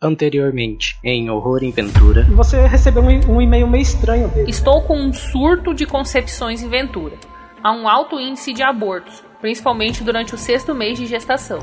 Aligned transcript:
Anteriormente, 0.00 0.96
em 1.02 1.28
Horror 1.28 1.64
em 1.64 1.72
Ventura. 1.72 2.22
Você 2.30 2.64
recebeu 2.68 3.02
um, 3.02 3.34
um 3.34 3.42
e-mail 3.42 3.66
meio 3.66 3.82
estranho 3.82 4.28
dele. 4.28 4.48
Estou 4.48 4.80
com 4.82 4.96
um 4.96 5.12
surto 5.12 5.74
de 5.74 5.84
concepções 5.86 6.62
em 6.62 6.68
Ventura. 6.68 7.16
Há 7.64 7.72
um 7.72 7.88
alto 7.88 8.20
índice 8.20 8.52
de 8.52 8.62
abortos, 8.62 9.24
principalmente 9.40 10.04
durante 10.04 10.36
o 10.36 10.38
sexto 10.38 10.72
mês 10.72 10.96
de 10.96 11.04
gestação. 11.04 11.58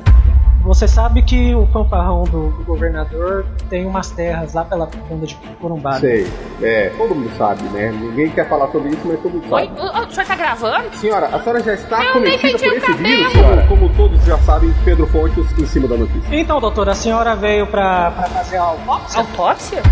Você 0.65 0.88
sabe 0.88 1.21
que 1.21 1.54
o 1.54 1.67
fanfarrão 1.67 2.23
do, 2.23 2.49
do 2.49 2.63
governador 2.65 3.45
tem 3.70 3.86
umas 3.86 4.09
terras 4.09 4.54
lá 4.55 4.66
pela 4.66 4.88
banda 5.09 5.27
de 5.27 5.36
Corumbá. 5.61 5.99
Sei, 5.99 6.25
é, 6.61 6.89
todo 6.98 7.13
mundo 7.13 7.30
sabe, 7.38 7.61
né? 7.70 7.91
Ninguém 7.91 8.31
quer 8.31 8.49
falar 8.49 8.67
sobre 8.71 8.89
isso, 8.89 9.02
mas 9.05 9.20
todo 9.21 9.34
mundo 9.34 9.54
Oi, 9.54 9.66
sabe. 9.67 9.80
o, 9.80 10.07
o 10.07 10.12
senhor 10.12 10.25
tá 10.27 10.36
gravando? 10.36 10.95
Senhora, 10.95 11.27
a 11.27 11.39
senhora 11.39 11.63
já 11.63 11.73
está 11.75 12.04
Eu 12.04 12.13
cometida 12.13 12.57
por 12.57 12.66
esse 12.73 12.81
cabelo. 12.81 12.98
vírus, 13.07 13.31
senhora. 13.34 13.67
Como 13.67 13.89
todos 13.95 14.25
já 14.25 14.38
sabem, 14.39 14.73
Pedro 14.84 15.05
Fontes 15.07 15.52
em 15.59 15.66
cima 15.67 15.88
da 15.88 15.98
notícia. 15.98 16.36
Então, 16.36 16.59
doutora, 16.59 16.93
a 16.93 16.95
senhora 16.95 17.36
veio 17.36 17.68
pra, 17.68 18.09
pra 18.11 18.23
fazer 18.23 18.57
a 18.57 18.63
autópsia? 18.63 19.20
Autópsia? 19.21 19.84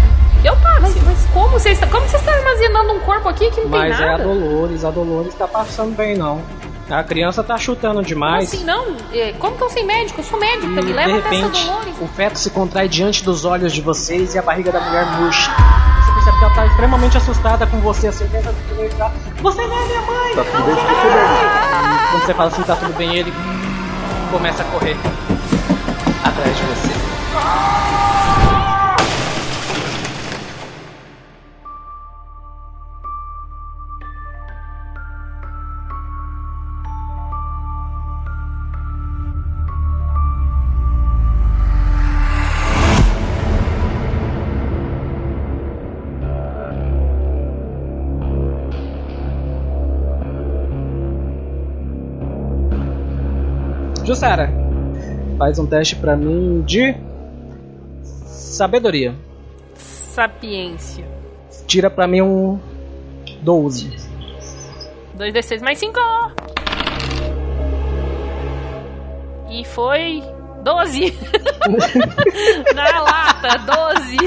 Eu 0.43 0.55
tá, 0.57 0.79
mas, 0.81 1.01
mas 1.03 1.25
como 1.27 1.47
vocês 1.49 1.75
estão. 1.79 1.87
Como 1.89 2.05
vocês 2.09 2.21
estão 2.21 2.33
armazenando 2.33 2.93
um 2.93 2.99
corpo 3.01 3.29
aqui 3.29 3.49
que 3.51 3.61
não 3.61 3.69
Mas 3.69 3.95
tem 3.95 4.05
é 4.05 4.09
a 4.09 4.17
nada? 4.17 4.23
Dolores, 4.23 4.83
a 4.83 4.89
Dolores 4.91 5.33
tá 5.35 5.47
passando 5.47 5.95
bem 5.95 6.17
não. 6.17 6.41
A 6.89 7.01
criança 7.03 7.41
tá 7.43 7.57
chutando 7.57 7.95
Como 7.95 8.05
demais. 8.07 8.53
assim, 8.53 8.63
não? 8.65 8.95
É, 9.13 9.33
Como 9.39 9.55
que 9.55 9.63
eu 9.63 9.69
sei 9.69 9.83
médico? 9.83 10.19
Eu 10.19 10.25
sou 10.25 10.39
médica, 10.39 10.65
E, 10.65 10.69
me 10.69 10.81
de 10.81 10.93
leva 10.93 11.17
até 11.17 11.29
repente, 11.29 11.71
o 12.01 12.07
feto 12.07 12.37
se 12.37 12.49
contrai 12.49 12.87
diante 12.89 13.23
dos 13.23 13.45
olhos 13.45 13.71
de 13.71 13.81
vocês 13.81 14.35
e 14.35 14.39
a 14.39 14.41
barriga 14.41 14.71
da 14.71 14.81
mulher 14.81 15.05
murcha. 15.19 15.49
Você 15.51 16.11
percebe 16.13 16.37
que 16.39 16.43
ela 16.45 16.53
tá 16.53 16.65
extremamente 16.65 17.17
assustada 17.17 17.65
com 17.67 17.79
você, 17.79 18.07
assim, 18.09 18.27
tenta 18.27 18.53
gritar, 18.77 19.11
Você 19.41 19.65
não 19.65 19.77
é 19.81 19.85
minha 19.85 20.01
mãe! 20.01 20.35
Tá 20.35 20.43
tudo 20.43 20.63
bem 20.65 20.75
quando 22.11 22.25
você 22.25 22.33
fala 22.33 22.49
assim, 22.49 22.61
tá 22.63 22.75
tudo 22.75 22.93
bem, 22.97 23.15
ele 23.15 23.33
começa 24.31 24.61
a 24.61 24.65
correr 24.65 24.95
atrás 26.23 26.55
de 26.57 26.63
você. 26.63 27.92
Jussara, 54.23 54.49
faz 55.37 55.59
um 55.59 55.65
teste 55.65 55.97
pra 55.97 56.15
mim 56.15 56.61
de 56.61 56.95
sabedoria. 58.03 59.13
Sapiência. 59.75 61.03
Tira 61.67 61.89
pra 61.89 62.07
mim 62.07 62.21
um 62.21 62.57
12. 63.41 63.91
2d6 65.17 65.61
mais 65.61 65.77
5. 65.77 65.99
E 69.51 69.65
foi 69.65 70.23
12. 70.63 71.13
Na 72.73 73.01
lata, 73.01 73.57
12. 73.57 74.17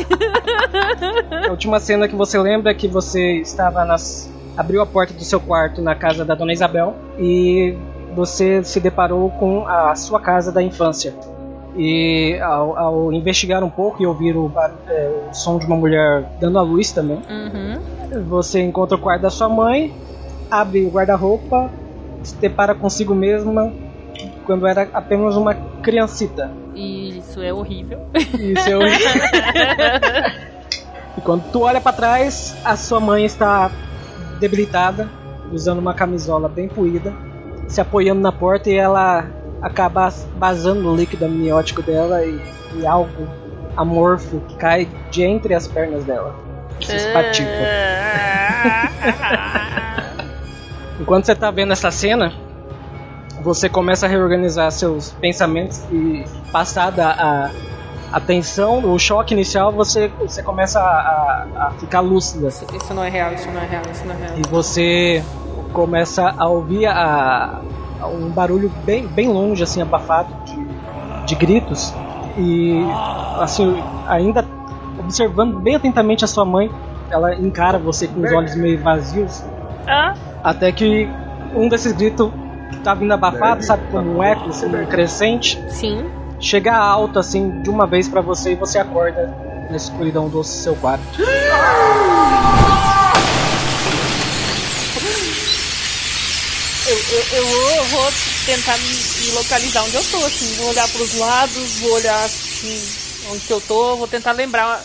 A 1.48 1.50
última 1.50 1.80
cena 1.80 2.06
que 2.06 2.14
você 2.14 2.38
lembra 2.38 2.70
é 2.70 2.74
que 2.74 2.86
você 2.86 3.36
estava 3.36 3.82
nas. 3.86 4.30
abriu 4.58 4.82
a 4.82 4.86
porta 4.86 5.14
do 5.14 5.24
seu 5.24 5.40
quarto 5.40 5.80
na 5.80 5.94
casa 5.94 6.22
da 6.22 6.34
Dona 6.34 6.52
Isabel 6.52 6.94
e 7.18 7.74
você 8.16 8.64
se 8.64 8.80
deparou 8.80 9.30
com 9.30 9.66
a 9.68 9.94
sua 9.94 10.18
casa 10.18 10.50
da 10.50 10.62
infância. 10.62 11.14
E 11.76 12.38
ao, 12.40 12.76
ao 12.78 13.12
investigar 13.12 13.62
um 13.62 13.68
pouco 13.68 14.02
e 14.02 14.06
ouvir 14.06 14.34
o, 14.34 14.50
é, 14.88 15.10
o 15.30 15.34
som 15.34 15.58
de 15.58 15.66
uma 15.66 15.76
mulher 15.76 16.24
dando 16.40 16.58
a 16.58 16.62
luz 16.62 16.90
também, 16.90 17.20
Uhum. 17.28 18.22
você 18.22 18.62
encontra 18.62 18.96
o 18.96 19.00
quarto 19.00 19.20
da 19.22 19.30
sua 19.30 19.46
mãe, 19.50 19.92
abre 20.50 20.86
o 20.86 20.88
guarda-roupa, 20.90 21.70
se 22.22 22.34
depara 22.36 22.74
consigo 22.74 23.14
mesma 23.14 23.70
quando 24.46 24.66
era 24.66 24.88
apenas 24.94 25.36
uma 25.36 25.54
criancita. 25.82 26.50
Isso 26.74 27.42
é 27.42 27.52
horrível. 27.52 28.00
Isso 28.14 28.70
eu... 28.70 28.80
e 31.16 31.20
quando 31.20 31.42
tu 31.52 31.60
olha 31.62 31.80
pra 31.80 31.92
trás, 31.92 32.56
a 32.64 32.74
sua 32.76 33.00
mãe 33.00 33.24
está 33.26 33.70
debilitada, 34.40 35.08
usando 35.52 35.78
uma 35.78 35.92
camisola 35.94 36.48
bem 36.48 36.68
puída, 36.68 37.12
se 37.68 37.80
apoiando 37.80 38.20
na 38.20 38.32
porta 38.32 38.70
e 38.70 38.76
ela 38.76 39.26
acaba 39.62 40.08
vazando 40.38 40.90
o 40.90 40.96
líquido 40.96 41.24
amniótico 41.24 41.82
dela 41.82 42.24
e, 42.24 42.40
e 42.74 42.86
algo 42.86 43.26
amorfo 43.76 44.40
que 44.48 44.56
cai 44.56 44.88
de 45.10 45.22
entre 45.22 45.54
as 45.54 45.66
pernas 45.66 46.04
dela. 46.04 46.34
Se 46.80 46.94
espatifa. 46.94 47.48
Enquanto 51.00 51.26
você 51.26 51.34
tá 51.34 51.50
vendo 51.50 51.72
essa 51.72 51.90
cena, 51.90 52.32
você 53.42 53.68
começa 53.68 54.06
a 54.06 54.08
reorganizar 54.08 54.70
seus 54.72 55.10
pensamentos 55.12 55.82
e 55.90 56.24
passada 56.50 57.06
a, 57.08 57.50
a 58.12 58.20
tensão, 58.20 58.92
o 58.92 58.98
choque 58.98 59.34
inicial, 59.34 59.72
você, 59.72 60.08
você 60.20 60.42
começa 60.42 60.80
a, 60.80 60.84
a- 60.84 61.46
a 61.66 61.70
ficar 61.72 62.00
lúcida. 62.00 62.48
Isso 62.48 62.94
não 62.94 63.04
é 63.04 63.10
real, 63.10 63.32
isso 63.34 63.50
não 63.50 63.60
é 63.60 63.66
real, 63.66 63.82
isso 63.92 64.04
não 64.06 64.14
é 64.14 64.18
real. 64.18 64.38
E 64.38 64.42
você 64.48 65.22
começa 65.72 66.34
a 66.36 66.48
ouvir 66.48 66.86
a, 66.86 67.60
a 68.00 68.06
um 68.08 68.30
barulho 68.30 68.70
bem, 68.84 69.06
bem 69.06 69.28
longe, 69.28 69.62
assim, 69.62 69.80
abafado 69.82 70.28
de, 70.44 71.26
de 71.26 71.34
gritos. 71.34 71.94
E 72.38 72.80
assim, 73.40 73.82
ainda 74.06 74.44
observando 74.98 75.58
bem 75.58 75.74
atentamente 75.74 76.24
a 76.24 76.28
sua 76.28 76.44
mãe, 76.44 76.70
ela 77.10 77.34
encara 77.34 77.78
você 77.78 78.06
com 78.06 78.20
os 78.20 78.32
olhos 78.32 78.54
meio 78.54 78.82
vazios. 78.82 79.42
Ah, 79.86 80.14
Até 80.42 80.72
que 80.72 81.08
um 81.54 81.68
desses 81.68 81.92
gritos 81.92 82.30
que 82.70 82.78
tá 82.78 82.94
vindo 82.94 83.12
abafado, 83.12 83.62
sabe, 83.64 83.84
como 83.90 84.18
um 84.18 84.22
eco, 84.22 84.48
assim, 84.48 84.66
um 84.66 84.86
crescente, 84.86 85.62
sim. 85.68 86.04
chega 86.40 86.76
alto 86.76 87.18
assim 87.18 87.62
de 87.62 87.70
uma 87.70 87.86
vez 87.86 88.08
pra 88.08 88.20
você 88.20 88.52
e 88.52 88.54
você 88.56 88.78
acorda 88.78 89.32
na 89.70 89.76
escuridão 89.76 90.28
do 90.28 90.42
seu 90.42 90.74
quarto. 90.76 91.04
Eu, 91.20 91.26
eu, 97.16 97.70
eu 97.76 97.84
vou, 97.84 98.06
tentar 98.44 98.76
me, 98.78 98.88
me 98.88 99.30
localizar 99.32 99.82
onde 99.84 99.96
eu 99.96 100.04
tô, 100.04 100.24
assim. 100.24 100.54
Vou 100.56 100.70
olhar 100.70 100.88
pros 100.88 101.18
lados, 101.18 101.80
vou 101.80 101.92
olhar 101.92 102.24
assim, 102.24 103.30
onde 103.30 103.46
que 103.46 103.52
eu 103.52 103.60
tô, 103.60 103.96
vou 103.96 104.08
tentar 104.08 104.32
lembrar 104.32 104.82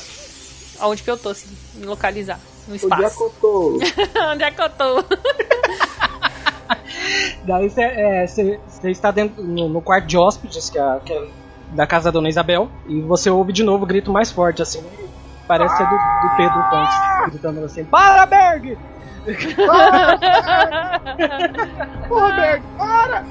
aonde 0.79 1.03
que 1.03 1.11
eu 1.11 1.17
tô, 1.17 1.29
assim, 1.29 1.49
me 1.75 1.85
localizar 1.85 2.39
no 2.67 2.75
Onde 2.75 2.85
é 2.85 2.87
que 2.87 2.95
espaço. 2.95 3.23
eu 3.23 3.29
tô? 3.41 3.79
onde 4.31 4.43
é 4.43 4.51
que 4.51 4.61
eu 4.61 4.69
tô? 4.69 5.03
Daí 7.43 7.69
você 7.69 7.81
é, 7.81 8.25
está 8.91 9.11
dentro 9.11 9.43
no, 9.43 9.67
no 9.67 9.81
quarto 9.81 10.05
de 10.07 10.17
hóspedes 10.17 10.69
que 10.69 10.77
é, 10.77 10.99
que 11.03 11.13
é 11.13 11.27
da 11.71 11.87
casa 11.87 12.05
da 12.05 12.11
Dona 12.11 12.29
Isabel 12.29 12.69
e 12.87 13.01
você 13.01 13.29
ouve 13.29 13.53
de 13.53 13.63
novo 13.63 13.83
o 13.83 13.87
grito 13.87 14.11
mais 14.11 14.31
forte 14.31 14.61
assim. 14.61 14.83
Parece 15.47 15.75
ser 15.77 15.83
do, 15.83 15.95
do 15.95 16.35
Pedro 16.37 16.63
Pontes 16.69 16.95
gritando 17.29 17.65
assim: 17.65 17.83
Para, 17.85 18.25
Berg! 18.25 18.77
Porra, 22.07 22.31
Berg, 22.31 22.63
para! 22.77 23.23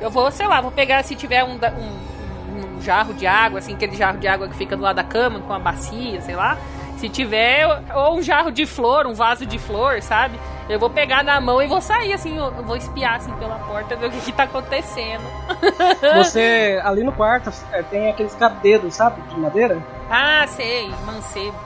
Eu 0.00 0.10
vou, 0.10 0.30
sei 0.30 0.46
lá, 0.46 0.60
vou 0.60 0.70
pegar 0.70 1.02
se 1.04 1.14
tiver 1.14 1.44
um, 1.44 1.54
um, 1.54 2.76
um 2.76 2.82
jarro 2.82 3.14
de 3.14 3.26
água, 3.26 3.60
assim, 3.60 3.74
aquele 3.74 3.96
jarro 3.96 4.18
de 4.18 4.26
água 4.26 4.48
que 4.48 4.56
fica 4.56 4.76
do 4.76 4.82
lado 4.82 4.96
da 4.96 5.04
cama 5.04 5.40
com 5.40 5.52
a 5.52 5.58
bacia, 5.58 6.20
sei 6.20 6.34
lá. 6.34 6.58
Se 6.96 7.08
tiver, 7.08 7.64
ou 7.94 8.18
um 8.18 8.22
jarro 8.22 8.50
de 8.50 8.66
flor, 8.66 9.06
um 9.06 9.14
vaso 9.14 9.46
de 9.46 9.56
flor, 9.56 10.02
sabe? 10.02 10.36
Eu 10.68 10.80
vou 10.80 10.90
pegar 10.90 11.22
na 11.22 11.40
mão 11.40 11.62
e 11.62 11.68
vou 11.68 11.80
sair, 11.80 12.12
assim, 12.12 12.36
vou 12.64 12.76
espiar, 12.76 13.14
assim, 13.14 13.32
pela 13.34 13.54
porta, 13.60 13.94
ver 13.94 14.08
o 14.08 14.10
que, 14.10 14.20
que 14.20 14.32
tá 14.32 14.42
acontecendo. 14.42 15.22
Você, 16.16 16.80
ali 16.84 17.04
no 17.04 17.12
quarto, 17.12 17.52
é, 17.72 17.84
tem 17.84 18.10
aqueles 18.10 18.34
cabedeiros, 18.34 18.96
sabe? 18.96 19.22
De 19.22 19.38
madeira? 19.38 19.78
Ah, 20.10 20.44
sei, 20.48 20.92
mancebo. 21.06 21.56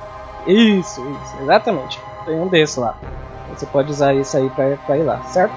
Isso, 0.47 1.01
isso, 1.01 1.43
exatamente. 1.43 1.99
Tem 2.25 2.39
um 2.41 2.49
desses 2.49 2.77
lá. 2.77 2.99
Você 3.51 3.67
pode 3.67 3.91
usar 3.91 4.15
isso 4.15 4.37
aí 4.37 4.49
pra, 4.51 4.77
pra 4.79 4.97
ir 4.97 5.03
lá, 5.03 5.23
certo? 5.25 5.55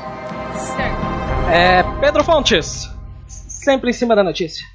Certo. 0.57 1.05
É, 1.51 1.83
Pedro 2.01 2.23
Fontes, 2.23 2.89
sempre 3.27 3.89
em 3.89 3.93
cima 3.93 4.15
da 4.15 4.23
notícia. 4.23 4.65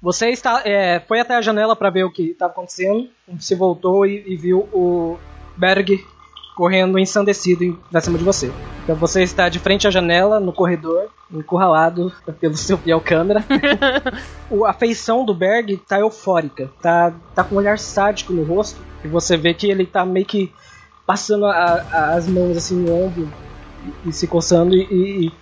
Você 0.00 0.30
está, 0.30 0.62
é, 0.64 0.98
foi 1.06 1.20
até 1.20 1.36
a 1.36 1.42
janela 1.42 1.76
para 1.76 1.90
ver 1.90 2.04
o 2.04 2.10
que 2.10 2.30
estava 2.30 2.52
acontecendo, 2.52 3.08
se 3.38 3.54
voltou 3.54 4.04
e, 4.04 4.24
e 4.26 4.36
viu 4.36 4.60
o 4.72 5.16
Berg 5.56 6.04
correndo 6.56 6.98
ensandecido 6.98 7.62
em- 7.62 7.78
pra 7.90 8.00
cima 8.00 8.18
de 8.18 8.24
você. 8.24 8.52
Então 8.82 8.96
você 8.96 9.22
está 9.22 9.48
de 9.48 9.58
frente 9.60 9.86
à 9.86 9.90
janela, 9.90 10.40
no 10.40 10.52
corredor, 10.52 11.08
encurralado 11.32 12.12
pelo 12.40 12.56
seu 12.56 12.76
fiel 12.76 13.00
câmera. 13.00 13.44
A 14.66 14.72
feição 14.72 15.24
do 15.24 15.32
Berg 15.34 15.76
tá 15.88 16.00
eufórica, 16.00 16.68
tá, 16.82 17.12
tá 17.34 17.44
com 17.44 17.54
um 17.54 17.58
olhar 17.58 17.78
sádico 17.78 18.32
no 18.32 18.42
rosto, 18.42 18.80
e 19.04 19.08
você 19.08 19.36
vê 19.36 19.54
que 19.54 19.70
ele 19.70 19.86
tá 19.86 20.04
meio 20.04 20.26
que 20.26 20.52
passando 21.06 21.46
a- 21.46 21.84
a- 21.92 22.14
as 22.14 22.26
mãos 22.28 22.56
assim 22.56 22.76
no 22.76 22.92
ombro 23.06 23.28
e, 24.04 24.08
e 24.10 24.12
se 24.12 24.26
coçando 24.26 24.74
e, 24.74 25.26
e- 25.26 25.32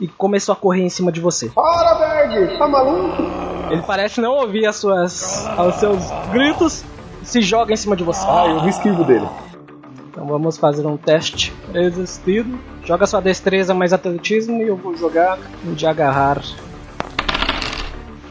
e 0.00 0.08
começou 0.08 0.52
a 0.52 0.56
correr 0.56 0.82
em 0.82 0.88
cima 0.90 1.10
de 1.10 1.20
você. 1.20 1.48
Para, 1.50 1.94
Berg! 1.94 2.56
Tá 2.58 2.68
maluco? 2.68 3.22
Ele 3.70 3.82
parece 3.82 4.20
não 4.20 4.32
ouvir 4.32 4.66
as 4.66 4.76
suas, 4.76 5.46
os 5.66 5.74
seus 5.76 5.98
gritos 6.30 6.84
e 7.22 7.26
se 7.26 7.40
joga 7.40 7.72
em 7.72 7.76
cima 7.76 7.96
de 7.96 8.04
você. 8.04 8.24
Ah, 8.28 8.46
eu 8.46 8.68
esquivo 8.68 9.02
dele. 9.04 9.28
Então 10.10 10.26
vamos 10.26 10.56
fazer 10.56 10.86
um 10.86 10.96
teste 10.96 11.52
resistido. 11.72 12.58
Joga 12.84 13.06
sua 13.06 13.20
destreza 13.20 13.74
mais 13.74 13.92
atletismo 13.92 14.62
e 14.62 14.68
eu 14.68 14.76
vou 14.76 14.96
jogar 14.96 15.38
de 15.64 15.86
agarrar. 15.86 16.40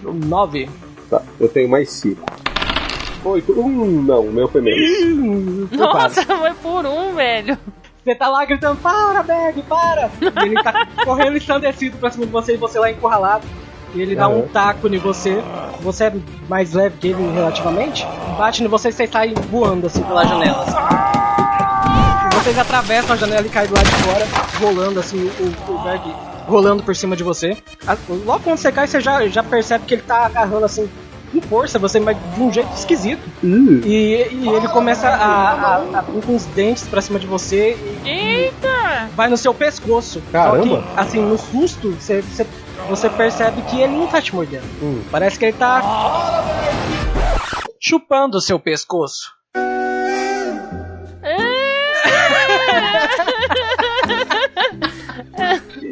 9. 0.03 0.69
Tá, 1.09 1.21
eu 1.39 1.47
tenho 1.49 1.69
mais 1.69 1.89
cinco. 3.27 3.31
Oito. 3.31 3.59
Um, 3.59 4.01
não, 4.03 4.21
o 4.21 4.31
meu 4.31 4.47
foi 4.47 4.61
menos. 4.61 5.71
Nossa, 5.71 6.23
foi 6.23 6.53
por 6.55 6.85
um, 6.85 7.13
velho. 7.15 7.57
Você 8.03 8.15
tá 8.15 8.29
lá 8.29 8.45
gritando, 8.45 8.77
para, 8.77 9.21
Berg, 9.21 9.61
para! 9.63 10.09
E 10.21 10.45
ele 10.45 10.63
tá 10.63 10.87
correndo 11.03 11.35
ensandecido 11.35 11.97
pra 11.97 12.09
cima 12.09 12.25
de 12.25 12.31
você 12.31 12.53
e 12.53 12.57
você 12.57 12.79
lá 12.79 12.89
encurralado. 12.89 13.45
E 13.93 14.01
ele 14.01 14.15
dá 14.15 14.29
um 14.29 14.47
taco 14.47 14.87
em 14.87 14.97
você. 14.97 15.43
Você 15.81 16.05
é 16.05 16.13
mais 16.47 16.73
leve 16.73 16.97
que 16.97 17.07
ele 17.07 17.31
relativamente. 17.33 18.07
Bate 18.37 18.63
em 18.63 18.67
você 18.67 18.89
e 18.89 18.91
você 18.93 19.07
sai 19.07 19.33
voando 19.49 19.87
assim 19.87 20.01
pela 20.03 20.25
janela. 20.25 20.63
assim. 20.63 20.77
Vocês 22.35 22.57
atravessam 22.57 23.13
a 23.13 23.17
janela 23.17 23.45
e 23.45 23.49
caem 23.49 23.67
do 23.67 23.75
lado 23.75 23.85
de 23.85 23.95
fora, 23.95 24.25
rolando 24.61 24.99
assim, 25.01 25.17
o, 25.17 25.71
o 25.73 25.83
Berg 25.83 26.01
rolando 26.47 26.81
por 26.81 26.95
cima 26.95 27.15
de 27.15 27.23
você. 27.23 27.57
Logo 28.25 28.39
quando 28.41 28.57
você 28.57 28.71
cai, 28.71 28.87
você 28.87 29.01
já, 29.01 29.27
já 29.27 29.43
percebe 29.43 29.85
que 29.85 29.95
ele 29.95 30.01
tá 30.03 30.25
agarrando 30.25 30.65
assim 30.65 30.89
com 31.31 31.41
força, 31.41 31.77
você, 31.79 31.99
mas 31.99 32.17
de 32.35 32.41
um 32.41 32.51
jeito 32.51 32.71
esquisito. 32.73 33.21
Ih, 33.43 33.81
E, 33.85 34.27
e 34.33 34.49
ele 34.49 34.67
começa 34.69 35.07
a, 35.07 35.15
a, 35.15 35.75
a 35.99 36.01
vir 36.01 36.23
com 36.23 36.35
os 36.35 36.45
dentes 36.45 36.83
pra 36.87 37.01
cima 37.01 37.19
de 37.19 37.27
você 37.27 37.77
e 38.03 38.09
Eita! 38.09 39.09
vai 39.15 39.27
no 39.29 39.37
seu 39.37 39.53
pescoço. 39.53 40.21
Caramba! 40.31 40.57
Só 40.63 40.81
que, 40.81 40.99
assim, 40.99 41.19
no 41.19 41.37
susto, 41.37 41.91
você, 41.91 42.21
você, 42.21 42.45
você 42.89 43.09
percebe 43.09 43.61
que 43.63 43.79
ele 43.81 43.95
não 43.95 44.07
tá 44.07 44.21
te 44.21 44.33
mordendo. 44.33 44.65
Hum. 44.81 45.01
Parece 45.11 45.37
que 45.37 45.45
ele 45.45 45.57
tá 45.57 45.81
chupando 47.79 48.37
o 48.37 48.41
seu 48.41 48.59
pescoço. 48.59 49.36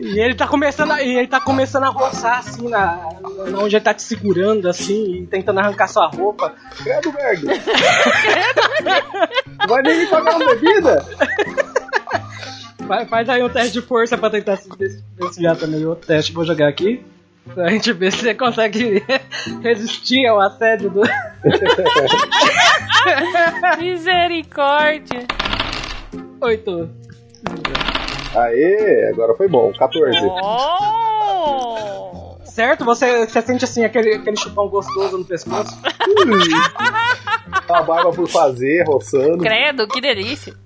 E 0.07 0.19
ele 0.19 0.35
tá 0.35 0.47
começando 0.47 0.91
a, 0.91 1.01
e 1.01 1.17
ele 1.17 1.27
tá 1.27 1.39
começando 1.41 1.83
a 1.85 1.89
roçar 1.89 2.37
assim 2.39 2.69
na, 2.69 3.09
na 3.49 3.59
onde 3.59 3.75
ele 3.75 3.83
tá 3.83 3.91
te 3.93 4.03
segurando 4.03 4.69
assim 4.69 5.23
e 5.23 5.27
tentando 5.27 5.59
arrancar 5.59 5.87
sua 5.87 6.07
roupa. 6.07 6.53
credo, 6.77 7.11
Berg. 7.11 7.43
Vai 9.67 9.81
nem 9.81 9.97
me 9.99 10.05
pagar 10.07 10.35
uma 10.35 10.45
bebida? 10.53 11.03
Vai- 12.81 13.05
Faz 13.07 13.27
aí 13.29 13.43
um 13.43 13.49
teste 13.49 13.73
de 13.73 13.81
força 13.81 14.15
pra 14.17 14.29
tentar 14.29 14.57
se 14.57 14.69
des- 14.77 15.01
desviar 15.17 15.55
também. 15.55 15.85
Outro 15.85 16.05
teste, 16.07 16.31
vou 16.31 16.45
jogar 16.45 16.67
aqui. 16.67 17.03
Pra 17.53 17.69
gente 17.69 17.91
ver 17.93 18.11
se 18.11 18.19
você 18.19 18.33
consegue 18.35 19.03
resistir 19.63 20.25
ao 20.27 20.39
assédio 20.39 20.89
do. 20.89 21.01
Misericórdia. 23.79 25.25
Oito. 26.41 26.89
Aê, 28.35 29.09
agora 29.11 29.33
foi 29.35 29.47
bom. 29.47 29.71
14. 29.71 30.17
Oh! 30.43 32.35
Certo? 32.45 32.85
Você, 32.85 33.27
você 33.27 33.41
sente 33.41 33.65
assim 33.65 33.83
aquele, 33.83 34.15
aquele 34.15 34.37
chupão 34.37 34.69
gostoso 34.69 35.17
no 35.17 35.25
pescoço. 35.25 35.77
A 37.67 37.81
barba 37.81 38.11
por 38.11 38.29
fazer, 38.29 38.83
roçando. 38.87 39.39
Credo, 39.39 39.87
que 39.87 39.99
delícia. 39.99 40.53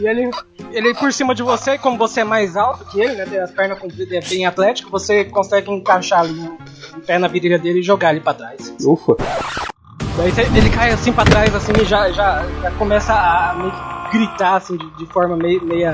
E 0.00 0.06
ele, 0.06 0.30
ele 0.70 0.94
por 0.94 1.12
cima 1.12 1.34
de 1.34 1.42
você, 1.42 1.76
como 1.76 1.98
você 1.98 2.20
é 2.20 2.24
mais 2.24 2.56
alto 2.56 2.84
que 2.84 3.00
ele, 3.00 3.14
né? 3.14 3.26
Tem 3.26 3.40
as 3.40 3.50
pernas 3.50 3.78
compridas 3.78 4.12
e 4.12 4.16
é 4.16 4.20
bem 4.20 4.46
atlético, 4.46 4.90
você 4.90 5.24
consegue 5.24 5.70
encaixar 5.72 6.20
ali 6.20 6.38
um 6.38 7.00
pé 7.00 7.18
na 7.18 7.26
virilha 7.26 7.58
dele 7.58 7.80
e 7.80 7.82
jogar 7.82 8.12
ele 8.12 8.20
pra 8.20 8.34
trás. 8.34 8.72
Ufa. 8.84 9.16
Daí 10.18 10.32
ele 10.56 10.68
cai 10.70 10.90
assim 10.90 11.12
pra 11.12 11.24
trás 11.24 11.54
assim 11.54 11.72
e 11.80 11.84
já, 11.84 12.10
já, 12.10 12.44
já 12.60 12.70
começa 12.72 13.12
a 13.14 13.54
meio 13.56 13.70
que 13.70 14.18
gritar 14.18 14.56
assim 14.56 14.76
de, 14.76 14.90
de 14.96 15.06
forma 15.06 15.36
meio, 15.36 15.62
meio 15.64 15.88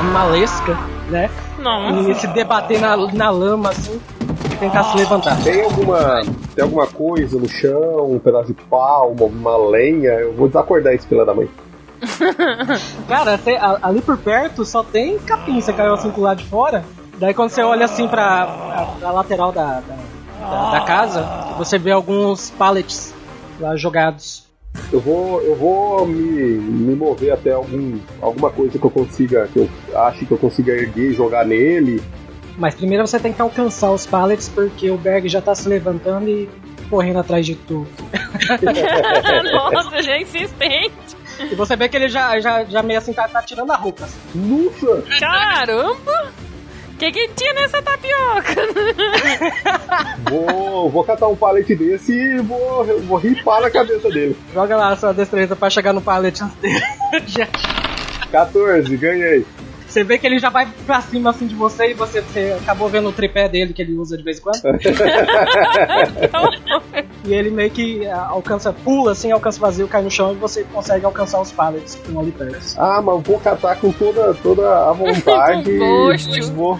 animalesca, 0.00 0.76
né? 1.10 1.30
Nossa. 1.58 2.10
E 2.10 2.14
se 2.14 2.26
debater 2.28 2.80
na, 2.80 2.96
na 2.96 3.30
lama 3.30 3.68
assim 3.70 4.00
e 4.52 4.56
tentar 4.56 4.82
se 4.84 4.96
levantar. 4.96 5.36
Tem 5.42 5.62
alguma, 5.62 6.22
tem 6.54 6.64
alguma 6.64 6.86
coisa 6.86 7.38
no 7.38 7.48
chão, 7.48 8.12
um 8.12 8.18
pedaço 8.18 8.46
de 8.48 8.54
pau, 8.54 9.12
uma, 9.18 9.26
uma 9.26 9.68
lenha? 9.70 10.10
Eu 10.12 10.32
vou 10.34 10.48
desacordar 10.48 10.94
esse 10.94 11.06
filho 11.06 11.24
da 11.26 11.34
mãe. 11.34 11.48
Cara, 13.08 13.38
a- 13.60 13.78
ali 13.88 14.00
por 14.00 14.16
perto 14.16 14.64
só 14.64 14.82
tem 14.82 15.18
capim, 15.18 15.60
você 15.60 15.72
caiu 15.72 15.94
assim 15.94 16.10
pro 16.10 16.22
lado 16.22 16.38
de 16.42 16.48
fora. 16.48 16.84
Daí 17.18 17.32
quando 17.34 17.50
você 17.50 17.62
olha 17.62 17.84
assim 17.86 18.06
pra, 18.08 18.46
pra, 18.46 18.86
pra 19.00 19.10
lateral 19.10 19.52
da, 19.52 19.80
da, 19.80 19.96
da- 20.40 20.70
da 20.72 20.80
casa, 20.82 21.22
você 21.58 21.78
vê 21.78 21.90
alguns 21.90 22.50
pallets 22.50 23.14
lá 23.58 23.76
jogados. 23.76 24.46
Eu 24.92 25.00
vou, 25.00 25.40
eu 25.42 25.56
vou 25.56 26.06
me, 26.06 26.40
me 26.58 26.94
mover 26.94 27.32
até 27.32 27.52
algum, 27.52 27.98
alguma 28.20 28.50
coisa 28.50 28.78
que 28.78 28.84
eu 28.84 28.90
consiga, 28.90 29.48
que 29.48 29.58
eu 29.58 29.70
ache 29.94 30.26
que 30.26 30.32
eu 30.32 30.38
consiga 30.38 30.72
erguer 30.72 31.10
e 31.10 31.14
jogar 31.14 31.46
nele. 31.46 32.02
Mas 32.58 32.74
primeiro 32.74 33.06
você 33.06 33.18
tem 33.18 33.32
que 33.32 33.40
alcançar 33.40 33.90
os 33.90 34.06
pallets 34.06 34.48
porque 34.48 34.90
o 34.90 34.96
Berg 34.96 35.28
já 35.28 35.40
tá 35.40 35.54
se 35.54 35.68
levantando 35.68 36.28
e 36.28 36.48
correndo 36.88 37.18
atrás 37.18 37.44
de 37.44 37.54
tu. 37.54 37.86
Nossa, 39.52 40.02
já 40.02 40.12
é 40.12 40.22
insistente. 40.22 41.16
E 41.40 41.54
você 41.54 41.76
vê 41.76 41.88
que 41.88 41.96
ele 41.96 42.08
já, 42.08 42.38
já, 42.40 42.64
já 42.64 42.82
meio 42.82 42.98
assim 42.98 43.12
tá, 43.12 43.28
tá 43.28 43.42
tirando 43.42 43.70
a 43.70 43.76
roupa. 43.76 44.04
assim. 44.04 44.18
Nossa! 44.34 45.02
Caramba! 45.18 46.32
O 46.96 46.98
que, 46.98 47.12
que 47.12 47.28
tinha 47.34 47.52
nessa 47.52 47.82
tapioca? 47.82 48.54
Vou, 50.30 50.88
vou 50.90 51.04
catar 51.04 51.28
um 51.28 51.36
pallet 51.36 51.74
desse 51.76 52.10
e 52.12 52.38
vou, 52.38 52.84
vou 53.02 53.18
ripar 53.18 53.60
na 53.60 53.70
cabeça 53.70 54.08
dele. 54.08 54.34
Joga 54.54 54.76
lá 54.78 54.88
a 54.88 54.96
sua 54.96 55.12
destreza 55.12 55.54
pra 55.54 55.68
chegar 55.68 55.92
no 55.92 56.00
pallet 56.00 56.42
antes 56.42 56.56
dele. 56.56 56.80
Já- 57.26 57.46
14, 58.32 58.96
ganhei. 58.96 59.44
Você 59.96 60.04
vê 60.04 60.18
que 60.18 60.26
ele 60.26 60.38
já 60.38 60.50
vai 60.50 60.68
pra 60.84 61.00
cima 61.00 61.30
assim 61.30 61.46
de 61.46 61.54
você 61.54 61.92
e 61.92 61.94
você, 61.94 62.20
você 62.20 62.54
acabou 62.60 62.86
vendo 62.86 63.08
o 63.08 63.12
tripé 63.12 63.48
dele 63.48 63.72
que 63.72 63.80
ele 63.80 63.94
usa 63.94 64.14
de 64.14 64.22
vez 64.22 64.38
em 64.38 64.42
quando. 64.42 64.60
E 67.24 67.32
ele 67.34 67.50
meio 67.50 67.70
que 67.70 68.06
ah, 68.06 68.26
alcança, 68.28 68.72
pula 68.74 69.12
assim, 69.12 69.32
alcança 69.32 69.56
o 69.58 69.62
vazio, 69.62 69.88
cai 69.88 70.02
no 70.02 70.10
chão 70.10 70.32
e 70.32 70.36
você 70.36 70.64
consegue 70.64 71.04
alcançar 71.06 71.40
os 71.40 71.50
pallets 71.50 71.94
que 71.94 72.02
estão 72.06 72.20
ali 72.20 72.30
perto. 72.30 72.74
Ah, 72.76 73.00
mas 73.02 73.22
vou 73.22 73.40
catar 73.40 73.76
com 73.76 73.90
toda, 73.90 74.34
toda 74.34 74.90
a 74.90 74.92
vontade. 74.92 75.64
Com 75.78 76.12
e 76.12 76.40
vou, 76.52 76.78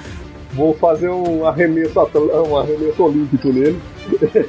vou 0.53 0.75
fazer 0.75 1.09
um 1.09 1.47
arremesso, 1.47 1.99
atl- 1.99 2.31
um 2.47 2.57
arremesso 2.59 3.03
olímpico 3.03 3.49
nele. 3.49 3.81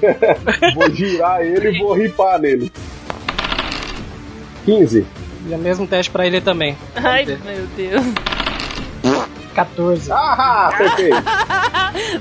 vou 0.76 0.92
girar 0.92 1.42
ele 1.42 1.70
e 1.70 1.80
vou 1.80 1.94
ripar 1.94 2.38
nele. 2.40 2.70
15. 4.66 5.06
E 5.48 5.54
é 5.54 5.56
o 5.56 5.60
mesmo 5.60 5.88
teste 5.88 6.12
pra 6.12 6.28
ele 6.28 6.42
também. 6.42 6.78
Ai, 6.96 7.26
meu 7.26 7.66
Deus. 7.76 8.04
14. 9.58 10.12
Ah, 10.12 10.68
acertei. 10.74 11.10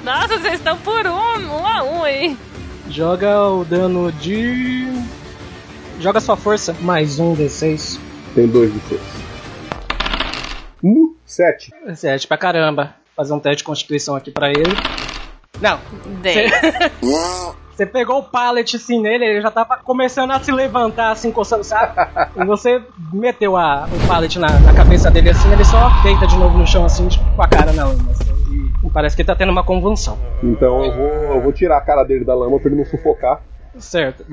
Nossa, 0.02 0.38
vocês 0.38 0.55
estão 0.55 0.76
por 0.78 1.07
um, 1.07 1.11
um 1.11 1.66
a 1.66 1.83
um 1.83 2.02
aí. 2.02 2.37
Joga 2.88 3.43
o 3.43 3.62
dano 3.62 4.11
de. 4.11 4.87
Joga 6.00 6.19
sua 6.19 6.37
força. 6.37 6.75
Mais 6.81 7.19
um 7.19 7.37
D6. 7.37 7.99
Tem 8.35 8.47
dois 8.47 8.73
de 8.73 8.81
força. 8.81 9.05
Uh, 10.83 11.14
7. 11.26 11.73
7 11.95 12.26
pra 12.26 12.38
caramba. 12.38 12.95
Fazer 13.14 13.35
um 13.35 13.40
teste 13.40 13.59
de 13.59 13.64
constituição 13.64 14.16
aqui 14.16 14.31
pra 14.31 14.49
ele. 14.49 14.75
Não, 15.61 15.78
Dez. 16.23 16.50
Você 17.76 17.85
pegou 17.85 18.21
o 18.21 18.23
pallet 18.23 18.75
assim 18.75 19.02
nele, 19.02 19.26
ele 19.26 19.42
já 19.42 19.50
tava 19.50 19.76
começando 19.76 20.30
a 20.30 20.40
se 20.40 20.50
levantar, 20.50 21.11
assim, 21.11 21.30
coçando 21.30 21.62
saco. 21.62 21.95
e 22.35 22.42
você 22.47 22.80
meteu 23.12 23.54
a, 23.54 23.87
o 23.87 24.09
pallet 24.09 24.38
na, 24.38 24.49
na 24.61 24.73
cabeça 24.73 25.11
dele 25.11 25.28
assim, 25.28 25.52
ele 25.52 25.62
só 25.62 25.90
deita 26.02 26.26
de 26.26 26.38
novo 26.38 26.56
no 26.56 26.66
chão, 26.66 26.87
assim, 26.87 27.06
tipo, 27.06 27.23
com 27.37 27.42
a 27.42 27.47
cara 27.47 27.75
na 27.75 27.85
lama. 27.85 28.11
assim, 28.11 28.73
e 28.83 28.90
parece 28.90 29.14
que 29.14 29.21
ele 29.21 29.26
tá 29.26 29.37
tendo 29.37 29.52
uma 29.52 29.62
convulsão. 29.62 30.18
Então 30.42 30.83
eu 30.87 30.92
vou, 30.92 31.35
eu 31.35 31.42
vou 31.42 31.52
tirar 31.52 31.76
a 31.76 31.80
cara 31.83 32.02
dele 32.02 32.25
da 32.25 32.35
lama 32.35 32.59
pra 32.59 32.71
ele 32.71 32.78
não 32.78 32.85
sufocar. 32.87 33.42
Certo. 33.78 34.25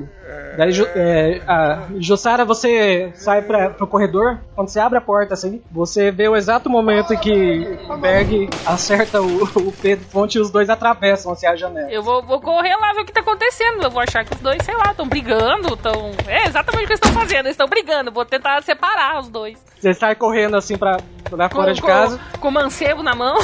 Daí, 0.56 0.72
é, 0.94 1.42
a 1.46 1.82
Jussara, 1.98 2.44
você 2.44 3.10
sai 3.14 3.42
pra, 3.42 3.70
pro 3.70 3.86
corredor. 3.86 4.38
Quando 4.54 4.68
você 4.68 4.80
abre 4.80 4.98
a 4.98 5.00
porta, 5.00 5.34
assim, 5.34 5.62
você 5.70 6.10
vê 6.10 6.28
o 6.28 6.36
exato 6.36 6.70
momento 6.70 7.12
em 7.12 7.18
que 7.18 7.78
o 7.88 7.96
Berg 7.96 8.48
acerta 8.66 9.20
o, 9.20 9.44
o 9.44 9.72
Pedro 9.72 10.04
Fonte 10.06 10.38
e 10.38 10.40
os 10.40 10.50
dois 10.50 10.70
atravessam 10.70 11.32
assim, 11.32 11.46
a 11.46 11.54
janela. 11.56 11.90
Eu 11.90 12.02
vou, 12.02 12.22
vou 12.22 12.40
correr 12.40 12.74
lá 12.76 12.92
ver 12.94 13.02
o 13.02 13.04
que 13.04 13.12
tá 13.12 13.20
acontecendo. 13.20 13.82
Eu 13.82 13.90
vou 13.90 14.00
achar 14.00 14.24
que 14.24 14.34
os 14.34 14.40
dois, 14.40 14.62
sei 14.64 14.74
lá, 14.76 14.90
estão 14.90 15.06
brigando, 15.08 15.74
estão. 15.74 16.10
É 16.26 16.46
exatamente 16.46 16.84
o 16.84 16.86
que 16.86 16.92
eles 16.94 17.00
estão 17.04 17.12
fazendo. 17.12 17.40
Eles 17.46 17.50
estão 17.52 17.68
brigando. 17.68 18.10
Vou 18.12 18.24
tentar 18.24 18.62
separar 18.62 19.20
os 19.20 19.28
dois. 19.28 19.62
Você 19.78 19.92
sai 19.92 20.14
correndo 20.14 20.56
assim 20.56 20.78
pra, 20.78 20.96
pra 21.28 21.48
Com, 21.48 21.56
fora 21.56 21.74
de 21.74 21.80
com- 21.82 21.86
casa. 21.88 22.20
Com 22.40 22.48
o 22.48 22.52
mancebo 22.52 23.02
na 23.02 23.14
mão. 23.14 23.36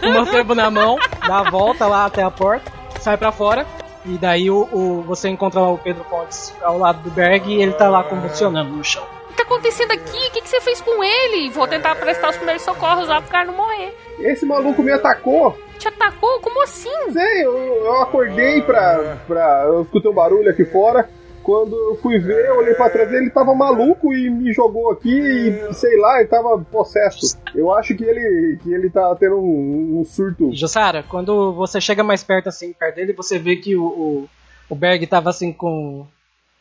com 0.00 0.06
o 0.06 0.12
mancebo 0.14 0.54
na 0.54 0.70
mão, 0.70 0.98
dá 1.26 1.38
a 1.38 1.50
volta 1.50 1.86
lá 1.86 2.04
até 2.04 2.22
a 2.22 2.30
porta, 2.30 2.70
sai 3.00 3.16
pra 3.16 3.32
fora. 3.32 3.64
E 4.04 4.16
daí 4.18 4.50
o, 4.50 4.68
o- 4.72 5.02
você 5.02 5.28
encontra 5.28 5.60
lá 5.60 5.70
o 5.70 5.78
Pedro 5.78 6.04
Fontes 6.04 6.54
ao 6.62 6.78
lado 6.78 7.00
do 7.02 7.10
Berg 7.10 7.48
e 7.52 7.60
ele 7.62 7.72
tá 7.72 7.88
lá 7.88 8.02
convulsionando 8.02 8.70
no 8.70 8.82
chão. 8.84 9.02
O 9.24 9.28
que 9.28 9.36
tá 9.36 9.42
acontecendo 9.42 9.92
aqui? 9.92 10.16
O 10.28 10.30
que, 10.32 10.40
que 10.42 10.48
você 10.48 10.60
fez 10.60 10.80
com 10.80 11.02
ele? 11.04 11.50
Vou 11.50 11.66
tentar 11.68 11.94
prestar 11.96 12.30
os 12.30 12.36
primeiros 12.36 12.62
socorros 12.62 13.08
lá 13.08 13.20
pro 13.20 13.30
cara 13.30 13.44
não 13.46 13.54
morrer. 13.56 13.94
Esse 14.18 14.44
maluco 14.46 14.82
me 14.82 14.92
atacou. 14.92 15.56
Te 15.78 15.88
atacou? 15.88 16.40
Como 16.40 16.62
assim? 16.62 16.90
Sei, 17.12 17.44
eu, 17.44 17.56
eu 17.56 18.02
acordei 18.02 18.60
pra, 18.62 19.16
pra. 19.26 19.62
Eu 19.66 19.82
escutei 19.82 20.10
um 20.10 20.14
barulho 20.14 20.50
aqui 20.50 20.64
fora. 20.64 21.08
Quando 21.42 21.74
eu 21.74 21.96
fui 21.96 22.18
ver, 22.18 22.46
eu 22.46 22.58
olhei 22.58 22.74
pra 22.74 22.90
trás 22.90 23.08
dele, 23.08 23.24
ele 23.24 23.30
tava 23.30 23.54
maluco 23.54 24.12
e 24.12 24.28
me 24.28 24.52
jogou 24.52 24.90
aqui 24.90 25.10
e 25.10 25.74
sei 25.74 25.98
lá, 25.98 26.18
ele 26.20 26.28
tava 26.28 26.58
possesso. 26.58 27.38
Eu 27.54 27.72
acho 27.72 27.94
que 27.94 28.04
ele, 28.04 28.58
que 28.62 28.72
ele 28.72 28.90
tá 28.90 29.14
tendo 29.16 29.36
um, 29.36 30.00
um 30.00 30.04
surto. 30.04 30.50
Jussara, 30.52 31.02
quando 31.02 31.52
você 31.52 31.80
chega 31.80 32.04
mais 32.04 32.22
perto 32.22 32.48
assim, 32.48 32.72
perto 32.72 32.96
dele, 32.96 33.12
você 33.14 33.38
vê 33.38 33.56
que 33.56 33.74
o, 33.74 33.84
o, 33.84 34.28
o 34.68 34.74
Berg 34.74 35.06
tava 35.06 35.30
assim 35.30 35.52
com. 35.52 36.06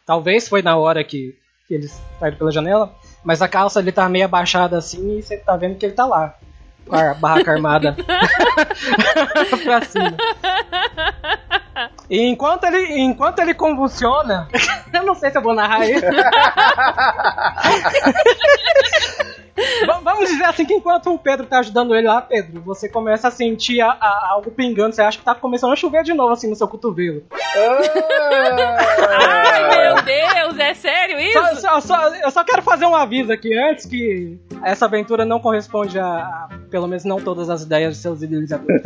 Talvez 0.06 0.48
foi 0.48 0.62
na 0.62 0.78
hora 0.78 1.04
que, 1.04 1.36
que 1.68 1.74
eles 1.74 2.02
saíram 2.20 2.38
pela 2.38 2.52
janela, 2.52 2.96
mas 3.24 3.42
a 3.42 3.48
calça 3.48 3.80
ele 3.80 3.92
tá 3.92 4.08
meio 4.08 4.26
abaixada 4.26 4.78
assim 4.78 5.18
e 5.18 5.22
você 5.22 5.38
tá 5.38 5.58
vendo 5.58 5.78
que 5.78 5.86
ele 5.86 5.94
tá 5.94 6.06
lá. 6.06 6.36
Com 6.88 6.96
a 6.96 7.14
barraca 7.14 7.52
armada 7.52 7.96
pra 9.64 9.82
cima. 9.84 10.16
E 12.10 12.22
enquanto 12.22 12.64
ele, 12.66 13.00
enquanto 13.00 13.40
ele 13.40 13.54
convulsiona, 13.54 14.48
eu 14.94 15.04
não 15.04 15.16
sei 15.16 15.30
se 15.32 15.38
eu 15.38 15.42
vou 15.42 15.54
narrar 15.54 15.86
isso. 15.88 16.06
Va- 19.86 20.00
Vamos 20.02 20.30
dizer 20.30 20.46
assim 20.46 20.66
que 20.66 20.74
enquanto 20.74 21.14
o 21.14 21.20
Pedro 21.20 21.46
tá 21.46 21.60
ajudando 21.60 21.94
ele 21.94 22.08
lá, 22.08 22.22
Pedro, 22.22 22.62
você 22.62 22.88
começa 22.88 23.28
a 23.28 23.32
sentir 23.32 23.82
a- 23.82 23.92
a- 24.00 24.28
algo 24.32 24.50
pingando, 24.52 24.96
você 24.96 25.02
acha 25.02 25.18
que 25.18 25.24
tá 25.24 25.36
começando 25.36 25.74
a 25.74 25.76
chover 25.76 26.02
de 26.04 26.14
novo 26.14 26.32
assim 26.34 26.50
no 26.50 26.56
seu 26.56 26.68
cotovelo. 26.68 27.24
Ai, 29.10 29.70
meu 29.78 30.02
Deus, 30.02 30.58
é 30.60 30.74
sério 30.74 31.20
isso? 31.20 31.40
Só- 31.62 31.80
só- 31.80 31.82
só- 31.82 32.16
eu 32.16 32.32
só 32.32 32.44
quero 32.44 32.62
fazer 32.62 32.86
um 32.86 32.96
aviso 32.96 33.32
aqui 33.34 33.54
antes 33.58 33.86
que 33.86 34.38
essa 34.64 34.86
aventura 34.86 35.26
não 35.26 35.40
corresponde 35.42 36.00
a, 36.00 36.06
a- 36.06 36.50
pelo 36.72 36.88
menos 36.88 37.04
não 37.04 37.20
todas 37.20 37.50
as 37.50 37.64
ideias 37.64 37.96
de 37.98 38.02
seus 38.02 38.22
idealizadores. 38.22 38.82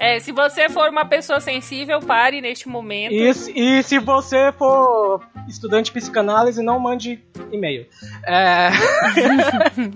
É, 0.00 0.18
se 0.18 0.32
você 0.32 0.70
for 0.70 0.88
uma 0.88 1.04
pessoa 1.04 1.40
sensível, 1.40 2.00
pare 2.00 2.40
neste 2.40 2.66
momento. 2.66 3.12
E, 3.12 3.34
se- 3.34 3.52
e 3.54 3.82
se 3.82 3.98
você 3.98 4.50
for 4.52 5.20
estudante 5.46 5.86
de 5.86 5.92
psicanálise, 5.92 6.62
não 6.62 6.80
mande 6.80 7.22
e-mail. 7.52 7.86
É... 8.26 8.70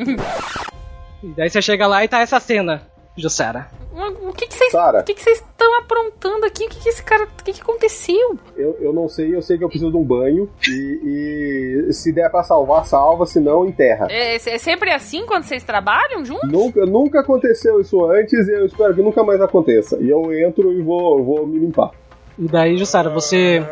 e 1.23 1.29
daí 1.29 1.49
você 1.49 1.63
chega 1.63 1.87
lá 1.87 2.05
e 2.05 2.09
tá 2.09 2.21
essa 2.21 2.39
cena, 2.39 2.87
Jussara. 3.17 3.69
O 3.93 4.33
que 4.33 4.47
vocês 4.53 4.73
que 5.05 5.15
que 5.15 5.31
estão 5.31 5.79
aprontando 5.79 6.45
aqui? 6.47 6.65
O 6.65 6.69
que 6.69 6.81
que 6.81 6.89
esse 6.89 7.03
cara, 7.03 7.25
o 7.25 7.45
que 7.45 7.53
que 7.53 7.61
aconteceu? 7.61 8.37
Eu, 8.57 8.77
eu 8.81 8.93
não 8.93 9.09
sei, 9.09 9.35
eu 9.35 9.41
sei 9.41 9.57
que 9.57 9.63
eu 9.63 9.69
preciso 9.69 9.93
de 9.93 9.97
um 9.97 10.03
banho. 10.03 10.51
E, 10.69 11.87
e 11.89 11.93
se 11.93 12.13
der 12.13 12.29
pra 12.29 12.43
salvar, 12.43 12.85
salva, 12.85 13.25
se 13.25 13.39
não, 13.39 13.65
enterra. 13.65 14.09
É, 14.11 14.35
é 14.35 14.59
sempre 14.59 14.91
assim 14.91 15.25
quando 15.27 15.45
vocês 15.45 15.63
trabalham 15.63 16.25
juntos? 16.25 16.51
Nunca, 16.51 16.85
nunca 16.85 17.21
aconteceu 17.21 17.81
isso 17.81 18.05
antes 18.05 18.49
e 18.49 18.53
eu 18.53 18.67
espero 18.67 18.95
que 18.95 19.03
nunca 19.03 19.23
mais 19.23 19.41
aconteça. 19.41 19.97
E 20.01 20.09
eu 20.11 20.33
entro 20.35 20.73
e 20.73 20.83
vou, 20.83 21.23
vou 21.25 21.47
me 21.47 21.61
limpar. 21.61 21.93
E 22.37 22.49
daí, 22.49 22.77
Jussara, 22.77 23.11
você 23.11 23.65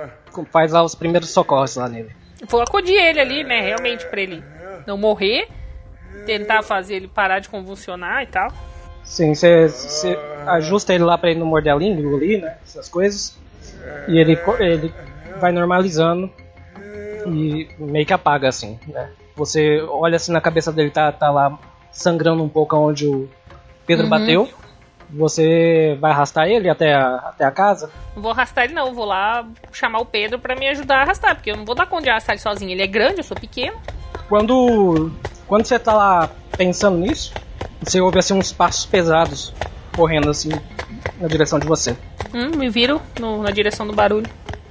faz 0.52 0.72
lá 0.72 0.84
os 0.84 0.94
primeiros 0.94 1.30
socorros 1.30 1.74
lá 1.74 1.88
nele. 1.88 2.10
Vou 2.48 2.60
acudir 2.60 2.94
ele 2.94 3.20
ali, 3.20 3.44
né, 3.44 3.60
realmente 3.60 4.06
pra 4.06 4.20
ele 4.20 4.42
não 4.86 4.96
morrer, 4.96 5.48
tentar 6.26 6.62
fazer 6.62 6.94
ele 6.94 7.08
parar 7.08 7.40
de 7.40 7.48
convulsionar 7.48 8.22
e 8.22 8.26
tal. 8.26 8.52
Sim, 9.04 9.34
você, 9.34 10.20
ajusta 10.46 10.94
ele 10.94 11.04
lá 11.04 11.16
pra 11.18 11.30
ele 11.30 11.40
não 11.40 11.46
morder 11.46 11.72
a 11.72 11.76
língua, 11.76 12.00
engolir, 12.02 12.40
né? 12.40 12.54
Essas 12.64 12.88
coisas. 12.88 13.36
E 14.06 14.18
ele, 14.18 14.40
ele 14.60 14.94
vai 15.36 15.52
normalizando 15.52 16.30
e 17.24 17.68
meio 17.78 18.06
que 18.06 18.12
apaga, 18.12 18.48
assim, 18.48 18.78
né? 18.86 19.10
Você 19.36 19.80
olha 19.88 20.16
assim 20.16 20.32
na 20.32 20.40
cabeça 20.40 20.72
dele, 20.72 20.90
tá, 20.90 21.10
tá 21.12 21.30
lá 21.30 21.58
sangrando 21.90 22.42
um 22.42 22.48
pouco 22.48 22.76
onde 22.76 23.06
o 23.06 23.28
Pedro 23.86 24.04
Uhum. 24.04 24.10
bateu. 24.10 24.48
Você 25.10 25.96
vai 26.00 26.10
arrastar 26.10 26.48
ele 26.48 26.70
até 26.70 26.94
a, 26.94 27.16
até 27.16 27.44
a 27.44 27.50
casa? 27.50 27.90
Não 28.16 28.22
vou 28.22 28.32
arrastar 28.32 28.64
ele 28.64 28.72
não, 28.72 28.94
vou 28.94 29.04
lá 29.04 29.46
chamar 29.70 29.98
o 30.00 30.06
Pedro 30.06 30.38
pra 30.38 30.54
me 30.56 30.66
ajudar 30.68 30.98
a 30.98 31.02
arrastar, 31.02 31.34
porque 31.34 31.50
eu 31.50 31.56
não 31.56 31.66
vou 31.66 31.74
dar 31.74 31.86
conta 31.86 32.04
de 32.04 32.10
arrastar 32.10 32.34
ele 32.34 32.42
sozinho. 32.42 32.70
Ele 32.70 32.82
é 32.82 32.86
grande, 32.86 33.18
eu 33.18 33.24
sou 33.24 33.36
pequeno. 33.36 33.76
Quando, 34.28 35.12
quando 35.46 35.66
você 35.66 35.78
tá 35.78 35.92
lá 35.92 36.30
pensando 36.56 36.96
nisso, 36.96 37.34
você 37.82 38.00
ouve 38.00 38.18
assim 38.18 38.34
uns 38.34 38.52
passos 38.52 38.86
pesados 38.86 39.52
correndo 39.94 40.30
assim 40.30 40.50
na 41.20 41.28
direção 41.28 41.58
de 41.58 41.66
você. 41.66 41.96
Hum, 42.34 42.56
me 42.56 42.68
viro 42.70 43.00
no- 43.20 43.42
na 43.42 43.50
direção 43.50 43.86
do 43.86 43.92
barulho. 43.92 44.28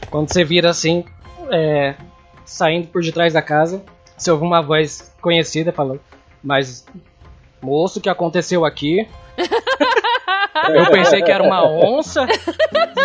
Quando 0.09 0.31
você 0.31 0.43
vira 0.43 0.69
assim, 0.69 1.05
é, 1.51 1.95
saindo 2.45 2.87
por 2.87 3.01
detrás 3.01 3.33
da 3.33 3.41
casa, 3.41 3.83
você 4.17 4.31
ouve 4.31 4.43
uma 4.43 4.61
voz 4.61 5.13
conhecida 5.21 5.71
falando: 5.71 6.01
Mas, 6.43 6.85
moço, 7.61 7.99
o 7.99 8.01
que 8.01 8.09
aconteceu 8.09 8.65
aqui? 8.65 9.07
Eu 10.73 10.91
pensei 10.91 11.21
que 11.21 11.31
era 11.31 11.43
uma 11.43 11.63
onça. 11.67 12.25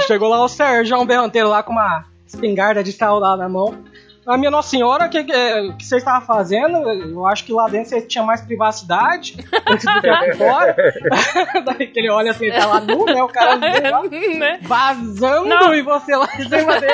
Chegou 0.06 0.28
lá 0.28 0.42
o 0.44 0.48
Sérgio 0.48 1.02
Berranteiro 1.04 1.48
lá 1.48 1.62
com 1.62 1.72
uma 1.72 2.04
espingarda 2.26 2.82
de 2.82 2.92
sal 2.92 3.18
lá 3.18 3.36
na 3.36 3.48
mão. 3.48 3.82
A 4.26 4.36
minha 4.36 4.50
Nossa 4.50 4.70
Senhora, 4.70 5.06
o 5.06 5.08
que, 5.08 5.22
que, 5.22 5.72
que 5.78 5.84
você 5.84 5.98
estava 5.98 6.24
fazendo? 6.24 6.78
Eu 6.90 7.24
acho 7.26 7.44
que 7.44 7.52
lá 7.52 7.68
dentro 7.68 7.90
você 7.90 8.02
tinha 8.02 8.24
mais 8.24 8.40
privacidade 8.40 9.36
antes 9.68 9.84
do 9.84 10.00
que 10.00 10.08
aqui 10.08 10.36
fora. 10.36 10.74
Daí 11.64 11.86
que 11.86 12.00
ele 12.00 12.10
olha 12.10 12.32
assim, 12.32 12.50
tá 12.50 12.66
lá 12.66 12.80
nu, 12.80 13.04
né? 13.04 13.22
O 13.22 13.28
cara 13.28 13.56
nu 13.56 13.66
né? 14.38 14.58
vazando 14.62 15.48
Não. 15.48 15.72
e 15.72 15.80
você 15.82 16.16
lá 16.16 16.28
em 16.38 16.48
cima 16.48 16.80
dele. 16.80 16.92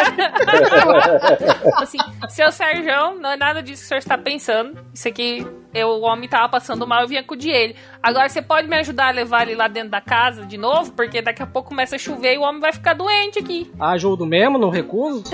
Assim, 1.77 1.99
seu 2.29 2.53
Sérgio, 2.53 3.19
não 3.19 3.31
é 3.31 3.37
nada 3.37 3.63
disso 3.63 3.81
que 3.83 3.87
o 3.87 3.89
senhor 3.89 3.99
está 3.99 4.19
pensando. 4.19 4.79
Isso 4.93 5.09
aqui, 5.09 5.47
eu, 5.75 5.89
o 5.89 6.03
homem 6.03 6.29
tava 6.29 6.49
passando 6.49 6.87
mal, 6.87 7.03
eu 7.03 7.09
vim 7.09 7.17
acudir 7.17 7.51
ele. 7.51 7.77
Agora, 8.03 8.29
você 8.29 8.43
pode 8.43 8.69
me 8.69 8.77
ajudar 8.77 9.09
a 9.09 9.11
levar 9.11 9.43
ele 9.43 9.55
lá 9.57 9.69
dentro 9.69 9.91
da 9.91 10.01
casa 10.01 10.45
de 10.45 10.57
novo? 10.59 10.93
Porque 10.93 11.23
daqui 11.23 11.43
a 11.43 11.47
pouco 11.47 11.69
começa 11.71 11.97
a 11.97 11.99
chover 11.99 12.35
e 12.35 12.39
o 12.39 12.43
homem 12.43 12.61
vai 12.61 12.73
ficar 12.73 12.95
doente 12.95 13.39
aqui. 13.39 13.71
Ajudo 13.81 14.27
mesmo, 14.27 14.59
não 14.59 14.71
recuso. 14.71 15.25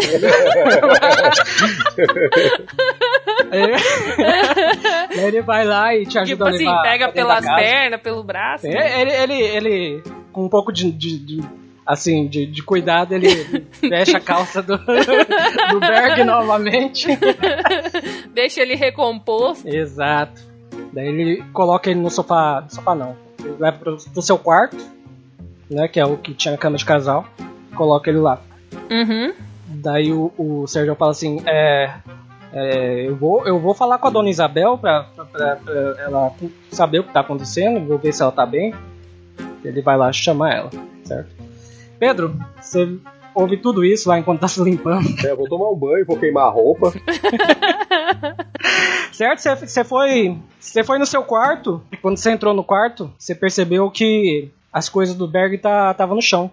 Aí 3.51 5.19
ele 5.25 5.41
vai 5.43 5.65
lá 5.65 5.95
e 5.95 6.07
te 6.07 6.19
ajuda 6.19 6.27
tipo 6.37 6.45
a 6.45 6.49
assim, 6.51 6.59
levar 6.67 6.83
pega 6.83 7.05
pra 7.09 7.15
dentro 7.15 7.29
da 7.29 7.41
pelas 7.41 7.61
pernas, 7.61 8.01
pelo 8.01 8.23
braço. 8.23 8.67
né? 8.67 8.73
É, 8.77 9.01
Ele, 9.03 9.13
ele, 9.13 9.43
ele, 9.43 10.03
com 10.33 10.45
um 10.45 10.49
pouco 10.49 10.73
de, 10.73 10.91
de- 10.91 11.19
de- 11.19 11.68
assim, 11.89 12.29
de, 12.29 12.45
de 12.45 12.63
cuidado, 12.63 13.13
ele 13.15 13.29
fecha 13.81 14.19
a 14.19 14.21
calça 14.21 14.63
do, 14.63 14.77
do 14.77 15.81
Berg 15.81 16.23
novamente. 16.23 17.07
Deixa 18.35 18.61
ele 18.61 18.75
recomposto. 18.75 19.67
Exato. 19.67 20.41
Daí 20.93 21.07
ele 21.09 21.43
coloca 21.53 21.91
ele 21.91 21.99
no 22.01 22.11
sofá, 22.11 22.61
no 22.61 22.71
sofá 22.71 22.95
não, 22.95 23.17
ele 23.41 23.55
leva 23.59 23.79
pro, 23.79 23.97
pro 23.97 24.23
seu 24.23 24.39
quarto, 24.39 24.77
né, 25.71 25.89
que 25.89 25.99
é 25.99 26.05
o 26.05 26.17
que 26.17 26.35
tinha 26.35 26.55
a 26.55 26.59
cama 26.59 26.77
de 26.77 26.85
casal, 26.85 27.27
coloca 27.75 28.09
ele 28.11 28.19
lá. 28.19 28.41
Uhum. 28.91 29.33
Daí 29.67 30.13
o, 30.13 30.33
o 30.39 30.67
Sérgio 30.67 30.95
fala 30.95 31.11
assim, 31.11 31.43
é, 31.47 31.91
é, 32.53 33.07
eu, 33.09 33.17
vou, 33.17 33.47
eu 33.47 33.59
vou 33.59 33.75
falar 33.75 33.99
com 33.99 34.07
a 34.09 34.11
dona 34.11 34.31
Isabel 34.31 34.79
pra, 34.79 35.05
pra- 35.15 35.25
pra- 35.25 35.57
pra 35.57 35.75
ela 36.03 36.33
saber 36.71 37.01
o 37.01 37.05
que 37.05 37.13
tá 37.13 37.21
acontecendo, 37.21 37.87
vou 37.87 37.99
ver 37.99 38.13
se 38.13 38.23
ela 38.23 38.33
tá 38.33 38.45
bem. 38.47 38.75
Ele 39.65 39.83
vai 39.83 39.97
lá 39.97 40.11
chamar 40.13 40.55
ela, 40.55 40.71
certo? 41.05 41.31
Pedro, 41.99 42.35
você 42.61 42.97
ouve 43.35 43.57
tudo 43.57 43.85
isso 43.85 44.09
lá 44.09 44.19
enquanto 44.19 44.41
tá 44.41 44.49
se 44.49 44.63
limpando, 44.63 45.09
É, 45.27 45.35
vou 45.35 45.49
tomar 45.49 45.71
um 45.71 45.77
banho, 45.77 46.05
vou 46.07 46.17
queimar 46.19 46.45
a 46.47 46.51
roupa. 46.51 46.93
certo? 49.13 49.41
Você- 49.41 49.85
foi, 49.85 50.37
você 50.59 50.85
foi 50.85 50.99
no 50.99 51.07
seu 51.07 51.23
quarto, 51.23 51.83
e 51.93 51.97
quando 51.97 52.17
você 52.17 52.31
entrou 52.31 52.55
no 52.55 52.65
quarto, 52.65 53.11
você 53.19 53.35
percebeu 53.35 53.91
que 53.91 54.51
as 54.73 54.89
coisas 54.89 55.15
do 55.15 55.27
Berg 55.27 55.59
tá, 55.59 55.93
tava 55.95 56.15
no 56.15 56.23
chão. 56.23 56.51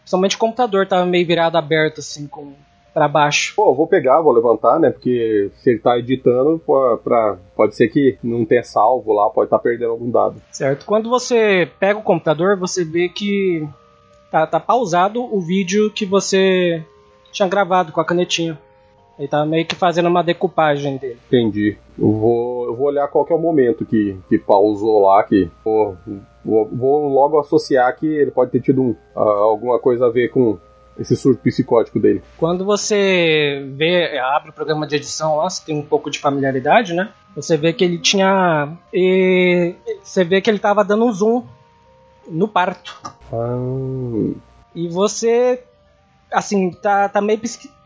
Principalmente 0.00 0.36
o 0.36 0.38
computador 0.38 0.86
tava 0.86 1.04
meio 1.04 1.26
virado 1.26 1.58
aberto, 1.58 1.98
assim, 1.98 2.28
com, 2.28 2.52
pra 2.94 3.08
baixo. 3.08 3.54
Pô, 3.56 3.74
vou 3.74 3.88
pegar, 3.88 4.20
vou 4.20 4.32
levantar, 4.32 4.78
né? 4.78 4.90
Porque 4.90 5.50
se 5.56 5.70
ele 5.70 5.80
tá 5.80 5.98
editando, 5.98 6.62
pô, 6.64 6.96
pra, 7.02 7.36
pode 7.56 7.74
ser 7.74 7.88
que 7.88 8.16
não 8.22 8.44
tenha 8.44 8.62
salvo 8.62 9.12
lá, 9.12 9.28
pode 9.30 9.46
estar 9.46 9.58
perdendo 9.58 9.90
algum 9.90 10.08
dado. 10.10 10.40
Certo. 10.52 10.86
Quando 10.86 11.10
você 11.10 11.68
pega 11.80 11.98
o 11.98 12.02
computador, 12.04 12.56
você 12.56 12.84
vê 12.84 13.08
que 13.08 13.66
tá, 14.30 14.46
tá 14.46 14.60
pausado 14.60 15.22
o 15.22 15.40
vídeo 15.40 15.90
que 15.90 16.04
você 16.04 16.84
tinha 17.32 17.48
gravado 17.48 17.92
com 17.92 18.00
a 18.00 18.04
canetinha. 18.04 18.58
Ele 19.18 19.28
tá 19.28 19.46
meio 19.46 19.64
que 19.64 19.74
fazendo 19.74 20.08
uma 20.08 20.22
decupagem 20.22 20.98
dele. 20.98 21.18
Entendi. 21.26 21.76
Eu 21.98 22.12
vou, 22.12 22.64
eu 22.66 22.76
vou 22.76 22.86
olhar 22.88 23.08
qual 23.08 23.24
que 23.24 23.32
é 23.32 23.36
o 23.36 23.40
momento 23.40 23.86
que, 23.86 24.16
que 24.28 24.38
pausou 24.38 25.00
lá, 25.00 25.22
que 25.22 25.50
vou, 25.64 25.96
vou 26.44 27.08
logo 27.08 27.38
associar 27.38 27.96
que 27.96 28.06
ele 28.06 28.30
pode 28.30 28.50
ter 28.50 28.60
tido 28.60 28.82
um, 28.82 28.96
ah, 29.14 29.20
alguma 29.20 29.78
coisa 29.78 30.06
a 30.06 30.10
ver 30.10 30.28
com 30.28 30.58
esse 30.98 31.16
surto 31.16 31.42
psicótico 31.42 31.98
dele. 31.98 32.22
Quando 32.36 32.64
você 32.64 33.66
vê, 33.74 34.18
abre 34.18 34.50
o 34.50 34.52
programa 34.52 34.86
de 34.86 34.96
edição 34.96 35.36
lá, 35.36 35.48
você 35.48 35.64
tem 35.64 35.78
um 35.78 35.82
pouco 35.82 36.10
de 36.10 36.18
familiaridade, 36.18 36.94
né? 36.94 37.10
Você 37.34 37.56
vê 37.56 37.72
que 37.72 37.84
ele 37.84 37.98
tinha. 37.98 38.76
e 38.92 39.74
você 40.02 40.24
vê 40.24 40.40
que 40.40 40.48
ele 40.48 40.58
tava 40.58 40.84
dando 40.84 41.04
um 41.04 41.12
zoom 41.12 41.42
no 42.28 42.48
parto. 42.48 42.98
Ah, 43.32 44.40
E 44.74 44.88
você, 44.88 45.62
assim, 46.32 46.70
tá, 46.70 47.08
tá 47.08 47.20
meio 47.20 47.40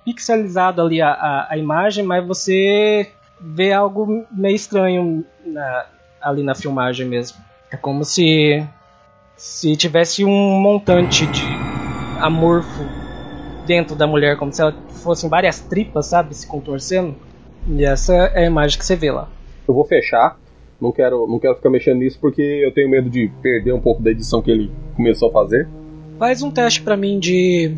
pixelizado 0.05 0.81
ali 0.83 1.01
a, 1.01 1.11
a, 1.11 1.47
a 1.53 1.57
imagem, 1.59 2.05
mas 2.05 2.27
você 2.27 3.13
vê 3.41 3.73
algo 3.73 4.27
meio 4.31 4.55
estranho 4.55 5.25
na- 5.45 5.87
ali 6.21 6.43
na 6.43 6.55
filmagem 6.55 7.07
mesmo. 7.07 7.39
É 7.71 7.77
como 7.77 8.05
se 8.05 8.65
se 9.37 9.75
tivesse 9.77 10.23
um 10.25 10.61
montante 10.61 11.27
de 11.27 11.43
amorfo 12.21 12.85
dentro 13.67 13.95
da 13.97 14.07
mulher, 14.07 14.37
como 14.37 14.53
se 14.53 14.61
ela 14.61 14.75
fossem 15.03 15.31
várias 15.31 15.61
tripas, 15.61 16.07
sabe, 16.07 16.35
se 16.35 16.47
contorcendo. 16.47 17.17
E 17.67 17.85
essa 17.85 18.15
é 18.15 18.41
a 18.45 18.47
imagem 18.47 18.79
que 18.79 18.85
você 18.85 18.97
vê 18.97 19.11
lá. 19.11 19.29
Eu 19.67 19.75
vou 19.75 19.87
fechar. 19.87 20.37
Não 20.81 20.91
quero, 20.93 21.27
não 21.27 21.39
quero 21.39 21.55
ficar 21.57 21.69
mexendo 21.71 21.99
nisso 21.99 22.19
porque 22.21 22.41
eu 22.41 22.73
tenho 22.73 22.89
medo 22.89 23.11
de 23.11 23.31
perder 23.43 23.73
um 23.75 23.81
pouco 23.81 24.03
da 24.03 24.11
edição 24.11 24.41
que 24.41 24.51
ele 24.51 24.71
começou 24.97 25.29
a 25.29 25.33
fazer. 25.33 25.69
Faz 26.19 26.43
um 26.43 26.51
teste 26.51 26.83
pra 26.83 26.97
mim 26.97 27.19
de 27.19 27.75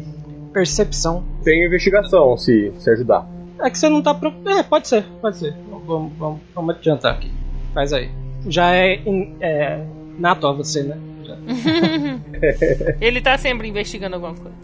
percepção. 0.53 1.25
Tem 1.43 1.65
investigação, 1.67 2.37
se, 2.37 2.73
se 2.79 2.91
ajudar. 2.91 3.27
É 3.61 3.71
que 3.71 3.79
você 3.79 3.89
não 3.89 4.03
tá. 4.03 4.15
Pro... 4.15 4.33
É, 4.47 4.63
pode 4.63 4.89
ser, 4.89 5.05
pode 5.21 5.37
ser. 5.39 5.55
Vamos, 5.87 6.13
vamos, 6.19 6.41
vamos 6.55 6.77
adiantar 6.77 7.15
aqui. 7.15 7.31
Faz 7.75 7.93
aí. 7.93 8.11
Já 8.49 8.75
é, 8.75 8.95
in- 9.07 9.37
é 9.41 9.85
nato 10.19 10.47
a 10.47 10.53
você, 10.53 10.83
né? 10.83 10.99
Ele 13.01 13.21
tá 13.21 13.39
sempre 13.39 13.69
investigando 13.69 14.17
alguma 14.17 14.35
coisa. 14.35 14.57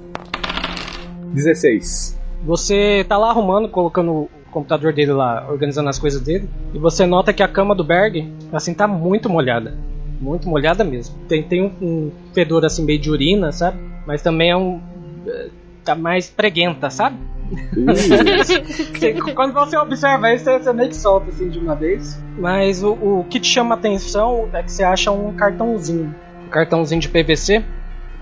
16. 1.33 2.18
Você 2.45 3.04
tá 3.09 3.16
lá 3.16 3.30
arrumando, 3.30 3.68
colocando 3.68 4.28
computador 4.50 4.93
dele 4.93 5.12
lá, 5.12 5.47
organizando 5.49 5.88
as 5.88 5.99
coisas 5.99 6.21
dele, 6.21 6.49
e 6.73 6.78
você 6.78 7.07
nota 7.07 7.33
que 7.33 7.43
a 7.43 7.49
cama 7.49 7.75
do 7.75 7.85
Berg, 7.85 8.33
assim, 8.52 8.75
tá 8.75 8.87
muito 8.87 9.28
molhada. 9.28 9.75
Muito 10.21 10.49
molhada 10.49 10.83
mesmo. 10.83 11.14
Tem, 11.28 11.43
tem 11.43 11.62
um, 11.62 11.73
um 11.81 12.12
fedor 12.35 12.64
assim 12.64 12.85
meio 12.85 12.99
de 12.99 13.11
urina, 13.11 13.52
sabe? 13.52 13.78
Mas 14.07 14.21
também 14.21 14.50
é 14.50 14.57
um. 14.57 14.81
eh, 15.26 15.49
tá 15.85 15.95
mais 15.95 16.28
preguenta, 16.28 16.90
sabe? 16.90 17.17
Quando 19.35 19.55
você 19.55 19.76
observa 19.76 20.35
isso, 20.35 20.45
você, 20.45 20.73
meio 20.73 20.88
que 20.88 20.97
solta 20.97 21.31
assim 21.31 21.49
de 21.49 21.59
uma 21.59 21.75
vez. 21.75 22.21
Mas 22.38 22.83
o, 22.83 22.93
o 22.93 23.25
que 23.25 23.40
te 23.40 23.49
chama 23.49 23.75
a 23.75 23.78
atenção 23.78 24.49
é 24.52 24.62
que 24.62 24.71
você 24.71 24.83
acha 24.83 25.11
um 25.11 25.33
cartãozinho. 25.33 26.14
Um 26.47 26.50
cartãozinho 26.50 27.00
de 27.00 27.09
PVC 27.09 27.64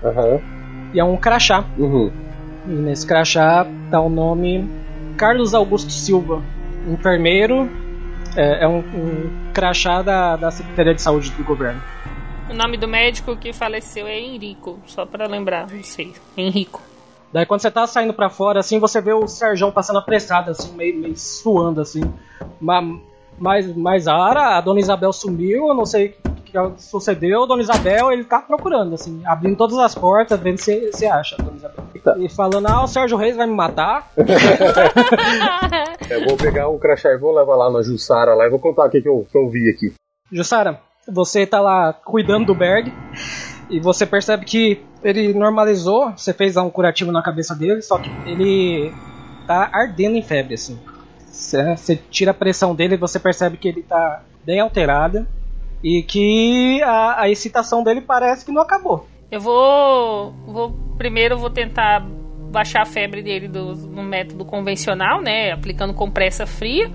Aham. 0.03 0.39
e 0.93 0.99
é 0.99 1.03
um 1.03 1.17
crachá. 1.17 1.65
Uhum. 1.77 2.09
E 2.67 2.71
nesse 2.71 3.05
crachá 3.05 3.67
tá 3.89 3.99
o 3.99 4.09
nome 4.09 4.69
Carlos 5.17 5.53
Augusto 5.53 5.91
Silva, 5.91 6.41
enfermeiro. 6.87 7.69
É, 8.35 8.63
é 8.65 8.67
um, 8.67 8.77
um 8.79 9.51
crachá 9.53 10.01
da, 10.01 10.35
da 10.35 10.51
Secretaria 10.51 10.93
de 10.93 11.01
Saúde 11.01 11.31
do 11.31 11.43
governo. 11.43 11.81
O 12.49 12.53
nome 12.53 12.77
do 12.77 12.87
médico 12.87 13.35
que 13.35 13.51
faleceu 13.51 14.05
é 14.07 14.19
Henrico, 14.19 14.79
só 14.85 15.05
pra 15.05 15.27
lembrar 15.27 15.65
vocês. 15.65 16.21
Henrico. 16.37 16.81
Daí 17.33 17.45
quando 17.45 17.61
você 17.61 17.71
tá 17.71 17.85
saindo 17.87 18.13
pra 18.13 18.29
fora, 18.29 18.59
assim, 18.59 18.79
você 18.79 19.01
vê 19.01 19.11
o 19.11 19.27
Serjão 19.27 19.71
passando 19.71 19.99
apressado, 19.99 20.51
assim, 20.51 20.71
meio, 20.73 20.97
meio 20.97 21.17
suando, 21.17 21.81
assim. 21.81 22.01
Ma- 22.61 22.81
Mas, 23.37 23.75
mas 23.75 24.07
a 24.07 24.15
Ara, 24.15 24.57
a 24.57 24.61
Dona 24.61 24.79
Isabel 24.79 25.11
sumiu, 25.11 25.67
eu 25.67 25.73
não 25.73 25.85
sei 25.85 26.15
sucedeu, 26.77 27.45
Dona 27.45 27.61
Isabel, 27.61 28.11
ele 28.11 28.23
tá 28.23 28.39
procurando, 28.39 28.93
assim, 28.93 29.21
abrindo 29.25 29.55
todas 29.55 29.77
as 29.77 29.95
portas, 29.95 30.39
vendo 30.39 30.57
se, 30.57 30.91
se 30.93 31.05
acha, 31.05 31.35
Dona 31.37 31.57
Isabel. 31.57 31.85
E 32.17 32.29
falando, 32.29 32.67
ah, 32.67 32.83
o 32.83 32.87
Sérgio 32.87 33.17
Reis 33.17 33.35
vai 33.35 33.47
me 33.47 33.55
matar. 33.55 34.11
Eu 36.09 36.25
vou 36.25 36.37
pegar 36.37 36.69
o 36.69 36.79
crachá 36.79 37.09
e 37.09 37.17
vou 37.17 37.35
levar 37.35 37.55
lá 37.55 37.69
na 37.69 37.81
Jussara 37.81 38.33
lá 38.33 38.45
e 38.45 38.49
vou 38.49 38.59
contar 38.59 38.85
o 38.85 38.89
que, 38.89 39.01
que, 39.01 39.09
eu, 39.09 39.27
que 39.29 39.37
eu 39.37 39.49
vi 39.49 39.69
aqui. 39.69 39.93
Jussara, 40.31 40.79
você 41.07 41.45
tá 41.45 41.59
lá 41.59 41.91
cuidando 41.91 42.45
do 42.45 42.55
Berg 42.55 42.93
e 43.69 43.79
você 43.79 44.05
percebe 44.05 44.45
que 44.45 44.81
ele 45.03 45.33
normalizou, 45.33 46.11
você 46.11 46.33
fez 46.33 46.55
um 46.55 46.69
curativo 46.69 47.11
na 47.11 47.21
cabeça 47.21 47.53
dele, 47.53 47.81
só 47.81 47.97
que 47.97 48.09
ele 48.25 48.93
tá 49.45 49.69
ardendo 49.73 50.15
em 50.15 50.21
febre, 50.21 50.53
assim. 50.53 50.79
Você 51.27 51.75
você 51.75 51.95
tira 51.95 52.31
a 52.31 52.33
pressão 52.33 52.73
dele 52.73 52.95
e 52.95 52.97
você 52.97 53.19
percebe 53.19 53.57
que 53.57 53.67
ele 53.67 53.83
tá 53.83 54.23
bem 54.45 54.59
alterado 54.59 55.27
e 55.83 56.01
que 56.03 56.81
a, 56.83 57.21
a 57.21 57.29
excitação 57.29 57.83
dele 57.83 58.01
parece 58.01 58.45
que 58.45 58.51
não 58.51 58.61
acabou. 58.61 59.07
Eu 59.31 59.41
vou, 59.41 60.31
vou 60.45 60.71
primeiro 60.97 61.37
vou 61.37 61.49
tentar 61.49 62.05
baixar 62.49 62.81
a 62.81 62.85
febre 62.85 63.21
dele 63.21 63.47
do, 63.47 63.75
no 63.75 64.03
método 64.03 64.45
convencional, 64.45 65.21
né, 65.21 65.51
aplicando 65.51 65.93
compressa 65.93 66.45
fria. 66.45 66.91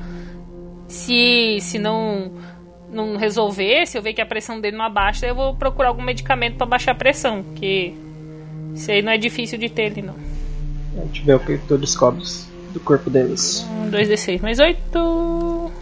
Se 0.88 1.58
se 1.60 1.78
não 1.78 2.32
não 2.90 3.16
resolver, 3.16 3.86
se 3.86 3.96
eu 3.96 4.02
ver 4.02 4.12
que 4.12 4.20
a 4.20 4.26
pressão 4.26 4.60
dele 4.60 4.76
não 4.76 4.84
abaixa, 4.84 5.26
eu 5.26 5.34
vou 5.34 5.54
procurar 5.54 5.88
algum 5.88 6.02
medicamento 6.02 6.56
para 6.56 6.66
baixar 6.66 6.92
a 6.92 6.94
pressão, 6.94 7.42
que 7.54 7.94
isso 8.74 8.90
aí 8.90 9.00
não 9.00 9.12
é 9.12 9.16
difícil 9.16 9.58
de 9.58 9.68
ter 9.68 9.84
ele 9.84 10.02
não. 10.02 10.14
A 10.96 11.00
gente 11.06 11.22
vê 11.22 11.32
o 11.32 11.40
que 11.40 11.56
tu 11.58 11.78
descobres 11.78 12.50
do 12.72 12.80
corpo 12.80 13.08
deles. 13.08 13.66
Um, 13.70 13.90
2d6 13.90 14.42
mais 14.42 14.58
8. 14.58 15.72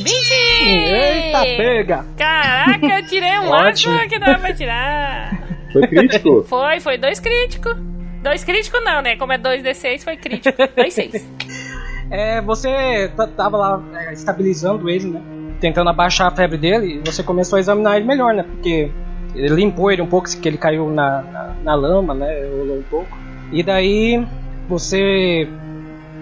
20! 0.00 0.32
Eita, 0.32 1.40
pega! 1.40 2.04
Caraca, 2.16 2.86
eu 2.86 3.06
tirei 3.06 3.38
um 3.40 3.50
Ótimo. 3.50 3.98
que 4.08 4.18
dava 4.18 4.38
pra 4.38 4.54
tirar. 4.54 5.42
Foi 5.72 5.86
crítico? 5.86 6.44
Foi, 6.48 6.80
foi 6.80 6.98
dois 6.98 7.18
críticos. 7.18 7.74
Dois 8.22 8.44
críticos 8.44 8.84
não, 8.84 9.02
né? 9.02 9.16
Como 9.16 9.32
é 9.32 9.38
2d6, 9.38 10.04
foi 10.04 10.16
crítico. 10.16 10.56
Dois 10.76 10.94
6. 10.94 11.28
É, 12.14 12.42
você 12.42 13.10
tava 13.38 13.56
lá 13.56 13.82
é, 13.94 14.12
estabilizando 14.12 14.90
ele, 14.90 15.08
né? 15.08 15.22
Tentando 15.58 15.88
abaixar 15.88 16.26
a 16.26 16.30
febre 16.30 16.58
dele, 16.58 16.96
e 16.96 17.10
você 17.10 17.22
começou 17.22 17.56
a 17.56 17.60
examinar 17.60 17.96
ele 17.96 18.04
melhor, 18.04 18.34
né? 18.34 18.42
Porque 18.42 18.90
ele 19.34 19.54
limpou 19.54 19.90
ele 19.90 20.02
um 20.02 20.06
pouco, 20.06 20.28
que 20.28 20.46
ele 20.46 20.58
caiu 20.58 20.90
na, 20.90 21.22
na, 21.22 21.54
na 21.64 21.74
lama, 21.74 22.12
né? 22.12 22.44
Rolou 22.50 22.80
um 22.80 22.82
pouco. 22.82 23.16
E 23.50 23.62
daí 23.62 24.22
você 24.68 25.48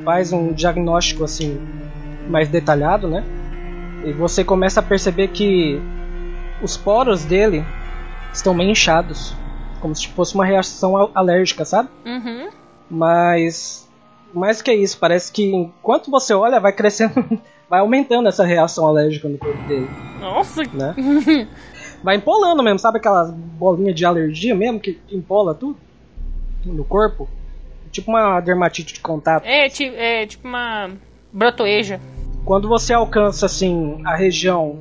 faz 0.04 0.32
um 0.32 0.52
diagnóstico 0.52 1.24
assim 1.24 1.60
mais 2.28 2.48
detalhado, 2.48 3.08
né? 3.08 3.24
E 4.04 4.12
você 4.12 4.42
começa 4.44 4.80
a 4.80 4.82
perceber 4.82 5.28
que 5.28 5.80
os 6.62 6.76
poros 6.76 7.24
dele 7.24 7.64
estão 8.32 8.54
meio 8.54 8.70
inchados, 8.70 9.34
como 9.80 9.94
se 9.94 10.08
fosse 10.08 10.34
uma 10.34 10.44
reação 10.44 10.96
al- 10.96 11.10
alérgica, 11.14 11.64
sabe? 11.64 11.88
Uhum. 12.06 12.48
Mas 12.90 13.88
mais 14.32 14.62
que 14.62 14.72
isso, 14.72 14.98
parece 14.98 15.32
que 15.32 15.52
enquanto 15.52 16.10
você 16.10 16.32
olha, 16.32 16.60
vai 16.60 16.72
crescendo, 16.72 17.12
vai 17.68 17.80
aumentando 17.80 18.28
essa 18.28 18.44
reação 18.44 18.86
alérgica 18.86 19.28
no 19.28 19.36
corpo 19.38 19.60
dele, 19.66 19.88
Nossa, 20.20 20.62
né? 20.72 20.94
vai 22.02 22.16
empolando 22.16 22.62
mesmo, 22.62 22.78
sabe 22.78 22.98
aquelas 22.98 23.30
bolinhas 23.32 23.94
de 23.94 24.04
alergia 24.04 24.54
mesmo 24.54 24.78
que 24.80 24.98
empola 25.10 25.54
tudo 25.54 25.76
no 26.64 26.84
corpo? 26.84 27.28
Tipo 27.90 28.12
uma 28.12 28.38
dermatite 28.40 28.94
de 28.94 29.00
contato. 29.00 29.44
é, 29.44 29.66
é 29.66 30.26
tipo 30.26 30.46
uma 30.46 30.90
brotoeja. 31.32 32.00
Quando 32.44 32.68
você 32.68 32.92
alcança 32.92 33.46
assim 33.46 34.00
a 34.04 34.16
região 34.16 34.78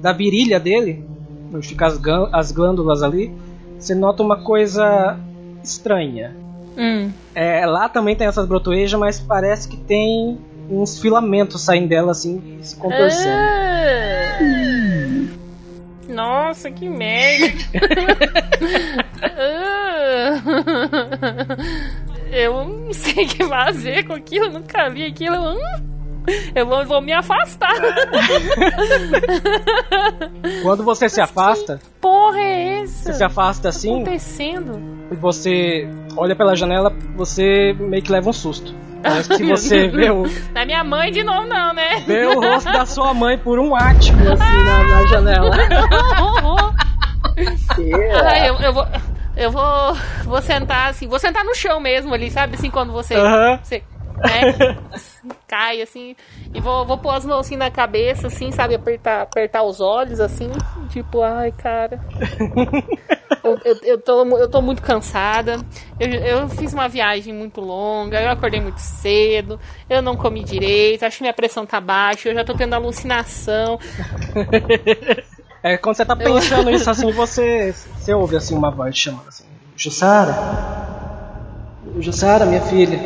da 0.00 0.12
virilha 0.12 0.58
dele, 0.58 1.04
onde 1.52 1.66
ficam 1.68 1.86
as, 1.86 2.00
as 2.32 2.52
glândulas 2.52 3.02
ali, 3.02 3.32
você 3.78 3.94
nota 3.94 4.22
uma 4.22 4.42
coisa 4.42 5.18
estranha. 5.62 6.34
Hum. 6.76 7.10
É, 7.34 7.66
lá 7.66 7.88
também 7.88 8.14
tem 8.16 8.26
essas 8.26 8.46
brotoejas, 8.46 8.98
mas 8.98 9.20
parece 9.20 9.68
que 9.68 9.76
tem 9.76 10.38
uns 10.70 10.98
filamentos 10.98 11.62
saindo 11.62 11.88
dela 11.88 12.12
assim 12.12 12.58
e 12.60 12.64
se 12.64 12.76
contorcendo. 12.76 13.34
Ah. 13.34 14.38
Nossa, 16.08 16.70
que 16.70 16.88
merda. 16.88 17.52
Ah. 19.22 20.42
Eu 22.32 22.64
não 22.64 22.92
sei 22.92 23.24
o 23.24 23.28
que 23.28 23.44
fazer 23.44 24.06
com 24.06 24.14
aquilo, 24.14 24.50
nunca 24.50 24.88
vi 24.88 25.04
aquilo. 25.04 25.36
Hum. 25.36 25.90
Eu 26.54 26.66
vou, 26.66 26.84
vou 26.84 27.00
me 27.00 27.12
afastar. 27.12 27.72
Quando 30.62 30.84
você 30.84 31.08
se 31.08 31.20
afasta, 31.20 31.80
Porra, 32.00 32.38
é 32.40 32.82
essa? 32.82 33.04
você 33.04 33.12
se 33.14 33.24
afasta 33.24 33.68
assim 33.68 33.94
acontecendo? 34.02 34.80
e 35.10 35.14
você 35.16 35.88
olha 36.16 36.34
pela 36.36 36.54
janela, 36.54 36.92
você 37.16 37.74
meio 37.78 38.02
que 38.02 38.12
leva 38.12 38.28
um 38.30 38.32
susto. 38.32 38.74
Parece 39.02 39.28
que 39.30 39.36
se 39.38 39.44
você 39.44 39.88
vê 39.88 40.10
o, 40.10 40.22
Não 40.54 40.60
é 40.62 40.64
minha 40.66 40.84
mãe 40.84 41.10
de 41.10 41.22
novo, 41.22 41.46
não, 41.46 41.72
né? 41.72 42.00
vê 42.06 42.26
o 42.26 42.40
rosto 42.40 42.70
da 42.70 42.84
sua 42.86 43.14
mãe 43.14 43.38
por 43.38 43.58
um 43.58 43.74
átimo 43.74 44.20
assim 44.32 44.64
na, 44.64 44.84
na 44.84 45.06
janela. 45.06 45.50
Ai, 48.26 48.48
eu, 48.48 48.54
eu 48.56 48.72
vou. 48.72 48.86
Eu 49.36 49.50
vou, 49.50 49.94
vou 50.24 50.42
sentar 50.42 50.90
assim, 50.90 51.06
vou 51.08 51.18
sentar 51.18 51.44
no 51.44 51.54
chão 51.54 51.80
mesmo 51.80 52.12
ali, 52.12 52.30
sabe? 52.30 52.56
Assim, 52.56 52.68
quando 52.70 52.92
você, 52.92 53.14
Aham. 53.14 53.58
você 53.62 53.82
né, 54.22 54.76
cai 55.46 55.82
assim, 55.82 56.14
e 56.52 56.60
vou, 56.60 56.86
vou 56.86 56.98
pôr 56.98 57.10
as 57.10 57.24
mãos 57.24 57.40
assim 57.40 57.56
na 57.56 57.70
cabeça, 57.70 58.26
assim, 58.26 58.50
sabe? 58.52 58.74
Apertar, 58.74 59.22
apertar 59.22 59.62
os 59.62 59.80
olhos, 59.80 60.20
assim, 60.20 60.50
tipo, 60.88 61.22
ai, 61.22 61.52
cara. 61.52 62.00
Eu, 63.42 63.58
eu, 63.64 63.76
eu, 63.82 63.98
tô, 63.98 64.36
eu 64.36 64.48
tô 64.48 64.60
muito 64.60 64.82
cansada. 64.82 65.56
Eu, 65.98 66.08
eu 66.08 66.48
fiz 66.50 66.74
uma 66.74 66.88
viagem 66.88 67.32
muito 67.32 67.60
longa, 67.60 68.20
eu 68.20 68.30
acordei 68.30 68.60
muito 68.60 68.78
cedo, 68.78 69.58
eu 69.88 70.02
não 70.02 70.14
comi 70.14 70.44
direito, 70.44 71.04
acho 71.04 71.16
que 71.16 71.22
minha 71.22 71.32
pressão 71.32 71.64
tá 71.64 71.80
baixa, 71.80 72.28
eu 72.28 72.34
já 72.34 72.44
tô 72.44 72.54
tendo 72.54 72.74
alucinação. 72.74 73.78
É 75.62 75.76
quando 75.76 75.96
você 75.96 76.06
tá 76.06 76.16
pensando 76.16 76.70
isso 76.70 76.88
assim, 76.88 77.12
você, 77.12 77.74
você 77.98 78.14
ouve 78.14 78.34
assim 78.34 78.56
uma 78.56 78.70
voz 78.70 78.96
chamando 78.96 79.28
assim: 79.28 79.44
Jussara, 79.76 80.34
Jussara, 81.98 82.46
minha 82.46 82.62
filha. 82.62 82.98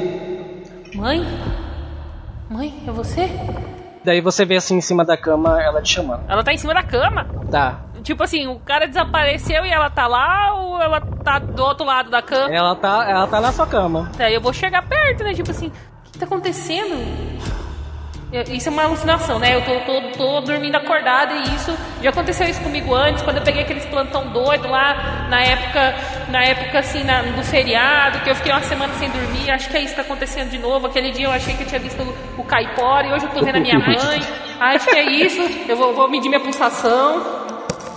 Mãe? 0.94 1.26
Mãe, 2.48 2.82
é 2.86 2.90
você? 2.90 3.28
Daí 4.04 4.20
você 4.20 4.44
vê 4.44 4.56
assim 4.56 4.76
em 4.76 4.80
cima 4.80 5.04
da 5.04 5.16
cama 5.16 5.60
ela 5.62 5.82
te 5.82 5.92
chamando. 5.94 6.24
Ela 6.28 6.44
tá 6.44 6.52
em 6.52 6.58
cima 6.58 6.74
da 6.74 6.82
cama. 6.82 7.26
Tá. 7.50 7.80
Tipo 8.02 8.22
assim, 8.22 8.46
o 8.46 8.58
cara 8.60 8.86
desapareceu 8.86 9.64
e 9.64 9.70
ela 9.70 9.88
tá 9.88 10.06
lá 10.06 10.54
ou 10.54 10.80
ela 10.80 11.00
tá 11.00 11.38
do 11.38 11.62
outro 11.62 11.86
lado 11.86 12.10
da 12.10 12.20
cama? 12.20 12.54
Ela 12.54 12.76
tá, 12.76 13.08
ela 13.08 13.26
tá 13.26 13.40
na 13.40 13.50
sua 13.50 13.66
cama. 13.66 14.10
Daí 14.16 14.34
eu 14.34 14.40
vou 14.40 14.52
chegar 14.52 14.86
perto, 14.86 15.24
né? 15.24 15.32
Tipo 15.32 15.50
assim, 15.50 15.68
o 15.68 16.10
que 16.12 16.18
tá 16.18 16.26
acontecendo? 16.26 16.94
Isso 18.50 18.68
é 18.68 18.72
uma 18.72 18.84
alucinação, 18.84 19.38
né? 19.38 19.54
Eu 19.54 19.62
tô, 19.62 19.80
tô, 19.80 20.00
tô 20.16 20.40
dormindo 20.40 20.74
acordada 20.76 21.32
e 21.34 21.54
isso 21.54 21.72
já 22.02 22.10
aconteceu 22.10 22.48
isso 22.48 22.60
comigo 22.60 22.94
antes, 22.94 23.22
quando 23.22 23.36
eu 23.36 23.42
peguei 23.42 23.62
aqueles 23.62 23.84
plantão 23.86 24.26
doido 24.28 24.68
lá 24.68 25.26
na 25.28 25.40
época, 25.42 25.94
na 26.30 26.42
época 26.44 26.78
assim, 26.80 27.04
na- 27.04 27.22
do 27.22 27.42
feriado, 27.44 28.18
que 28.20 28.30
eu 28.30 28.34
fiquei 28.34 28.52
uma 28.52 28.62
semana 28.62 28.92
sem 28.94 29.08
dormir. 29.10 29.50
Acho 29.50 29.68
que 29.68 29.76
é 29.76 29.80
isso 29.80 29.90
que 29.90 29.96
tá 29.96 30.02
acontecendo 30.02 30.50
de 30.50 30.58
novo. 30.58 30.86
Aquele 30.86 31.10
dia 31.12 31.26
eu 31.26 31.30
achei 31.32 31.54
que 31.54 31.62
eu 31.62 31.66
tinha 31.66 31.80
visto 31.80 32.02
o, 32.02 32.40
o 32.40 32.44
caipora 32.44 33.06
e 33.06 33.12
hoje 33.12 33.24
eu 33.26 33.30
tô 33.30 33.44
vendo 33.44 33.56
a 33.56 33.60
minha 33.60 33.78
mãe. 33.78 34.20
Acho 34.60 34.88
que 34.88 34.96
é 34.96 35.02
isso. 35.04 35.40
Eu 35.68 35.76
vou, 35.76 35.94
vou 35.94 36.08
medir 36.08 36.28
minha 36.28 36.40
pulsação. 36.40 37.22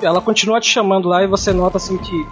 Ela 0.02 0.22
continua 0.22 0.60
te 0.60 0.70
chamando 0.70 1.08
lá 1.10 1.24
e 1.24 1.28
você 1.28 1.52
nota 1.52 1.78
assim 1.78 1.98
que 1.98 2.26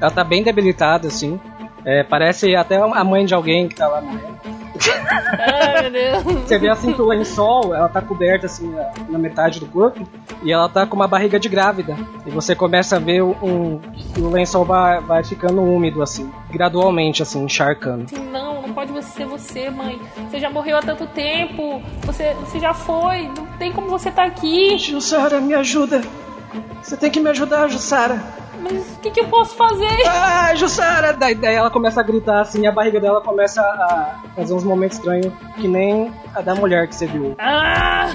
ela 0.00 0.10
tá 0.10 0.22
bem 0.22 0.42
debilitada 0.42 1.08
assim. 1.08 1.40
É, 1.84 2.02
parece 2.04 2.54
até 2.54 2.76
a 2.76 3.04
mãe 3.04 3.24
de 3.24 3.34
alguém 3.34 3.68
que 3.68 3.74
tá 3.74 3.88
lá 3.88 4.00
morrendo. 4.00 4.61
Ai, 4.90 5.82
meu 5.82 5.90
Deus. 5.90 6.22
Você 6.44 6.58
vê 6.58 6.68
assim 6.68 6.92
que 6.92 7.00
o 7.00 7.06
lençol, 7.06 7.74
ela 7.74 7.88
tá 7.88 8.00
coberta 8.00 8.46
assim 8.46 8.74
na, 9.08 9.18
metade 9.18 9.60
do 9.60 9.66
corpo 9.66 10.06
e 10.42 10.52
ela 10.52 10.68
tá 10.68 10.86
com 10.86 10.96
uma 10.96 11.08
barriga 11.08 11.38
de 11.38 11.48
grávida. 11.48 11.96
E 12.26 12.30
você 12.30 12.54
começa 12.54 12.96
a 12.96 12.98
ver 12.98 13.22
um, 13.22 13.78
que 14.14 14.20
o 14.20 14.30
lençol 14.30 14.64
vai, 14.64 15.00
vai 15.00 15.24
ficando 15.24 15.62
úmido 15.62 16.02
assim, 16.02 16.30
gradualmente 16.50 17.22
assim, 17.22 17.44
encharcando. 17.44 18.06
não, 18.30 18.62
não 18.62 18.72
pode 18.72 18.92
ser 19.04 19.26
você, 19.26 19.70
mãe. 19.70 20.00
Você 20.28 20.38
já 20.40 20.50
morreu 20.50 20.78
há 20.78 20.82
tanto 20.82 21.06
tempo. 21.06 21.82
Você, 22.04 22.34
você 22.34 22.58
já 22.58 22.74
foi. 22.74 23.28
Não 23.28 23.46
tem 23.58 23.72
como 23.72 23.88
você 23.88 24.10
tá 24.10 24.24
aqui. 24.24 24.78
Jussara, 24.78 25.40
me 25.40 25.54
ajuda. 25.54 26.02
Você 26.82 26.96
tem 26.96 27.10
que 27.10 27.20
me 27.20 27.30
ajudar, 27.30 27.68
Jussara. 27.68 28.41
Mas 28.62 28.96
o 28.96 29.00
que, 29.00 29.10
que 29.10 29.20
eu 29.20 29.28
posso 29.28 29.56
fazer? 29.56 29.88
Ah, 30.06 30.54
Jussara! 30.54 31.12
Daí, 31.12 31.34
daí 31.34 31.54
ela 31.54 31.70
começa 31.70 32.00
a 32.00 32.02
gritar 32.02 32.40
assim, 32.40 32.62
e 32.62 32.66
a 32.66 32.72
barriga 32.72 33.00
dela 33.00 33.20
começa 33.20 33.60
a 33.60 34.20
fazer 34.36 34.54
uns 34.54 34.64
momentos 34.64 34.98
estranhos, 34.98 35.32
que 35.56 35.66
nem 35.66 36.12
a 36.34 36.40
da 36.40 36.54
mulher 36.54 36.86
que 36.88 36.94
você 36.94 37.06
viu. 37.06 37.34
Ah! 37.38 38.10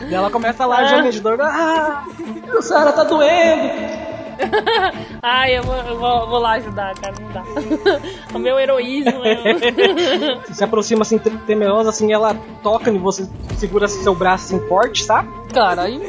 Daí 0.00 0.14
ela 0.14 0.30
começa 0.30 0.64
a 0.64 0.84
gemer 0.84 1.12
de 1.12 1.20
dor. 1.20 1.40
Ah, 1.40 2.04
Jussara, 2.46 2.92
tá 2.92 3.04
doendo! 3.04 4.11
Ai, 5.22 5.58
eu 5.58 5.62
vou, 5.62 5.76
eu 5.76 5.98
vou, 5.98 6.28
vou 6.28 6.38
lá 6.38 6.52
ajudar, 6.52 6.94
cara. 6.94 7.14
Não 7.20 7.32
dá. 7.32 7.42
o 8.34 8.38
meu 8.38 8.58
heroísmo. 8.58 9.22
Eu... 9.24 10.40
Você 10.46 10.54
se 10.54 10.64
aproxima 10.64 11.02
assim, 11.02 11.18
te- 11.18 11.30
temerosa, 11.30 11.90
assim, 11.90 12.12
ela 12.12 12.34
toca 12.62 12.90
em 12.90 12.98
você, 12.98 13.28
segura 13.56 13.88
seu 13.88 14.14
braço 14.14 14.44
assim 14.54 14.68
forte, 14.68 15.04
sabe? 15.04 15.42
cara, 15.52 15.82
aí. 15.82 16.00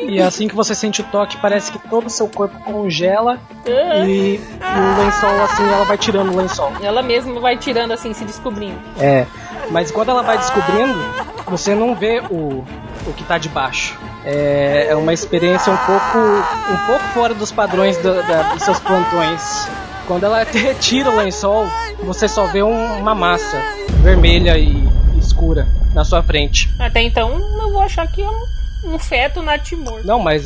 E 0.00 0.20
assim 0.20 0.48
que 0.48 0.54
você 0.54 0.74
sente 0.74 1.00
o 1.00 1.04
toque, 1.04 1.36
parece 1.38 1.72
que 1.72 1.78
todo 1.88 2.06
o 2.06 2.10
seu 2.10 2.28
corpo 2.28 2.56
congela 2.60 3.38
e 3.66 4.40
o 4.60 5.02
lençol, 5.02 5.42
assim, 5.42 5.64
ela 5.64 5.84
vai 5.84 5.98
tirando 5.98 6.32
o 6.32 6.36
lençol. 6.36 6.72
Ela 6.80 7.02
mesma 7.02 7.40
vai 7.40 7.56
tirando 7.56 7.90
assim, 7.92 8.14
se 8.14 8.24
descobrindo. 8.24 8.78
É, 8.98 9.26
mas 9.70 9.90
quando 9.90 10.10
ela 10.10 10.22
vai 10.22 10.38
descobrindo, 10.38 10.98
você 11.46 11.74
não 11.74 11.94
vê 11.94 12.20
o, 12.30 12.64
o 13.06 13.12
que 13.12 13.24
tá 13.24 13.38
debaixo. 13.38 13.98
É, 14.24 14.86
é 14.90 14.96
uma 14.96 15.12
experiência 15.12 15.72
um 15.72 15.76
pouco, 15.76 16.18
um 16.18 16.86
pouco 16.86 17.04
fora 17.14 17.34
dos 17.34 17.50
padrões 17.50 17.96
do- 17.98 18.22
da- 18.26 18.52
dos 18.54 18.62
seus 18.62 18.78
plantões. 18.80 19.68
Quando 20.06 20.24
ela 20.24 20.42
retira 20.52 21.10
o 21.10 21.16
lençol, 21.16 21.66
você 22.04 22.28
só 22.28 22.46
vê 22.46 22.62
um- 22.62 22.98
uma 22.98 23.14
massa 23.14 23.60
vermelha 24.02 24.56
e 24.58 24.86
escura 25.18 25.66
na 25.94 26.04
sua 26.04 26.22
frente. 26.22 26.72
Até 26.78 27.02
então, 27.02 27.30
eu 27.60 27.72
vou 27.72 27.80
achar 27.82 28.06
que 28.06 28.22
é 28.22 28.28
um, 28.28 28.94
um 28.94 28.98
feto 28.98 29.42
natimorto. 29.42 30.06
Não, 30.06 30.18
mas 30.20 30.44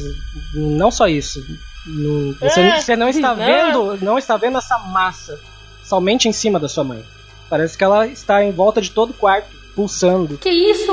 não 0.54 0.90
só 0.90 1.06
isso. 1.06 1.40
No- 1.86 2.34
Você, 2.40 2.60
É, 2.60 2.80
você 2.80 2.96
não 2.96 3.08
está 3.08 3.34
não. 3.34 3.36
vendo, 3.36 3.98
não 4.04 4.18
está 4.18 4.36
vendo 4.36 4.58
essa 4.58 4.78
massa 4.78 5.38
somente 5.84 6.28
em 6.28 6.32
cima 6.32 6.58
da 6.58 6.68
sua 6.68 6.82
mãe. 6.82 7.04
Parece 7.48 7.78
que 7.78 7.84
ela 7.84 8.06
está 8.08 8.42
em 8.42 8.50
volta 8.50 8.80
de 8.80 8.90
todo 8.90 9.10
o 9.10 9.14
quarto, 9.14 9.46
pulsando. 9.74 10.36
Que 10.38 10.48
isso? 10.50 10.92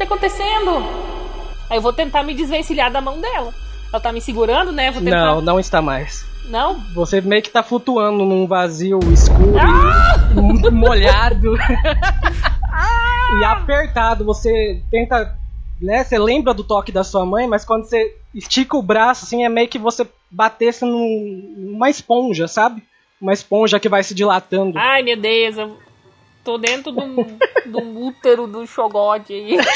Tá 0.00 0.04
acontecendo? 0.04 0.78
Aí 1.68 1.76
eu 1.76 1.82
vou 1.82 1.92
tentar 1.92 2.22
me 2.22 2.32
desvencilhar 2.32 2.90
da 2.90 3.02
mão 3.02 3.20
dela. 3.20 3.52
Ela 3.92 4.00
tá 4.00 4.10
me 4.10 4.20
segurando, 4.22 4.72
né? 4.72 4.90
Vou 4.90 5.02
tentar. 5.02 5.26
Não, 5.26 5.40
não 5.42 5.60
está 5.60 5.82
mais. 5.82 6.24
Não? 6.48 6.80
Você 6.94 7.20
meio 7.20 7.42
que 7.42 7.50
tá 7.50 7.62
flutuando 7.62 8.24
num 8.24 8.46
vazio 8.46 8.98
escuro 9.12 9.58
Ah! 9.58 10.16
molhado 10.72 11.54
e 13.38 13.44
apertado. 13.44 14.24
Você 14.24 14.82
tenta, 14.90 15.36
né? 15.80 16.02
Você 16.02 16.18
lembra 16.18 16.54
do 16.54 16.64
toque 16.64 16.90
da 16.90 17.04
sua 17.04 17.26
mãe, 17.26 17.46
mas 17.46 17.62
quando 17.62 17.84
você 17.84 18.16
estica 18.34 18.78
o 18.78 18.82
braço, 18.82 19.26
assim, 19.26 19.44
é 19.44 19.50
meio 19.50 19.68
que 19.68 19.78
você 19.78 20.06
batesse 20.30 20.82
num- 20.86 21.54
numa 21.58 21.90
esponja, 21.90 22.48
sabe? 22.48 22.82
Uma 23.20 23.34
esponja 23.34 23.78
que 23.78 23.88
vai 23.88 24.02
se 24.02 24.14
dilatando. 24.14 24.78
Ai, 24.78 25.02
meu 25.02 25.16
Deus, 25.18 25.58
eu 25.58 25.76
tô 26.50 26.58
dentro 26.58 26.90
de 26.90 27.00
um, 27.00 27.38
de 27.66 27.76
um 27.76 28.06
útero 28.06 28.46
do 28.48 28.66
chogote 28.66 29.32
aí. 29.32 29.56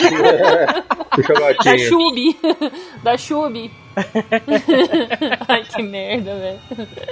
Da. 1.64 1.78
Chube. 1.78 2.36
Da 3.04 3.16
Chube. 3.16 3.70
Ai, 5.46 5.62
que 5.62 5.80
merda, 5.80 6.34
velho. 6.34 6.58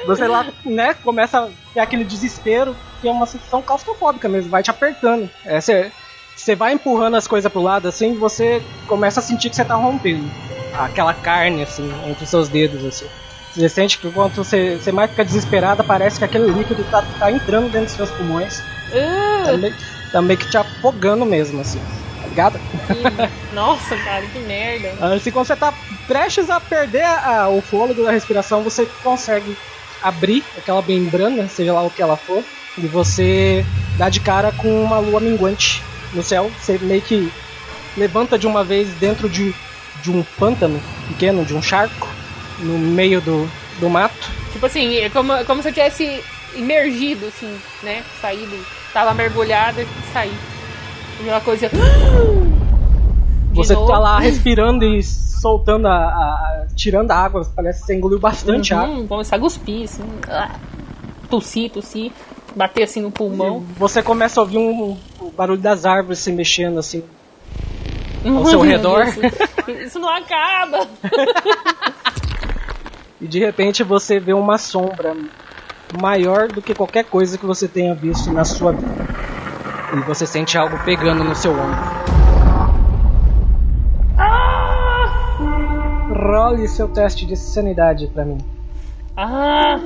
Você 0.04 0.26
lá, 0.26 0.44
né, 0.64 0.92
começa 0.92 1.38
a 1.38 1.48
ter 1.72 1.78
aquele 1.78 2.02
desespero, 2.02 2.74
que 3.00 3.06
é 3.06 3.12
uma 3.12 3.26
sensação 3.26 3.62
claustrofóbica 3.62 4.28
mesmo, 4.28 4.50
vai 4.50 4.60
te 4.60 4.70
apertando. 4.70 5.30
É, 5.44 5.60
você, 5.60 5.92
você 6.34 6.56
vai 6.56 6.72
empurrando 6.72 7.16
as 7.16 7.28
coisas 7.28 7.50
pro 7.52 7.62
lado 7.62 7.86
assim, 7.86 8.18
você 8.18 8.60
começa 8.88 9.20
a 9.20 9.22
sentir 9.22 9.50
que 9.50 9.54
você 9.54 9.64
tá 9.64 9.76
rompendo. 9.76 10.28
Aquela 10.74 11.14
carne, 11.14 11.62
assim, 11.62 11.88
entre 12.08 12.24
os 12.24 12.30
seus 12.30 12.48
dedos, 12.48 12.84
assim. 12.84 13.06
Você 13.54 13.68
sente 13.68 13.98
que 13.98 14.10
quando 14.10 14.34
você, 14.34 14.78
você 14.78 14.90
mais 14.90 15.10
fica 15.10 15.24
desesperada, 15.24 15.84
parece 15.84 16.18
que 16.18 16.24
aquele 16.24 16.50
líquido 16.50 16.82
tá, 16.90 17.04
tá 17.20 17.30
entrando 17.30 17.70
dentro 17.70 17.86
dos 17.86 17.92
seus 17.92 18.10
pulmões. 18.10 18.60
Tá 18.92 19.52
Ah, 19.52 19.56
meio, 19.56 19.74
tá 20.12 20.22
meio 20.22 20.38
que 20.38 20.48
te 20.50 20.56
afogando 20.56 21.24
mesmo, 21.24 21.60
assim. 21.60 21.80
Tá 22.20 22.28
ligado? 22.28 22.58
que- 22.58 23.54
Nossa, 23.54 23.96
cara, 23.96 24.24
que 24.26 24.38
merda. 24.40 24.92
Assim, 25.14 25.30
quando 25.30 25.46
você 25.46 25.56
tá 25.56 25.72
prestes 26.06 26.50
a 26.50 26.60
perder 26.60 27.04
a- 27.04 27.48
o 27.48 27.60
fôlego 27.62 28.02
da 28.04 28.10
respiração, 28.10 28.62
você 28.62 28.86
consegue 29.02 29.56
abrir 30.02 30.44
aquela 30.56 30.82
membrana, 30.82 31.48
seja 31.48 31.72
lá 31.72 31.82
o 31.82 31.90
que 31.90 32.02
ela 32.02 32.16
for, 32.16 32.42
e 32.76 32.86
você 32.86 33.64
dá 33.96 34.08
de 34.08 34.20
cara 34.20 34.52
com 34.52 34.82
uma 34.82 34.98
lua 34.98 35.20
minguante 35.20 35.82
no 36.12 36.22
céu. 36.22 36.50
Você 36.60 36.78
meio 36.82 37.02
que 37.02 37.32
levanta 37.96 38.38
de 38.38 38.46
uma 38.46 38.64
vez 38.64 38.88
dentro 38.94 39.28
de, 39.28 39.54
de 40.02 40.10
um 40.10 40.22
pântano 40.38 40.80
pequeno, 41.08 41.44
de 41.44 41.54
um 41.54 41.62
charco, 41.62 42.08
no 42.58 42.78
meio 42.78 43.20
do, 43.20 43.48
do 43.78 43.88
mato. 43.90 44.30
Tipo 44.52 44.66
assim, 44.66 44.96
é 44.98 45.08
como, 45.10 45.32
é 45.32 45.44
como 45.44 45.62
se 45.62 45.68
eu 45.68 45.72
tivesse 45.72 46.22
imergido, 46.56 47.26
assim, 47.26 47.58
né? 47.82 48.02
Saído. 48.20 48.56
Tava 48.92 49.14
mergulhada 49.14 49.82
e 49.82 49.86
saí. 50.12 50.32
Aquela 51.20 51.40
coisa. 51.40 51.68
De 51.68 51.76
Você 53.56 53.74
novo. 53.74 53.86
tá 53.86 53.98
lá 53.98 54.18
respirando 54.18 54.84
e 54.84 55.02
soltando 55.02 55.86
a, 55.88 55.94
a- 56.06 56.66
tirando 56.74 57.10
a 57.10 57.16
água, 57.16 57.46
parece 57.54 57.80
que 57.80 57.86
você 57.86 57.94
engoliu 57.94 58.18
bastante 58.18 58.72
água. 58.74 58.88
Uhum, 58.96 59.06
começar 59.06 59.36
a 59.36 59.38
cuspir, 59.38 59.84
assim. 59.84 60.04
Ah, 60.28 60.56
tossir, 61.30 61.70
tossir. 61.70 62.10
Bater 62.54 62.82
assim 62.84 63.00
no 63.00 63.10
pulmão. 63.10 63.64
E 63.70 63.78
Você 63.78 64.02
começa 64.02 64.38
a 64.38 64.42
ouvir 64.42 64.58
um, 64.58 64.96
o 65.20 65.30
barulho 65.30 65.60
das 65.60 65.86
árvores 65.86 66.18
se 66.18 66.30
mexendo 66.30 66.78
assim 66.78 67.02
ao 68.24 68.30
Uhum. 68.32 68.44
seu 68.46 68.60
redor. 68.60 69.06
Isso, 69.06 69.20
isso 69.86 69.98
não 69.98 70.08
acaba. 70.08 70.86
E 73.20 73.26
de 73.28 73.38
repente 73.38 73.84
você 73.84 74.18
vê 74.18 74.32
uma 74.32 74.58
sombra 74.58 75.14
maior 76.00 76.48
do 76.48 76.62
que 76.62 76.74
qualquer 76.74 77.04
coisa 77.04 77.36
que 77.36 77.46
você 77.46 77.68
tenha 77.68 77.94
visto 77.94 78.32
na 78.32 78.44
sua 78.44 78.72
vida. 78.72 79.06
E 79.94 80.00
você 80.00 80.26
sente 80.26 80.56
algo 80.56 80.78
pegando 80.84 81.22
no 81.22 81.34
seu 81.34 81.52
ombro. 81.52 82.02
Role 86.14 86.68
seu 86.68 86.88
teste 86.88 87.26
de 87.26 87.36
sanidade 87.36 88.06
pra 88.06 88.24
mim. 88.24 88.38
Ah. 89.16 89.80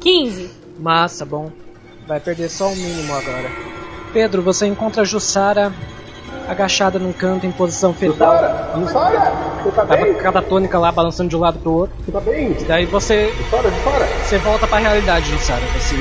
15. 0.00 0.50
Massa, 0.78 1.24
bom. 1.24 1.50
Vai 2.06 2.20
perder 2.20 2.48
só 2.48 2.68
o 2.68 2.76
mínimo 2.76 3.12
agora. 3.14 3.50
Pedro, 4.12 4.42
você 4.42 4.66
encontra 4.66 5.02
a 5.02 5.04
Jussara 5.04 5.72
agachada 6.50 6.98
num 6.98 7.12
canto 7.12 7.46
em 7.46 7.52
posição 7.52 7.92
fetal. 7.94 8.32
Jussara, 8.34 8.70
Jussara, 8.76 9.32
você 9.62 9.70
tá 9.70 9.84
bem? 9.84 10.14
catatônica 10.14 10.78
lá, 10.78 10.90
balançando 10.90 11.28
de 11.30 11.36
um 11.36 11.40
lado 11.40 11.58
pro 11.58 11.72
outro. 11.72 11.96
Você 12.04 12.12
tá 12.12 12.20
bem? 12.20 12.52
Daí 12.66 12.86
você 12.86 13.30
Jussara, 13.32 13.70
Jussara. 13.70 14.06
Você 14.24 14.38
volta 14.38 14.66
pra 14.66 14.78
realidade, 14.78 15.30
Jussara. 15.30 15.60
Você, 15.78 15.96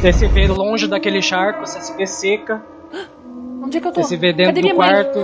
você 0.00 0.12
se 0.12 0.26
vê 0.26 0.46
longe 0.48 0.86
daquele 0.88 1.22
charco, 1.22 1.60
você 1.66 1.80
se 1.80 1.96
vê 1.96 2.06
seca, 2.06 2.62
Onde 3.64 3.78
é 3.78 3.80
que 3.80 3.86
eu 3.86 3.92
tô? 3.92 4.02
você 4.02 4.08
se 4.08 4.16
vê 4.16 4.32
dentro 4.32 4.46
Cadê 4.54 4.60
do 4.60 4.64
minha 4.64 4.74
mãe? 4.74 4.88
quarto. 5.04 5.18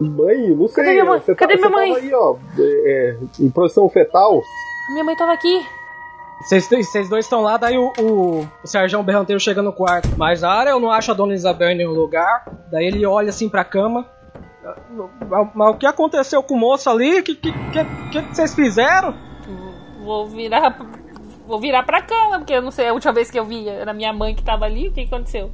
Mãe, 0.00 0.48
não 0.56 0.66
sei. 0.68 0.74
Cadê 0.84 0.90
minha 0.92 1.04
mãe? 1.04 1.20
Você, 1.20 1.34
Cadê 1.34 1.56
tá, 1.58 1.68
minha 1.68 1.70
você 1.70 1.76
mãe? 1.76 1.94
tava 1.94 2.06
aí, 2.06 2.14
ó, 2.14 2.36
é, 2.58 2.62
é, 2.90 3.16
em 3.44 3.50
posição 3.50 3.88
fetal. 3.88 4.42
Minha 4.92 5.04
mãe 5.04 5.14
tava 5.14 5.32
aqui. 5.32 5.62
Vocês 6.42 7.08
dois 7.08 7.24
estão 7.24 7.40
lá, 7.42 7.56
daí 7.56 7.78
o, 7.78 7.92
o, 7.98 8.40
o 8.40 8.66
Sérgio 8.66 9.02
Berranteiro 9.02 9.40
chega 9.40 9.62
no 9.62 9.72
quarto. 9.72 10.08
Mas 10.16 10.42
a 10.42 10.50
área 10.50 10.70
eu 10.70 10.80
não 10.80 10.90
acho 10.90 11.10
a 11.10 11.14
Dona 11.14 11.34
Isabel 11.34 11.70
em 11.70 11.76
nenhum 11.76 11.92
lugar. 11.92 12.44
Daí 12.70 12.86
ele 12.86 13.06
olha 13.06 13.30
assim 13.30 13.48
pra 13.48 13.64
cama. 13.64 14.06
Mas, 15.28 15.48
mas 15.54 15.70
o 15.70 15.78
que 15.78 15.86
aconteceu 15.86 16.42
com 16.42 16.54
o 16.54 16.58
moço 16.58 16.90
ali? 16.90 17.20
O 17.20 17.22
que, 17.22 17.34
que, 17.34 17.52
que, 17.52 17.84
que 18.10 18.34
vocês 18.34 18.54
fizeram? 18.54 19.14
Vou 20.04 20.26
virar. 20.26 20.78
Vou 21.46 21.60
virar 21.60 21.82
pra 21.82 22.02
cama, 22.02 22.38
porque 22.38 22.54
eu 22.54 22.62
não 22.62 22.70
sei, 22.70 22.88
a 22.88 22.92
última 22.92 23.12
vez 23.12 23.30
que 23.30 23.38
eu 23.38 23.44
vi 23.44 23.68
era 23.68 23.92
minha 23.92 24.12
mãe 24.12 24.34
que 24.34 24.42
tava 24.42 24.64
ali, 24.64 24.88
o 24.88 24.92
que 24.92 25.04
que 25.04 25.14
aconteceu? 25.14 25.50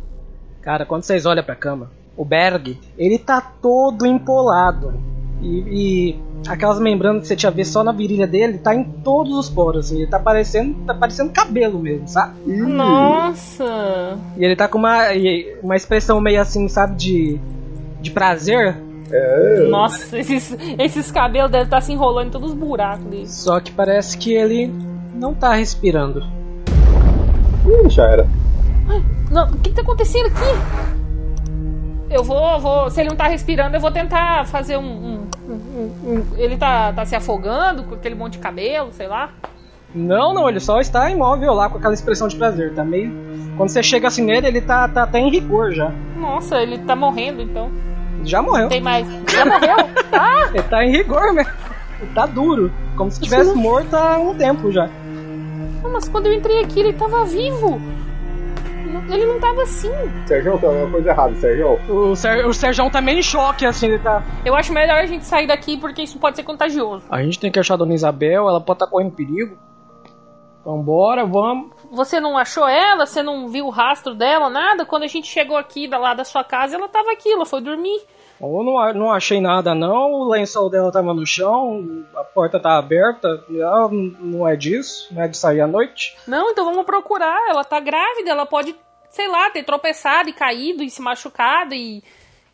Cara, 0.60 0.84
quando 0.84 1.02
vocês 1.02 1.24
olham 1.24 1.42
pra 1.42 1.56
cama, 1.56 1.90
o 2.16 2.24
Berg, 2.24 2.78
ele 2.96 3.18
tá 3.18 3.40
todo 3.40 4.06
empolado. 4.06 4.92
E, 5.40 6.10
e 6.10 6.22
aquelas 6.46 6.78
membranas 6.78 7.22
que 7.22 7.28
você 7.28 7.36
tinha 7.36 7.50
visto 7.50 7.72
só 7.72 7.82
na 7.82 7.92
virilha 7.92 8.26
dele, 8.26 8.58
tá 8.58 8.74
em 8.74 8.84
todos 8.84 9.34
os 9.36 9.48
poros, 9.50 9.86
assim, 9.86 9.98
ele 9.98 10.06
tá 10.06 10.18
parecendo, 10.18 10.74
tá 10.86 10.94
parecendo 10.94 11.30
cabelo 11.32 11.78
mesmo, 11.78 12.06
sabe? 12.08 12.34
Nossa! 12.46 14.18
E 14.36 14.44
ele 14.44 14.56
tá 14.56 14.68
com 14.68 14.78
uma, 14.78 14.98
uma 15.62 15.76
expressão 15.76 16.20
meio 16.20 16.40
assim, 16.40 16.68
sabe, 16.68 16.94
de, 16.96 17.40
de 18.00 18.10
prazer. 18.10 18.76
Nossa, 19.70 20.18
esses, 20.18 20.54
esses 20.78 21.10
cabelos 21.10 21.50
devem 21.50 21.64
estar 21.64 21.80
se 21.80 21.92
enrolando 21.92 22.28
em 22.28 22.30
todos 22.30 22.50
os 22.50 22.56
buracos 22.56 23.04
dele. 23.06 23.26
Só 23.26 23.58
que 23.58 23.72
parece 23.72 24.18
que 24.18 24.32
ele 24.34 24.70
não 25.14 25.34
tá 25.34 25.54
respirando. 25.54 26.22
Ih, 27.66 27.88
já 27.88 28.04
era. 28.04 28.26
Não, 29.30 29.46
o 29.48 29.58
que 29.58 29.70
tá 29.70 29.80
acontecendo 29.82 30.26
aqui? 30.26 30.44
Eu 32.10 32.22
vou, 32.24 32.58
vou. 32.60 32.90
Se 32.90 33.00
ele 33.00 33.10
não 33.10 33.16
tá 33.16 33.26
respirando, 33.28 33.76
eu 33.76 33.80
vou 33.80 33.90
tentar 33.90 34.46
fazer 34.46 34.76
um- 34.78 34.82
um- 35.14 35.27
ele 36.36 36.56
tá, 36.56 36.92
tá 36.92 37.04
se 37.04 37.16
afogando 37.16 37.84
com 37.84 37.94
aquele 37.94 38.14
monte 38.14 38.34
de 38.34 38.38
cabelo, 38.38 38.92
sei 38.92 39.06
lá. 39.06 39.30
Não, 39.94 40.34
não, 40.34 40.48
ele 40.48 40.60
só 40.60 40.80
está 40.80 41.10
imóvel 41.10 41.54
lá 41.54 41.70
com 41.70 41.78
aquela 41.78 41.94
expressão 41.94 42.28
de 42.28 42.36
prazer. 42.36 42.74
Tá 42.74 42.84
meio. 42.84 43.10
Quando 43.56 43.70
você 43.70 43.82
chega 43.82 44.08
assim 44.08 44.22
nele, 44.22 44.46
ele 44.46 44.60
tá, 44.60 44.86
tá 44.86 45.04
até 45.04 45.18
em 45.18 45.30
rigor 45.30 45.72
já. 45.72 45.90
Nossa, 46.16 46.60
ele 46.60 46.78
tá 46.78 46.94
morrendo 46.94 47.40
então. 47.40 47.70
Já 48.24 48.42
morreu. 48.42 48.68
Tem 48.68 48.80
mais. 48.80 49.06
Já 49.30 49.44
morreu? 49.44 49.76
Ah! 50.10 50.48
Ele 50.52 50.62
tá 50.62 50.84
em 50.84 50.90
rigor 50.90 51.32
mesmo. 51.32 51.52
Ele 52.00 52.10
tá 52.14 52.26
duro. 52.26 52.72
Como 52.96 53.10
se 53.10 53.20
tivesse 53.20 53.54
morto 53.54 53.94
há 53.94 54.18
um 54.18 54.34
tempo 54.34 54.72
já. 54.72 54.88
Não, 55.82 55.92
Mas 55.92 56.08
quando 56.08 56.26
eu 56.26 56.32
entrei 56.32 56.60
aqui, 56.60 56.80
ele 56.80 56.92
tava 56.94 57.24
vivo. 57.24 57.80
Não- 59.08 59.14
Ele 59.16 59.26
não 59.26 59.40
tava 59.40 59.62
assim. 59.62 59.90
Sérgio, 60.26 60.58
tem 60.58 60.68
alguma 60.68 60.90
coisa 60.90 61.10
errada, 61.10 61.34
Sérgio. 61.36 61.78
O, 61.90 62.14
Ser, 62.14 62.46
o 62.46 62.52
Serjão 62.52 62.90
tá 62.90 63.00
meio 63.00 63.18
em 63.18 63.22
choque, 63.22 63.64
assim, 63.66 63.86
ele 63.86 63.98
tá. 63.98 64.22
Eu 64.44 64.54
acho 64.54 64.72
melhor 64.72 64.98
a 64.98 65.06
gente 65.06 65.24
sair 65.24 65.46
daqui 65.46 65.76
porque 65.76 66.02
isso 66.02 66.18
pode 66.18 66.36
ser 66.36 66.42
contagioso. 66.42 67.04
A 67.10 67.22
gente 67.22 67.38
tem 67.40 67.50
que 67.50 67.58
achar 67.58 67.74
a 67.74 67.78
Dona 67.78 67.94
Isabel, 67.94 68.48
ela 68.48 68.60
pode 68.60 68.76
estar 68.76 68.86
correndo 68.86 69.12
perigo. 69.12 69.56
Vambora, 70.64 71.24
vamos. 71.24 71.70
Você 71.90 72.20
não 72.20 72.36
achou 72.36 72.68
ela? 72.68 73.06
Você 73.06 73.22
não 73.22 73.48
viu 73.48 73.66
o 73.66 73.70
rastro 73.70 74.14
dela? 74.14 74.50
Nada? 74.50 74.84
Quando 74.84 75.04
a 75.04 75.06
gente 75.06 75.26
chegou 75.26 75.56
aqui 75.56 75.88
da- 75.88 75.96
lá 75.98 76.12
da 76.12 76.24
sua 76.24 76.44
casa, 76.44 76.76
ela 76.76 76.88
tava 76.88 77.10
aqui, 77.12 77.32
ela 77.32 77.46
foi 77.46 77.62
dormir. 77.62 78.02
Eu 78.40 78.62
não, 78.62 78.92
não 78.94 79.10
achei 79.12 79.40
nada 79.40 79.74
não, 79.74 80.12
o 80.12 80.28
lençol 80.28 80.68
dela 80.70 80.92
tava 80.92 81.12
no 81.14 81.26
chão, 81.26 82.04
a 82.14 82.22
porta 82.22 82.60
tá 82.60 82.76
aberta, 82.78 83.42
ela 83.50 83.88
n- 83.90 84.14
não 84.20 84.46
é 84.46 84.54
disso, 84.54 85.08
não 85.12 85.22
é 85.22 85.28
de 85.28 85.36
sair 85.36 85.60
à 85.60 85.66
noite. 85.66 86.16
Não, 86.26 86.50
então 86.50 86.64
vamos 86.66 86.84
procurar. 86.84 87.36
Ela 87.48 87.64
tá 87.64 87.80
grávida, 87.80 88.30
ela 88.30 88.46
pode, 88.46 88.76
sei 89.18 89.26
lá, 89.26 89.50
ter 89.50 89.64
tropeçado 89.64 90.28
e 90.28 90.32
caído 90.32 90.80
e 90.84 90.88
se 90.88 91.02
machucado 91.02 91.74
e, 91.74 92.00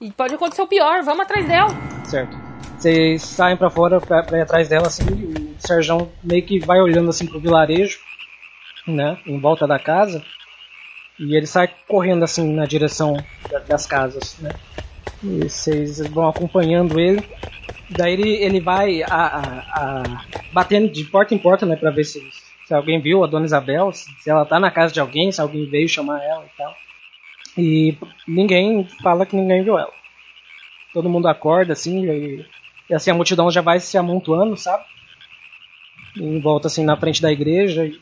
e 0.00 0.10
pode 0.10 0.34
acontecer 0.34 0.62
o 0.62 0.66
pior. 0.66 1.02
Vamos 1.02 1.20
atrás 1.20 1.46
dela. 1.46 1.68
Certo. 2.06 2.34
Vocês 2.78 3.20
saem 3.22 3.54
pra 3.54 3.68
fora 3.68 4.00
pra, 4.00 4.22
pra 4.22 4.38
ir 4.38 4.42
atrás 4.42 4.66
dela, 4.66 4.86
assim, 4.86 5.04
o 5.04 5.54
Serjão 5.58 6.10
meio 6.22 6.42
que 6.42 6.58
vai 6.58 6.80
olhando 6.80 7.10
assim 7.10 7.26
pro 7.26 7.38
vilarejo, 7.38 7.98
né, 8.86 9.18
em 9.26 9.38
volta 9.38 9.66
da 9.66 9.78
casa, 9.78 10.24
e 11.20 11.36
ele 11.36 11.46
sai 11.46 11.68
correndo 11.86 12.24
assim 12.24 12.50
na 12.54 12.64
direção 12.64 13.14
da- 13.50 13.58
das 13.58 13.84
casas, 13.86 14.38
né. 14.40 14.50
E 15.22 15.48
vocês 15.48 15.98
vão 16.08 16.28
acompanhando 16.30 16.98
ele. 16.98 17.22
Daí 17.90 18.14
ele, 18.14 18.30
ele 18.42 18.60
vai 18.60 19.02
a, 19.02 19.06
a- 19.14 19.64
a- 19.74 20.24
batendo 20.52 20.90
de 20.90 21.04
porta 21.04 21.34
em 21.34 21.38
porta, 21.38 21.66
né, 21.66 21.76
pra 21.76 21.90
ver 21.90 22.04
se, 22.04 22.20
se 22.66 22.74
alguém 22.74 23.00
viu 23.00 23.22
a 23.22 23.26
Dona 23.26 23.44
Isabel, 23.46 23.92
se, 23.92 24.08
ela 24.28 24.44
tá 24.44 24.58
na 24.58 24.70
casa 24.70 24.92
de 24.92 25.00
alguém, 25.00 25.30
se 25.32 25.40
alguém 25.40 25.68
veio 25.68 25.88
chamar 25.88 26.22
ela 26.22 26.44
e 26.44 26.56
tal. 26.56 26.74
E 27.56 27.96
ninguém 28.26 28.84
fala 29.02 29.24
que 29.26 29.36
ninguém 29.36 29.62
viu 29.62 29.78
ela. 29.78 29.92
Todo 30.92 31.08
mundo 31.08 31.28
acorda 31.28 31.72
assim 31.72 32.04
e, 32.08 32.46
e 32.90 32.94
assim 32.94 33.10
a 33.10 33.14
multidão 33.14 33.50
já 33.50 33.60
vai 33.60 33.80
se 33.80 33.96
amontoando, 33.98 34.56
sabe? 34.56 34.84
Em 36.16 36.40
volta 36.40 36.68
assim 36.68 36.84
na 36.84 36.96
frente 36.96 37.20
da 37.20 37.32
igreja 37.32 37.84
e, 37.84 37.98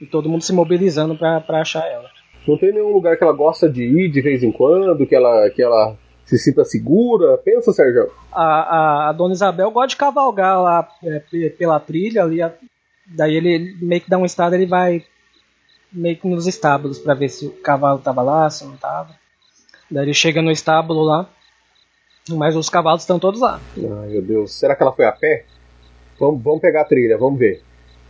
e 0.00 0.06
todo 0.06 0.28
mundo 0.28 0.42
se 0.42 0.52
mobilizando 0.52 1.16
pra 1.16 1.42
achar 1.60 1.86
ela. 1.86 2.08
Não 2.46 2.56
tem 2.58 2.72
nenhum 2.72 2.92
lugar 2.92 3.16
que 3.16 3.22
ela 3.24 3.32
gosta 3.32 3.68
de 3.68 3.82
ir 3.84 4.10
de 4.10 4.20
vez 4.20 4.42
em 4.42 4.50
quando, 4.50 5.06
que 5.06 5.14
ela, 5.14 5.50
que 5.50 5.62
ela 5.62 5.96
se 6.24 6.38
sinta 6.38 6.64
segura? 6.64 7.36
Pensa, 7.38 7.72
Sérgio. 7.72 8.10
A, 8.32 8.42
a, 8.44 9.08
a 9.08 9.12
Dona 9.12 9.34
Isabel 9.34 9.70
gosta 9.70 9.88
de 9.88 9.96
cavalgar 9.96 10.60
lá 10.62 10.88
é, 11.04 11.20
pe- 11.20 11.50
pela 11.50 11.78
trilha 11.78 12.22
ali. 12.22 12.38
Daí 13.08 13.36
ele, 13.36 13.76
meio 13.80 14.00
que 14.00 14.10
dá 14.10 14.18
um 14.18 14.24
estado, 14.24 14.54
ele 14.54 14.66
vai 14.66 15.04
meio 15.92 16.16
que 16.16 16.28
nos 16.28 16.46
estábulos 16.46 16.98
pra 16.98 17.14
ver 17.14 17.28
se 17.28 17.46
o 17.46 17.50
cavalo 17.50 17.98
tava 17.98 18.22
lá, 18.22 18.48
se 18.50 18.64
não 18.64 18.76
tava. 18.76 19.14
Daí 19.90 20.04
ele 20.04 20.14
chega 20.14 20.42
no 20.42 20.50
estábulo 20.50 21.02
lá, 21.02 21.28
mas 22.28 22.54
os 22.54 22.68
cavalos 22.68 23.02
estão 23.02 23.18
todos 23.18 23.40
lá. 23.40 23.60
Ai, 23.76 24.08
meu 24.08 24.22
Deus. 24.22 24.52
Será 24.52 24.76
que 24.76 24.82
ela 24.82 24.92
foi 24.92 25.06
a 25.06 25.12
pé? 25.12 25.46
Vamos, 26.18 26.42
vamos 26.42 26.60
pegar 26.60 26.82
a 26.82 26.84
trilha, 26.84 27.16
vamos 27.16 27.38
ver. 27.38 27.62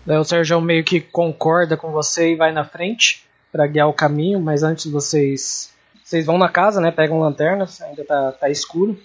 Daí 0.04 0.18
o 0.18 0.24
Sérgio 0.24 0.61
meio 0.61 0.82
que 0.82 1.00
concorda 1.00 1.76
com 1.76 1.90
você 1.92 2.32
e 2.32 2.37
vai 2.37 2.50
na 2.50 2.64
frente 2.64 3.24
pra 3.52 3.66
guiar 3.66 3.88
o 3.88 3.94
caminho, 3.94 4.40
mas 4.40 4.62
antes 4.62 4.90
vocês 4.90 5.72
vocês 6.02 6.24
vão 6.24 6.38
na 6.38 6.48
casa, 6.48 6.80
né? 6.80 6.90
Pegam 6.90 7.20
lanternas, 7.20 7.82
ainda 7.82 8.02
tá, 8.02 8.32
tá 8.32 8.48
escuro. 8.48 8.98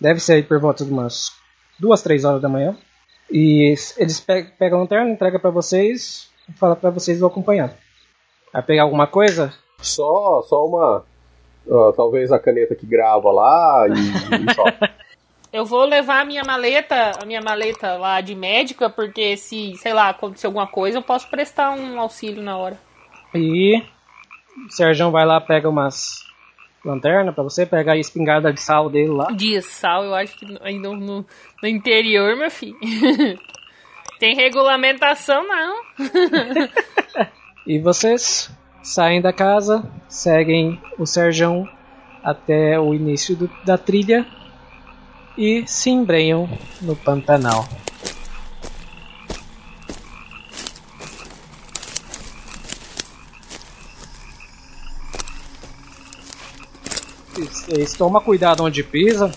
Deve 0.00 0.18
ser 0.18 0.34
aí 0.34 0.42
por 0.42 0.58
volta 0.58 0.84
de 0.84 0.90
umas 0.90 1.32
duas, 1.78 2.02
três 2.02 2.24
horas 2.24 2.42
da 2.42 2.48
manhã. 2.48 2.76
E 3.30 3.74
eles 3.98 4.20
pe- 4.20 4.50
pegam 4.58 4.78
a 4.78 4.82
lanterna, 4.82 5.10
entrega 5.10 5.38
pra 5.38 5.50
vocês 5.50 6.28
e 6.48 6.52
fala 6.52 6.74
pra 6.76 6.90
vocês 6.90 7.18
vão 7.20 7.28
acompanhar. 7.28 7.74
Vai 8.52 8.62
pegar 8.62 8.82
alguma 8.84 9.06
coisa? 9.06 9.52
Só, 9.80 10.42
só 10.42 10.66
uma. 10.66 11.04
ó, 11.70 11.92
talvez 11.92 12.32
a 12.32 12.38
caneta 12.38 12.74
que 12.74 12.86
grava 12.86 13.30
lá 13.30 13.86
e, 13.88 13.92
e 13.92 14.52
só. 14.54 14.64
Eu 15.52 15.64
vou 15.64 15.84
levar 15.84 16.20
a 16.20 16.24
minha 16.24 16.44
maleta, 16.44 17.12
a 17.22 17.24
minha 17.24 17.40
maleta 17.40 17.96
lá 17.96 18.20
de 18.20 18.34
médica, 18.34 18.90
porque 18.90 19.36
se, 19.36 19.74
sei 19.76 19.92
lá, 19.94 20.08
acontecer 20.10 20.46
alguma 20.46 20.66
coisa, 20.66 20.98
eu 20.98 21.02
posso 21.02 21.28
prestar 21.30 21.70
um 21.72 21.98
auxílio 22.00 22.42
na 22.42 22.56
hora. 22.56 22.78
E 23.34 23.78
o 24.66 24.70
Sérgio 24.70 25.10
vai 25.10 25.24
lá, 25.24 25.40
pega 25.40 25.68
umas 25.68 26.22
lanternas 26.88 27.34
pra 27.34 27.44
você, 27.44 27.64
pega 27.66 27.92
a 27.92 27.96
espingarda 27.96 28.52
de 28.52 28.60
sal 28.60 28.88
dele 28.90 29.10
lá. 29.12 29.26
De 29.30 29.60
sal, 29.62 30.04
eu 30.04 30.14
acho 30.14 30.36
que 30.38 30.58
ainda 30.62 30.88
no, 30.90 31.24
no 31.62 31.68
interior, 31.68 32.36
meu 32.36 32.50
filho. 32.50 32.76
Tem 34.18 34.34
regulamentação, 34.34 35.46
não. 35.46 35.76
E 37.66 37.78
vocês 37.78 38.50
saem 38.82 39.20
da 39.20 39.30
casa, 39.30 39.84
seguem 40.08 40.80
o 40.98 41.04
Serjão 41.04 41.68
até 42.24 42.80
o 42.80 42.94
início 42.94 43.36
do- 43.36 43.50
da 43.62 43.76
trilha 43.76 44.26
e 45.36 45.64
se 45.66 45.90
embrenham 45.90 46.48
no 46.80 46.96
Pantanal. 46.96 47.68
Vocês 57.68 57.92
tomam 57.92 58.22
cuidado 58.22 58.64
onde 58.64 58.82
pisa. 58.82 59.30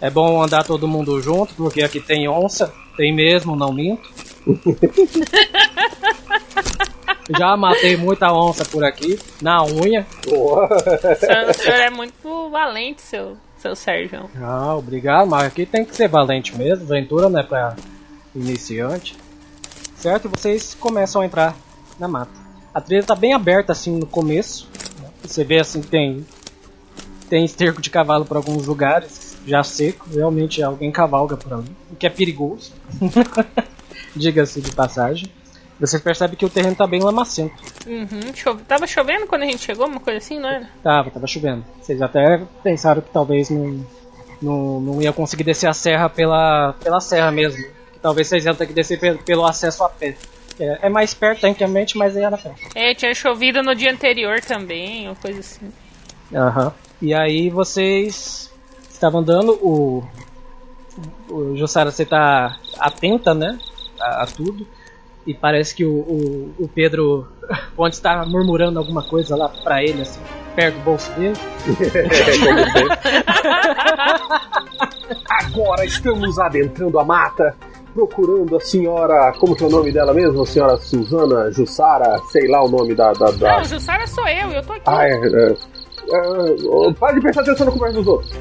É 0.00 0.08
bom 0.08 0.40
andar 0.40 0.62
todo 0.62 0.86
mundo 0.86 1.20
junto, 1.20 1.54
porque 1.54 1.82
aqui 1.82 1.98
tem 1.98 2.28
onça. 2.28 2.72
Tem 2.96 3.12
mesmo, 3.12 3.56
não 3.56 3.72
minto. 3.72 4.08
Já 7.36 7.56
matei 7.56 7.96
muita 7.96 8.32
onça 8.32 8.64
por 8.64 8.84
aqui, 8.84 9.18
na 9.42 9.64
unha. 9.64 10.06
Boa. 10.24 10.66
O 10.66 11.52
senhor, 11.52 11.80
é 11.80 11.90
muito 11.90 12.48
valente, 12.48 13.02
seu, 13.02 13.36
seu 13.58 13.74
Sérgio. 13.76 14.30
Ah, 14.40 14.76
obrigado, 14.76 15.28
mas 15.28 15.44
aqui 15.44 15.66
tem 15.66 15.84
que 15.84 15.94
ser 15.94 16.08
valente 16.08 16.56
mesmo. 16.56 16.84
Aventura 16.84 17.28
não 17.28 17.40
é 17.40 17.42
pra 17.42 17.76
iniciante. 18.34 19.16
Certo? 19.96 20.28
Vocês 20.28 20.74
começam 20.74 21.22
a 21.22 21.26
entrar 21.26 21.56
na 21.98 22.06
mata. 22.06 22.32
A 22.72 22.80
trilha 22.80 23.02
tá 23.02 23.16
bem 23.16 23.34
aberta 23.34 23.72
assim 23.72 23.98
no 23.98 24.06
começo. 24.06 24.68
Você 25.22 25.42
vê 25.44 25.58
assim 25.58 25.80
que 25.82 25.88
tem 25.88 26.24
tem 27.28 27.44
esterco 27.44 27.80
de 27.80 27.90
cavalo 27.90 28.24
por 28.24 28.36
alguns 28.36 28.66
lugares, 28.66 29.36
já 29.46 29.62
seco. 29.62 30.06
Realmente 30.12 30.62
alguém 30.62 30.90
cavalga 30.90 31.36
por 31.36 31.52
ali, 31.52 31.70
o 31.90 31.96
que 31.96 32.06
é 32.06 32.10
perigoso. 32.10 32.72
Diga-se 34.14 34.60
de 34.60 34.72
passagem. 34.72 35.30
Você 35.80 35.98
percebe 36.00 36.34
que 36.34 36.44
o 36.44 36.50
terreno 36.50 36.74
tá 36.74 36.86
bem 36.86 37.00
lamacento. 37.00 37.54
Uhum. 37.86 38.34
Chove... 38.34 38.64
Tava 38.64 38.86
chovendo 38.86 39.26
quando 39.26 39.42
a 39.42 39.46
gente 39.46 39.60
chegou, 39.60 39.86
uma 39.86 40.00
coisa 40.00 40.18
assim, 40.18 40.38
não 40.38 40.48
era? 40.48 40.68
Tava, 40.82 41.10
tava 41.10 41.26
chovendo. 41.26 41.64
Vocês 41.80 42.02
até 42.02 42.42
pensaram 42.64 43.00
que 43.00 43.10
talvez 43.10 43.48
não, 43.48 43.86
não, 44.42 44.80
não 44.80 45.02
ia 45.02 45.12
conseguir 45.12 45.44
descer 45.44 45.68
a 45.68 45.72
serra 45.72 46.08
pela, 46.08 46.74
pela 46.82 47.00
serra 47.00 47.30
mesmo. 47.30 47.62
Que 47.92 48.00
talvez 48.00 48.26
vocês 48.26 48.44
iam 48.44 48.56
ter 48.56 48.66
que 48.66 48.72
descer 48.72 48.98
pelo, 48.98 49.18
pelo 49.18 49.46
acesso 49.46 49.84
a 49.84 49.88
pé. 49.88 50.16
É, 50.58 50.86
é 50.86 50.88
mais 50.88 51.14
perto 51.14 51.42
tecnicamente, 51.42 51.96
mas 51.96 52.16
é 52.16 52.28
na 52.28 52.36
frente. 52.36 52.60
É, 52.74 52.92
tinha 52.92 53.14
chovido 53.14 53.62
no 53.62 53.74
dia 53.76 53.92
anterior 53.92 54.40
também, 54.40 55.08
ou 55.08 55.14
coisa 55.14 55.38
assim. 55.38 55.72
Aham. 56.34 56.72
E 57.00 57.14
aí 57.14 57.48
vocês 57.48 58.52
estavam 58.90 59.20
andando, 59.20 59.52
o. 59.62 60.02
O 61.30 61.56
Jussara, 61.56 61.92
você 61.92 62.04
tá 62.04 62.58
atenta, 62.78 63.32
né? 63.32 63.58
A, 64.00 64.24
a 64.24 64.26
tudo. 64.26 64.66
E 65.24 65.32
parece 65.32 65.74
que 65.74 65.84
o, 65.84 65.92
o, 65.92 66.54
o 66.58 66.68
Pedro 66.68 67.28
Pontes 67.76 67.98
está 67.98 68.24
murmurando 68.26 68.78
alguma 68.78 69.02
coisa 69.02 69.36
lá 69.36 69.48
pra 69.48 69.82
ele, 69.82 70.02
assim, 70.02 70.20
perto 70.56 70.76
do 70.76 70.84
bolso 70.84 71.12
dele. 71.12 71.36
Agora 75.28 75.84
estamos 75.84 76.38
adentrando 76.38 76.98
a 76.98 77.04
mata, 77.04 77.54
procurando 77.94 78.56
a 78.56 78.60
senhora. 78.60 79.32
Como 79.38 79.54
que 79.54 79.62
é 79.62 79.66
o 79.66 79.70
nome 79.70 79.92
dela 79.92 80.12
mesmo? 80.12 80.42
A 80.42 80.46
senhora 80.46 80.76
Suzana 80.78 81.50
Jussara, 81.52 82.18
sei 82.30 82.48
lá 82.48 82.64
o 82.64 82.68
nome 82.68 82.94
da. 82.94 83.12
da, 83.12 83.30
da... 83.30 83.58
Não, 83.58 83.64
Jussara 83.64 84.06
sou 84.06 84.26
eu, 84.26 84.50
eu 84.50 84.62
tô 84.62 84.72
aqui. 84.72 84.82
Ah, 84.86 85.06
é. 85.06 85.12
é, 85.12 85.56
é 86.10 86.92
para 86.94 87.14
de 87.14 87.20
prestar 87.20 87.42
atenção 87.42 87.66
na 87.66 87.72
conversa 87.72 87.96
dos 87.98 88.06
outros. 88.06 88.32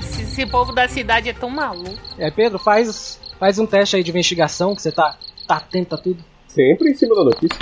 Esse, 0.00 0.22
esse 0.22 0.46
povo 0.46 0.72
da 0.72 0.88
cidade 0.88 1.28
é 1.28 1.32
tão 1.32 1.50
maluco. 1.50 1.98
É, 2.18 2.30
Pedro, 2.30 2.58
faz, 2.58 3.18
faz 3.38 3.58
um 3.58 3.66
teste 3.66 3.96
aí 3.96 4.02
de 4.02 4.10
investigação, 4.10 4.74
que 4.74 4.82
você 4.82 4.92
tá, 4.92 5.16
tá 5.46 5.56
atento 5.56 5.94
a 5.94 5.98
tudo. 5.98 6.22
Sempre 6.48 6.90
em 6.90 6.94
cima 6.94 7.14
da 7.14 7.24
notícia. 7.24 7.58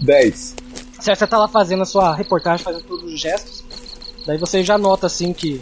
10. 0.00 0.56
Certo, 1.00 1.18
você 1.18 1.26
tá 1.26 1.38
lá 1.38 1.48
fazendo 1.48 1.82
a 1.82 1.86
sua 1.86 2.14
reportagem, 2.14 2.64
fazendo 2.64 2.84
todos 2.84 3.12
os 3.12 3.20
gestos. 3.20 3.64
Daí 4.26 4.38
você 4.38 4.64
já 4.64 4.76
nota 4.76 5.06
assim 5.06 5.32
que, 5.32 5.60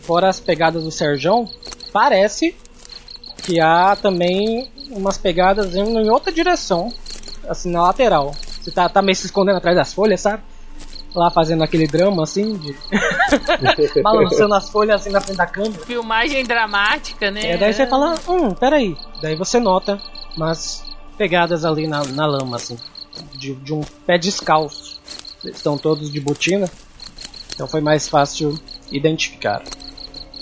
fora 0.00 0.28
as 0.28 0.40
pegadas 0.40 0.84
do 0.84 0.90
Serjão, 0.90 1.48
parece 1.92 2.56
que 3.42 3.60
há 3.60 3.96
também 3.96 4.70
umas 4.90 5.18
pegadas 5.18 5.74
indo 5.74 5.98
em 6.00 6.10
outra 6.10 6.32
direção, 6.32 6.92
assim, 7.48 7.70
na 7.70 7.82
lateral. 7.82 8.34
Você 8.68 8.74
tá, 8.74 8.86
tá 8.86 9.00
meio 9.00 9.16
se 9.16 9.24
escondendo 9.24 9.56
atrás 9.56 9.74
das 9.74 9.94
folhas, 9.94 10.20
sabe? 10.20 10.42
Lá 11.14 11.30
fazendo 11.30 11.64
aquele 11.64 11.86
drama 11.86 12.22
assim, 12.22 12.54
de... 12.58 12.76
balançando 14.02 14.54
as 14.54 14.68
folhas 14.68 15.00
assim 15.00 15.10
na 15.10 15.22
frente 15.22 15.38
da 15.38 15.46
câmera. 15.46 15.86
Filmagem 15.86 16.44
dramática, 16.44 17.30
né? 17.30 17.52
É, 17.52 17.56
daí 17.56 17.72
você 17.72 17.86
fala, 17.86 18.14
hum, 18.28 18.52
peraí. 18.52 18.94
Daí 19.22 19.34
você 19.34 19.58
nota 19.58 19.98
umas 20.36 20.84
pegadas 21.16 21.64
ali 21.64 21.86
na, 21.86 22.04
na 22.04 22.26
lama, 22.26 22.56
assim, 22.56 22.76
de, 23.32 23.54
de 23.54 23.72
um 23.72 23.80
pé 24.06 24.18
descalço. 24.18 25.00
Eles 25.42 25.56
estão 25.56 25.78
todos 25.78 26.12
de 26.12 26.20
botina, 26.20 26.70
então 27.54 27.66
foi 27.66 27.80
mais 27.80 28.06
fácil 28.06 28.58
identificar. 28.92 29.62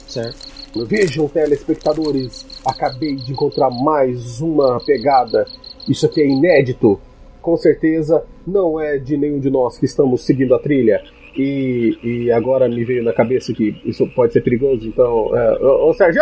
Certo? 0.09 0.49
Vejam, 0.85 1.29
telespectadores, 1.29 2.45
acabei 2.65 3.15
de 3.15 3.31
encontrar 3.31 3.71
mais 3.71 4.41
uma 4.41 4.81
pegada. 4.81 5.47
Isso 5.89 6.07
aqui 6.07 6.23
é 6.23 6.27
inédito. 6.27 7.01
Com 7.47 7.57
certeza 7.57 8.27
não 8.45 8.81
é 8.81 8.99
de 8.99 9.17
nenhum 9.17 9.39
de 9.39 9.49
nós 9.49 9.79
que 9.79 9.85
estamos 9.85 10.27
seguindo 10.27 10.53
a 10.53 10.59
trilha. 10.59 11.01
E, 11.37 11.97
e 12.03 12.33
agora 12.33 12.69
me 12.69 12.85
veio 12.85 13.05
na 13.05 13.13
cabeça 13.13 13.53
que 13.53 13.81
isso 13.85 14.05
pode 14.17 14.33
ser 14.33 14.41
perigoso, 14.41 14.85
então. 14.85 15.31
É, 15.33 15.65
ô, 15.65 15.91
ô 15.91 15.95
Sérgio! 15.95 16.21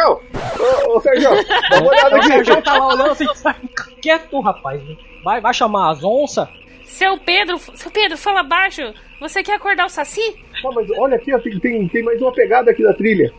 Ô, 0.86 0.98
ô 0.98 1.00
Sérgio! 1.00 1.30
Dá 1.70 1.80
uma 1.80 1.88
olhada 1.88 2.18
O 2.20 2.22
Serjão 2.24 2.58
aqui! 2.58 2.64
tá 2.64 2.76
lá 2.76 2.88
olhando 2.88 3.10
assim, 3.12 3.24
quieto, 4.02 4.38
rapaz. 4.40 4.82
Vai, 5.24 5.40
vai 5.40 5.54
chamar 5.54 5.92
as 5.92 6.04
onças. 6.04 6.46
Seu 6.84 7.16
Pedro, 7.16 7.56
seu 7.58 7.90
Pedro, 7.90 8.18
fala 8.18 8.42
baixo. 8.42 8.82
Você 9.18 9.42
quer 9.42 9.54
acordar 9.54 9.86
o 9.86 9.88
Saci? 9.88 10.36
Ah, 10.62 10.72
mas 10.74 10.90
olha 10.90 11.16
aqui, 11.16 11.34
ó, 11.34 11.38
tem, 11.38 11.58
tem, 11.58 11.88
tem 11.88 12.02
mais 12.02 12.20
uma 12.20 12.34
pegada 12.34 12.70
aqui 12.70 12.82
da 12.82 12.92
trilha. 12.92 13.32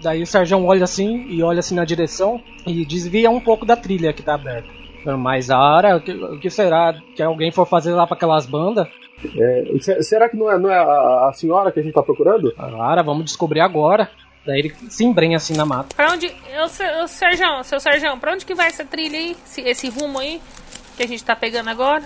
Daí 0.00 0.22
o 0.22 0.26
Serjão 0.26 0.64
olha 0.66 0.84
assim 0.84 1.26
e 1.28 1.42
olha 1.42 1.58
assim 1.58 1.74
na 1.74 1.84
direção 1.84 2.40
e 2.64 2.86
desvia 2.86 3.28
um 3.28 3.40
pouco 3.40 3.66
da 3.66 3.74
trilha 3.74 4.12
que 4.12 4.22
tá 4.22 4.34
aberta. 4.34 4.78
Mas 5.18 5.50
a 5.50 5.58
hora, 5.58 5.96
o 5.96 6.00
que, 6.00 6.12
o 6.12 6.38
que 6.38 6.50
será 6.50 6.94
que 7.14 7.22
alguém 7.22 7.50
for 7.52 7.66
fazer 7.66 7.92
lá 7.92 8.06
pra 8.06 8.16
aquelas 8.16 8.46
bandas? 8.46 8.86
É, 9.36 9.64
se- 9.80 10.02
será 10.02 10.28
que 10.28 10.36
não 10.36 10.50
é, 10.50 10.58
não 10.58 10.70
é 10.70 10.78
a, 10.78 11.28
a 11.28 11.32
senhora 11.32 11.72
que 11.72 11.80
a 11.80 11.82
gente 11.82 11.94
tá 11.94 12.02
procurando? 12.02 12.52
Cara, 12.54 13.02
vamos 13.02 13.24
descobrir 13.24 13.60
agora. 13.60 14.08
Daí 14.46 14.60
ele 14.60 14.74
se 14.88 15.04
embrenha 15.04 15.36
assim 15.36 15.54
na 15.56 15.66
mata. 15.66 15.94
Pra 15.94 16.12
onde. 16.12 16.26
Ô, 16.62 16.68
seu, 16.68 17.02
ô, 17.02 17.08
Serjão, 17.08 17.62
seu 17.62 17.80
Serjão, 17.80 18.18
pra 18.18 18.32
onde 18.32 18.46
que 18.46 18.54
vai 18.54 18.68
essa 18.68 18.84
trilha 18.84 19.18
aí? 19.18 19.36
Esse, 19.44 19.60
esse 19.62 19.88
rumo 19.90 20.18
aí 20.18 20.40
que 20.96 21.02
a 21.02 21.06
gente 21.08 21.22
tá 21.24 21.34
pegando 21.36 21.68
agora? 21.68 22.02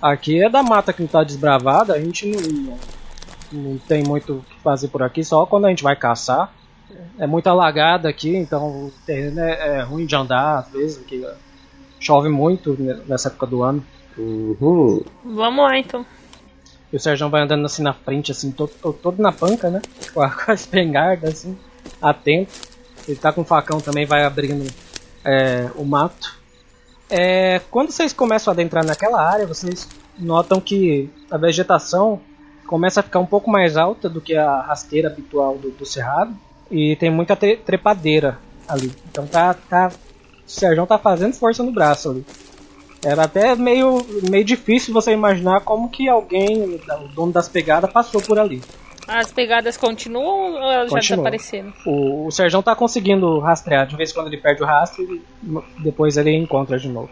Aqui 0.00 0.42
é 0.42 0.48
da 0.48 0.62
mata 0.62 0.92
que 0.92 1.00
não 1.02 1.08
tá 1.08 1.22
desbravada, 1.22 1.94
a 1.94 2.00
gente 2.00 2.26
não, 2.26 2.78
não 3.52 3.78
tem 3.78 4.02
muito 4.02 4.34
o 4.38 4.42
que 4.42 4.58
fazer 4.60 4.88
por 4.88 5.02
aqui, 5.02 5.22
só 5.22 5.44
quando 5.46 5.66
a 5.66 5.68
gente 5.68 5.82
vai 5.82 5.94
caçar. 5.94 6.52
É 7.18 7.26
muito 7.26 7.46
alagada 7.48 8.08
aqui, 8.08 8.34
então 8.36 8.66
o 8.86 8.92
terreno 9.06 9.40
é, 9.40 9.78
é 9.78 9.82
ruim 9.82 10.04
de 10.06 10.14
andar, 10.16 10.58
às 10.58 10.68
vezes, 10.70 10.98
porque 10.98 11.24
chove 12.02 12.28
muito 12.28 12.76
nessa 13.06 13.28
época 13.28 13.46
do 13.46 13.62
ano. 13.62 13.84
Uhum. 14.18 15.02
Vamos 15.24 15.64
lá 15.64 15.78
então. 15.78 16.04
E 16.92 16.96
o 16.96 17.00
Sérgio 17.00 17.30
vai 17.30 17.42
andando 17.42 17.64
assim 17.64 17.82
na 17.82 17.94
frente, 17.94 18.30
assim, 18.32 18.50
todo, 18.50 18.70
todo, 18.80 18.94
todo 18.98 19.22
na 19.22 19.32
panca, 19.32 19.70
né? 19.70 19.80
Com 20.12 20.20
a, 20.20 20.28
com 20.30 20.50
a 20.50 20.54
espingarda, 20.54 21.28
assim, 21.28 21.56
atento. 22.00 22.52
Ele 23.08 23.16
tá 23.16 23.32
com 23.32 23.40
o 23.40 23.44
facão 23.44 23.80
também, 23.80 24.04
vai 24.04 24.24
abrindo 24.24 24.70
é, 25.24 25.70
o 25.76 25.84
mato. 25.84 26.38
É, 27.08 27.60
quando 27.70 27.90
vocês 27.90 28.12
começam 28.12 28.50
a 28.50 28.54
adentrar 28.54 28.84
naquela 28.84 29.20
área, 29.22 29.46
vocês 29.46 29.88
notam 30.18 30.60
que 30.60 31.08
a 31.30 31.36
vegetação 31.38 32.20
começa 32.66 33.00
a 33.00 33.02
ficar 33.02 33.18
um 33.18 33.26
pouco 33.26 33.50
mais 33.50 33.76
alta 33.76 34.08
do 34.08 34.20
que 34.20 34.34
a 34.36 34.60
rasteira 34.60 35.08
habitual 35.08 35.56
do, 35.58 35.70
do 35.70 35.84
cerrado. 35.86 36.34
E 36.70 36.94
tem 36.96 37.10
muita 37.10 37.34
tre- 37.36 37.56
trepadeira 37.56 38.38
ali. 38.68 38.92
Então 39.10 39.26
tá, 39.26 39.52
tá, 39.54 39.90
o 40.52 40.60
Sérgio 40.60 40.86
tá 40.86 40.98
fazendo 40.98 41.34
força 41.34 41.62
no 41.62 41.72
braço 41.72 42.10
ali. 42.10 42.24
Era 43.04 43.24
até 43.24 43.56
meio, 43.56 44.04
meio 44.30 44.44
difícil 44.44 44.94
você 44.94 45.12
imaginar 45.12 45.60
como 45.62 45.88
que 45.88 46.08
alguém, 46.08 46.62
o 46.62 47.08
dono 47.08 47.32
das 47.32 47.48
pegadas, 47.48 47.90
passou 47.92 48.22
por 48.22 48.38
ali. 48.38 48.62
As 49.08 49.32
pegadas 49.32 49.76
continuam 49.76 50.52
ou 50.52 50.70
elas 50.70 50.90
já 50.90 50.96
Continua. 50.96 51.00
desapareceram? 51.30 51.72
O, 51.84 52.26
o 52.26 52.30
Serjão 52.30 52.62
tá 52.62 52.76
conseguindo 52.76 53.40
rastrear, 53.40 53.86
de 53.88 53.96
vez 53.96 54.10
em 54.10 54.14
quando 54.14 54.28
ele 54.28 54.36
perde 54.36 54.62
o 54.62 54.66
rastro 54.66 55.02
e 55.02 55.20
depois 55.82 56.16
ele 56.16 56.36
encontra 56.36 56.78
de 56.78 56.88
novo. 56.88 57.10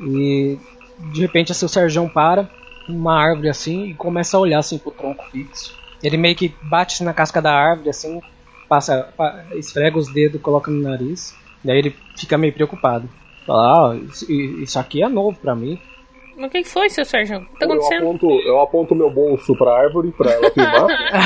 E 0.00 0.56
de 1.12 1.20
repente 1.20 1.50
assim, 1.50 1.66
o 1.66 1.68
Serjão 1.68 2.08
para 2.08 2.48
uma 2.88 3.20
árvore 3.20 3.48
assim 3.48 3.86
e 3.86 3.94
começa 3.94 4.36
a 4.36 4.40
olhar 4.40 4.60
assim 4.60 4.78
pro 4.78 4.92
tronco 4.92 5.24
fixo. 5.32 5.76
Ele 6.00 6.16
meio 6.16 6.36
que 6.36 6.54
bate 6.62 7.02
na 7.02 7.12
casca 7.12 7.42
da 7.42 7.52
árvore 7.52 7.90
assim, 7.90 8.22
passa, 8.68 9.08
pa- 9.16 9.44
esfrega 9.56 9.98
os 9.98 10.12
dedos, 10.12 10.40
coloca 10.40 10.70
no 10.70 10.80
nariz. 10.80 11.34
Daí 11.64 11.78
ele 11.78 11.94
fica 12.16 12.38
meio 12.38 12.52
preocupado. 12.52 13.08
Fala, 13.46 13.92
ah, 13.92 13.96
isso, 14.28 14.78
aqui 14.78 15.02
é 15.02 15.08
novo 15.08 15.38
pra 15.38 15.54
mim. 15.54 15.78
Mas 16.36 16.48
o 16.48 16.50
que 16.50 16.64
foi, 16.64 16.88
seu 16.88 17.04
Serjão? 17.04 17.42
O 17.42 17.46
que 17.46 17.58
tá 17.58 17.66
Eu 17.66 17.72
acontecendo? 17.72 18.02
aponto, 18.02 18.30
eu 18.30 18.60
aponto 18.60 18.94
meu 18.94 19.10
bolso 19.10 19.56
pra 19.56 19.76
árvore 19.76 20.12
pra 20.12 20.30
ela 20.30 20.50
filmar. 20.50 20.86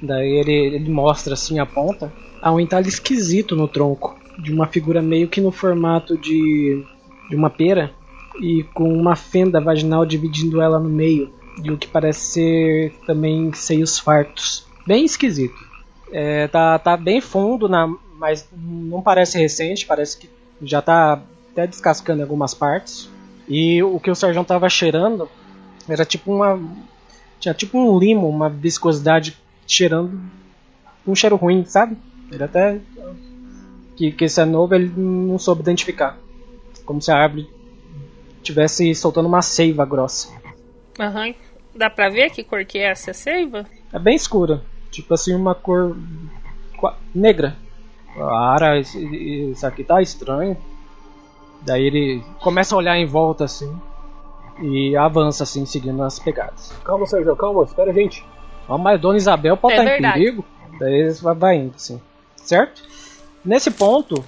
Daí 0.00 0.28
ele, 0.38 0.52
ele 0.52 0.90
mostra 0.90 1.34
assim 1.34 1.58
a 1.58 1.66
ponta. 1.66 2.12
Há 2.40 2.52
um 2.52 2.60
entalhe 2.60 2.88
esquisito 2.88 3.56
no 3.56 3.66
tronco. 3.66 4.16
De 4.38 4.52
uma 4.52 4.66
figura 4.66 5.00
meio 5.00 5.28
que 5.28 5.40
no 5.40 5.50
formato 5.50 6.16
de, 6.18 6.84
de 7.30 7.36
uma 7.36 7.50
pera. 7.50 7.92
E 8.40 8.62
com 8.74 8.92
uma 8.92 9.16
fenda 9.16 9.60
vaginal 9.60 10.04
dividindo 10.04 10.60
ela 10.60 10.78
no 10.78 10.90
meio. 10.90 11.32
E 11.64 11.70
o 11.70 11.78
que 11.78 11.88
parece 11.88 12.20
ser 12.32 12.92
também 13.06 13.52
seios 13.54 13.98
fartos. 13.98 14.66
Bem 14.86 15.04
esquisito. 15.04 15.56
É, 16.12 16.48
tá, 16.48 16.78
tá 16.78 16.96
bem 16.96 17.20
fundo, 17.20 17.68
na, 17.68 17.86
mas 18.18 18.48
não 18.52 19.02
parece 19.02 19.38
recente. 19.38 19.86
Parece 19.86 20.18
que 20.18 20.30
já 20.62 20.80
tá 20.80 21.22
até 21.52 21.66
descascando 21.66 22.20
em 22.20 22.22
algumas 22.22 22.54
partes. 22.54 23.10
E 23.48 23.82
o 23.82 24.00
que 24.00 24.10
o 24.10 24.14
Sérgio 24.14 24.44
tava 24.44 24.68
cheirando 24.68 25.28
era 25.88 26.04
tipo 26.04 26.32
uma. 26.32 26.60
Tinha 27.38 27.54
tipo 27.54 27.78
um 27.78 27.98
limo, 27.98 28.28
uma 28.28 28.48
viscosidade 28.48 29.36
cheirando 29.66 30.20
um 31.06 31.14
cheiro 31.14 31.36
ruim, 31.36 31.64
sabe? 31.64 31.96
Ele 32.30 32.42
até 32.42 32.80
que, 33.96 34.10
que 34.10 34.24
esse 34.24 34.40
é 34.40 34.44
novo 34.44 34.74
ele 34.74 34.92
não 34.96 35.38
soube 35.38 35.62
identificar. 35.62 36.18
Como 36.84 37.00
se 37.00 37.10
a 37.10 37.16
árvore 37.16 37.48
tivesse 38.42 38.94
soltando 38.94 39.26
uma 39.26 39.42
seiva 39.42 39.84
grossa. 39.84 40.28
Aham. 40.98 41.34
Dá 41.74 41.90
pra 41.90 42.08
ver 42.08 42.30
que 42.30 42.42
cor 42.42 42.64
que 42.64 42.78
é 42.78 42.90
essa 42.90 43.12
seiva? 43.12 43.66
É 43.92 43.98
bem 43.98 44.16
escura, 44.16 44.62
tipo 44.96 45.14
assim 45.14 45.34
uma 45.34 45.54
cor 45.54 45.96
negra. 47.14 47.56
Cara, 48.14 48.78
isso, 48.78 48.98
isso 48.98 49.66
aqui 49.66 49.84
tá 49.84 50.00
estranho. 50.00 50.56
Daí 51.62 51.84
ele 51.84 52.22
começa 52.40 52.74
a 52.74 52.78
olhar 52.78 52.96
em 52.96 53.06
volta 53.06 53.44
assim 53.44 53.74
e 54.62 54.96
avança 54.96 55.42
assim 55.42 55.66
seguindo 55.66 56.02
as 56.02 56.18
pegadas. 56.18 56.72
calma, 56.84 57.06
Sérgio, 57.06 57.36
calma, 57.36 57.64
espera 57.64 57.90
a 57.90 57.94
gente. 57.94 58.24
Ó, 58.68 58.78
mas 58.78 59.00
Dona 59.00 59.18
Isabel 59.18 59.56
pode 59.56 59.74
É 59.74 59.78
estar 59.78 59.84
em 59.84 59.92
verdade. 59.92 60.18
perigo. 60.18 60.44
Daí 60.78 61.10
vai 61.36 61.56
indo, 61.56 61.74
assim. 61.74 62.00
Certo? 62.36 62.82
Nesse 63.44 63.70
ponto, 63.70 64.24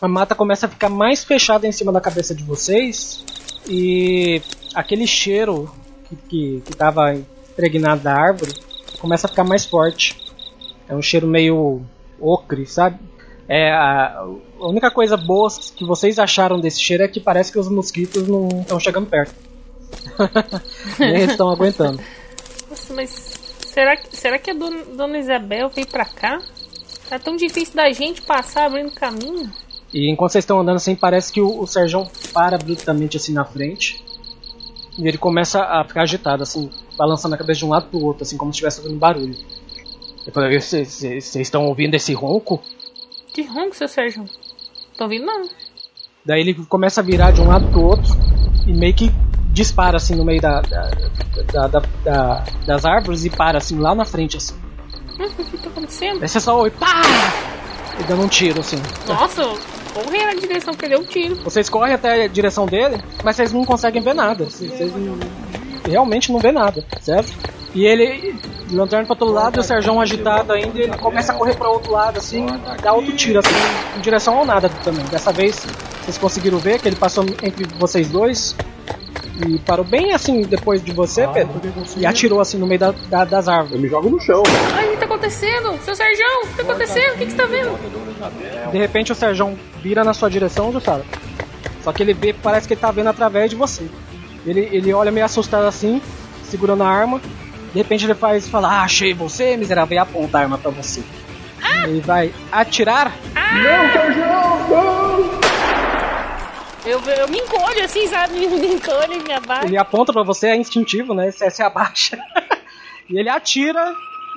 a 0.00 0.08
mata 0.08 0.34
começa 0.34 0.66
a 0.66 0.68
ficar 0.68 0.88
mais 0.88 1.24
fechada 1.24 1.66
em 1.66 1.72
cima 1.72 1.92
da 1.92 2.00
cabeça 2.00 2.34
de 2.34 2.44
vocês. 2.44 3.24
E 3.68 4.42
aquele 4.74 5.06
cheiro 5.06 5.70
que, 6.04 6.16
que, 6.16 6.62
que 6.64 6.76
tava 6.76 7.14
impregnado 7.14 8.02
da 8.02 8.14
árvore 8.14 8.52
começa 9.00 9.26
a 9.26 9.30
ficar 9.30 9.44
mais 9.44 9.64
forte. 9.64 10.16
É 10.88 10.94
um 10.94 11.02
cheiro 11.02 11.26
meio 11.26 11.82
ocre, 12.20 12.66
sabe? 12.66 12.98
É, 13.48 13.72
a, 13.72 14.20
a 14.60 14.66
única 14.68 14.90
coisa 14.90 15.16
boa 15.16 15.48
que 15.74 15.84
vocês 15.84 16.18
acharam 16.18 16.60
desse 16.60 16.80
cheiro 16.80 17.02
é 17.02 17.08
que 17.08 17.18
parece 17.18 17.50
que 17.50 17.58
os 17.58 17.68
mosquitos 17.68 18.28
não 18.28 18.46
estão 18.60 18.78
chegando 18.78 19.06
perto. 19.06 19.34
Nem 20.98 21.10
eles 21.16 21.30
estão 21.32 21.48
aguentando. 21.50 22.00
Nossa, 22.68 22.94
mas 22.94 23.10
será, 23.66 23.96
que- 23.96 24.14
será 24.16 24.38
que 24.38 24.50
a 24.50 24.54
dona, 24.54 24.84
dona 24.96 25.18
Isabel 25.18 25.68
veio 25.68 25.86
pra 25.88 26.04
cá? 26.04 26.40
Tá 27.08 27.18
tão 27.18 27.34
difícil 27.36 27.74
da 27.74 27.90
gente 27.90 28.22
passar 28.22 28.66
abrindo 28.66 28.92
caminho. 28.92 29.50
E 29.92 30.08
enquanto 30.08 30.30
vocês 30.32 30.44
estão 30.44 30.60
andando 30.60 30.76
assim, 30.76 30.94
parece 30.94 31.32
que 31.32 31.40
o, 31.40 31.60
o 31.60 31.66
Serjão 31.66 32.08
para 32.32 32.56
bruscamente 32.56 33.16
assim 33.16 33.32
na 33.32 33.44
frente. 33.44 34.04
E 34.96 35.08
ele 35.08 35.18
começa 35.18 35.60
a 35.62 35.84
ficar 35.84 36.02
agitado, 36.02 36.44
assim, 36.44 36.70
balançando 37.00 37.34
a 37.34 37.38
cabeça 37.38 37.60
de 37.60 37.64
um 37.64 37.70
lado 37.70 37.86
pro 37.88 37.98
outro, 38.04 38.24
assim, 38.24 38.36
como 38.36 38.52
se 38.52 38.56
estivesse 38.56 38.82
fazendo 38.82 38.98
barulho. 38.98 39.34
Eu 40.26 40.32
falei, 40.34 40.60
"Vocês- 40.60 41.02
estão 41.34 41.64
ouvindo 41.64 41.94
esse 41.94 42.12
ronco? 42.12 42.60
Que 43.32 43.42
ronco, 43.42 43.74
seu 43.74 43.88
Sérgio? 43.88 44.26
Tô 44.98 45.04
ouvindo 45.04 45.24
não. 45.24 45.48
Daí 46.26 46.40
ele 46.42 46.52
começa 46.68 47.00
a 47.00 47.04
virar 47.04 47.30
de 47.30 47.40
um 47.40 47.48
lado 47.48 47.66
pro 47.70 47.82
outro 47.82 48.12
e 48.66 48.72
meio 48.74 48.92
que 48.94 49.10
dispara 49.50 49.96
assim 49.96 50.14
no 50.14 50.24
meio 50.26 50.42
da, 50.42 50.60
da- 50.60 50.90
da- 51.52 51.66
da- 51.68 51.82
da- 52.04 52.44
das 52.66 52.84
árvores 52.84 53.24
e 53.24 53.30
para 53.30 53.56
assim 53.56 53.78
lá 53.78 53.94
na 53.94 54.04
frente 54.04 54.36
assim. 54.36 54.54
Hum, 55.18 55.24
O 55.40 55.44
que 55.44 55.56
tá 55.56 55.68
acontecendo? 55.70 56.20
Daí 56.20 56.28
você 56.28 56.38
só 56.38 56.58
ouve 56.58 56.70
pá! 56.72 57.00
E 57.98 58.02
dando 58.04 58.22
um 58.22 58.28
tiro 58.28 58.60
assim. 58.60 58.76
Nossa, 59.08 59.42
correr 59.94 60.26
na 60.26 60.34
direção 60.34 60.74
que 60.74 60.84
ele 60.84 60.94
deu 60.96 61.02
um 61.02 61.06
tiro. 61.06 61.34
Vocês 61.36 61.68
correm 61.70 61.94
até 61.94 62.24
a 62.24 62.28
direção 62.28 62.66
dele, 62.66 63.02
mas 63.24 63.36
vocês 63.36 63.52
não 63.54 63.64
conseguem 63.64 64.02
ver 64.02 64.14
nada. 64.14 64.44
Vocês, 64.44 64.70
vocês 64.70 64.92
não- 64.94 65.18
realmente 65.88 66.32
não 66.32 66.38
vê 66.38 66.52
nada, 66.52 66.84
certo? 67.00 67.32
E 67.74 67.84
ele, 67.86 68.34
de 68.66 68.74
lanterna 68.74 69.06
pra 69.06 69.14
todo 69.14 69.32
lado, 69.32 69.56
e 69.56 69.60
o 69.60 69.62
Serjão 69.62 70.00
agitado 70.00 70.52
ainda, 70.52 70.76
ele 70.78 70.96
começa 70.98 71.32
a 71.32 71.34
correr 71.36 71.54
pra 71.54 71.68
outro 71.68 71.92
lado, 71.92 72.18
assim, 72.18 72.46
dá 72.82 72.92
outro 72.92 73.12
tiro, 73.14 73.38
assim, 73.38 73.54
em 73.96 74.00
direção 74.00 74.38
ao 74.38 74.44
nada 74.44 74.68
também. 74.82 75.04
Dessa 75.06 75.32
vez, 75.32 75.64
vocês 76.02 76.18
conseguiram 76.18 76.58
ver 76.58 76.80
que 76.80 76.88
ele 76.88 76.96
passou 76.96 77.24
entre 77.42 77.64
vocês 77.78 78.08
dois 78.08 78.56
e 79.46 79.58
parou 79.60 79.84
bem 79.84 80.12
assim 80.12 80.42
depois 80.42 80.82
de 80.84 80.92
você, 80.92 81.26
Pedro, 81.28 81.54
e 81.96 82.04
atirou 82.04 82.40
assim 82.40 82.58
no 82.58 82.66
meio 82.66 82.80
da- 82.80 82.94
da- 83.08 83.24
das 83.24 83.48
árvores. 83.48 83.72
Eu 83.74 83.80
me 83.80 83.88
jogo 83.88 84.10
no 84.10 84.20
chão. 84.20 84.42
Ai, 84.74 84.88
o 84.88 84.90
que 84.90 84.96
tá 84.98 85.04
acontecendo? 85.06 85.78
Seu 85.84 85.94
Sérgio, 85.94 86.24
o 86.42 86.46
que 86.48 86.54
tá 86.56 86.62
acontecendo? 86.62 87.14
O 87.14 87.18
que, 87.18 87.24
que 87.26 87.30
você 87.30 87.36
tá 87.36 87.46
vendo? 87.46 88.70
De 88.72 88.78
repente 88.78 89.12
o 89.12 89.14
Serjão 89.14 89.56
vira 89.82 90.02
na 90.04 90.12
sua 90.12 90.28
direção, 90.28 90.70
Jussara. 90.72 91.04
Só 91.82 91.92
que 91.92 92.02
ele 92.02 92.12
vê, 92.12 92.34
parece 92.34 92.66
que 92.68 92.74
ele 92.74 92.80
tá 92.80 92.90
vendo 92.90 93.06
através 93.08 93.48
de 93.48 93.56
você. 93.56 93.84
Ele, 94.46 94.68
ele 94.72 94.92
olha 94.92 95.10
meio 95.10 95.26
assustado 95.26 95.66
assim, 95.66 96.00
segurando 96.44 96.82
a 96.82 96.88
arma. 96.88 97.20
De 97.72 97.78
repente 97.78 98.04
ele 98.04 98.14
faz 98.14 98.48
fala, 98.48 98.68
ah, 98.68 98.82
achei 98.82 99.14
você, 99.14 99.56
miserável, 99.56 99.94
e 99.94 99.98
aponta 99.98 100.38
a 100.38 100.40
arma 100.42 100.58
pra 100.58 100.70
você. 100.70 101.02
Ele 101.84 102.00
vai 102.00 102.32
atirar. 102.50 103.12
Não, 103.34 103.92
Sérgio, 103.92 104.26
não! 104.26 105.40
Eu, 106.84 107.00
eu 107.00 107.28
me 107.28 107.38
encolho 107.38 107.84
assim, 107.84 108.06
sabe? 108.06 108.34
Me 108.48 108.74
encolho 108.74 109.12
e 109.12 109.22
me 109.22 109.32
abaixo. 109.32 109.66
Ele 109.66 109.76
aponta 109.76 110.12
pra 110.12 110.22
você, 110.22 110.48
é 110.48 110.56
instintivo, 110.56 111.12
né? 111.12 111.30
Você 111.30 111.50
se 111.50 111.62
abaixa. 111.62 112.18
e 113.08 113.18
ele 113.18 113.28
atira. 113.28 113.94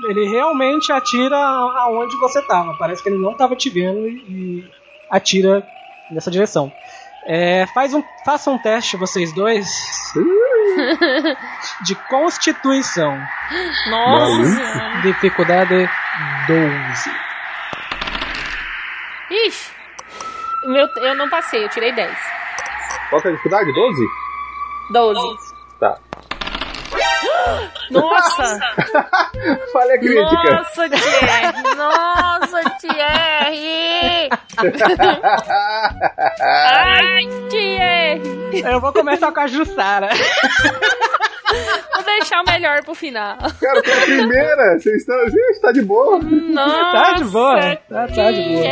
Ele 0.10 0.28
realmente 0.28 0.92
atira 0.92 1.38
aonde 1.38 2.18
você 2.18 2.42
tava. 2.42 2.76
Parece 2.78 3.02
que 3.02 3.10
ele 3.10 3.18
não 3.18 3.34
tava 3.34 3.56
te 3.56 3.70
vendo 3.70 4.08
e, 4.08 4.14
e 4.28 4.72
atira 5.10 5.66
nessa 6.12 6.30
direção. 6.30 6.72
É, 7.26 7.66
faz 7.68 7.94
um, 7.94 8.04
faça 8.26 8.52
um 8.52 8.58
teste, 8.58 8.98
vocês 8.98 9.32
dois, 9.34 9.66
de 11.86 11.96
constituição. 12.10 13.18
Nossa. 13.90 15.02
Dificuldade 15.04 15.90
12. 16.48 17.12
Ixi. 19.32 19.72
Meu, 20.66 20.88
eu 20.98 21.16
não 21.16 21.30
passei, 21.30 21.64
eu 21.64 21.70
tirei 21.70 21.92
10. 21.94 22.18
Qual 23.10 23.22
que 23.22 23.28
é 23.28 23.32
a 23.32 23.34
dificuldade? 23.34 23.74
12? 23.74 24.08
12. 24.92 25.54
Tá. 25.80 25.98
Nossa! 27.92 28.60
Falha 29.74 30.00
crítica. 30.00 30.52
Nossa, 30.52 30.90
Thierry! 30.90 31.76
Nossa, 31.76 32.62
Thierry! 32.80 34.30
Ai, 36.42 37.28
Thierry! 37.50 38.62
Eu 38.66 38.80
vou 38.80 38.94
começar 38.94 39.32
com 39.32 39.40
a 39.40 39.48
Jussara. 39.48 40.10
Vou 41.94 42.04
deixar 42.04 42.42
o 42.42 42.46
melhor 42.52 42.84
pro 42.84 42.96
final. 42.96 43.38
Cara, 43.38 43.82
foi 43.84 43.94
a 43.94 44.02
primeira. 44.06 44.80
Vocês 44.80 44.98
estão. 44.98 45.16
Gente, 45.30 45.62
tá 45.62 45.72
de 45.72 45.82
boa. 45.82 46.20
Nossa, 46.20 46.92
Tá 46.92 47.14
de 47.14 47.24
boa, 47.26 47.76
tá- 47.90 48.08
tá 48.08 48.32
de 48.32 48.42
boa. 48.42 48.64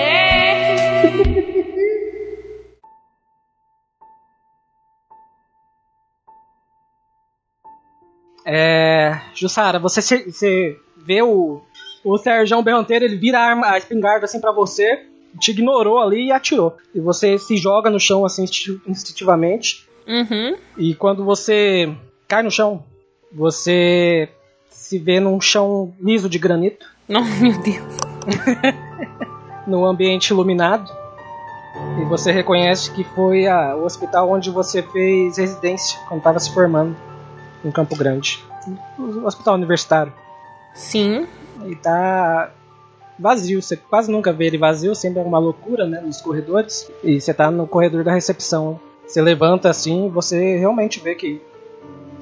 É. 8.46 9.20
Jussara, 9.36 9.80
você, 9.80 10.02
se- 10.02 10.32
você 10.32 10.78
vê 10.98 11.22
o. 11.22 11.62
O 12.04 12.18
Serjão 12.18 12.64
Berranteiro, 12.64 13.06
ele 13.06 13.16
vira 13.16 13.38
a, 13.38 13.44
arma, 13.44 13.68
a 13.68 13.78
espingarda 13.78 14.26
assim 14.26 14.42
pra 14.42 14.52
você, 14.52 15.06
te 15.40 15.52
ignorou 15.52 16.00
ali 16.00 16.28
e 16.28 16.32
atirou. 16.32 16.76
E 16.96 17.00
você 17.00 17.38
se 17.38 17.56
joga 17.58 17.92
no 17.92 18.00
chão 18.00 18.26
assim 18.26 18.44
instinti- 18.44 18.82
instintivamente. 18.88 19.88
Uhum. 20.08 20.56
E 20.80 20.96
quando 20.96 21.24
você 21.24 21.94
cai 22.28 22.42
no 22.42 22.50
chão, 22.50 22.84
você 23.32 24.28
se 24.68 24.98
vê 24.98 25.20
num 25.20 25.40
chão 25.40 25.94
liso 26.02 26.28
de 26.28 26.40
granito, 26.40 26.88
Não, 27.08 27.24
meu 27.40 27.54
Deus. 27.62 27.98
num 29.68 29.86
ambiente 29.86 30.30
iluminado. 30.32 30.92
E 32.02 32.06
você 32.06 32.32
reconhece 32.32 32.92
que 32.92 33.04
foi 33.04 33.46
a- 33.48 33.76
o 33.76 33.86
hospital 33.86 34.30
onde 34.32 34.50
você 34.50 34.82
fez 34.82 35.38
residência 35.38 36.00
quando 36.08 36.18
estava 36.20 36.40
se 36.40 36.52
formando 36.52 36.96
em 37.64 37.72
Campo 37.72 37.96
Grande. 37.96 38.44
O 38.98 39.26
hospital 39.26 39.56
universitário. 39.56 40.14
Sim. 40.74 41.28
E 41.66 41.76
tá 41.76 42.52
vazio, 43.18 43.62
você 43.62 43.78
quase 43.78 44.12
nunca 44.12 44.34
vê 44.34 44.48
ele 44.48 44.58
vazio, 44.58 44.96
sempre 44.96 45.20
é 45.20 45.24
uma 45.24 45.38
loucura, 45.38 45.86
né, 45.86 46.02
nos 46.02 46.22
corredores. 46.22 46.92
E 47.04 47.22
você 47.22 47.34
tá 47.34 47.52
no 47.52 47.68
corredor 47.68 48.04
da 48.04 48.12
recepção. 48.12 48.80
Você 49.06 49.22
levanta 49.22 49.70
assim, 49.70 50.10
você 50.10 50.58
realmente 50.58 51.00
vê 51.00 51.16
que 51.16 51.42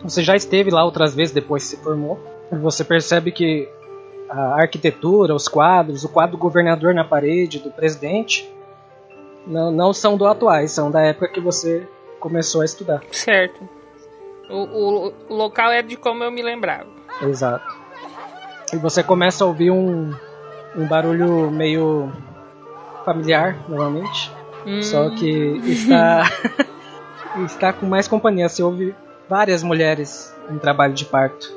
você 0.03 0.23
já 0.23 0.35
esteve 0.35 0.71
lá 0.71 0.83
outras 0.83 1.13
vezes 1.13 1.33
depois 1.33 1.63
que 1.63 1.69
se 1.69 1.77
formou. 1.77 2.19
Você 2.51 2.83
percebe 2.83 3.31
que 3.31 3.69
a 4.29 4.61
arquitetura, 4.61 5.33
os 5.33 5.47
quadros, 5.47 6.03
o 6.03 6.09
quadro 6.09 6.37
do 6.37 6.39
governador 6.39 6.93
na 6.93 7.03
parede, 7.03 7.59
do 7.59 7.71
presidente, 7.71 8.49
não, 9.45 9.71
não 9.71 9.93
são 9.93 10.17
do 10.17 10.25
atuais, 10.25 10.71
são 10.71 10.91
da 10.91 11.01
época 11.01 11.29
que 11.29 11.39
você 11.39 11.87
começou 12.19 12.61
a 12.61 12.65
estudar. 12.65 13.01
Certo. 13.11 13.67
O, 14.49 14.55
o- 14.63 15.13
o 15.29 15.33
local 15.35 15.71
é 15.71 15.81
de 15.81 15.95
como 15.95 16.23
eu 16.23 16.31
me 16.31 16.41
lembrava. 16.41 16.87
Exato. 17.21 17.65
E 18.73 18.77
você 18.77 19.03
começa 19.03 19.43
a 19.43 19.47
ouvir 19.47 19.71
um, 19.71 20.13
um 20.75 20.85
barulho 20.87 21.49
meio 21.51 22.11
familiar, 23.05 23.55
novamente. 23.67 24.31
Hum, 24.65 24.81
Só 24.83 25.09
que 25.11 25.29
está 25.65 26.23
está 27.45 27.73
com 27.73 27.85
mais 27.85 28.07
companhia. 28.07 28.47
Você 28.49 28.61
ouve 28.63 28.93
várias 29.29 29.63
mulheres 29.63 30.33
em 30.49 30.57
trabalho 30.57 30.93
de 30.93 31.05
parto, 31.05 31.53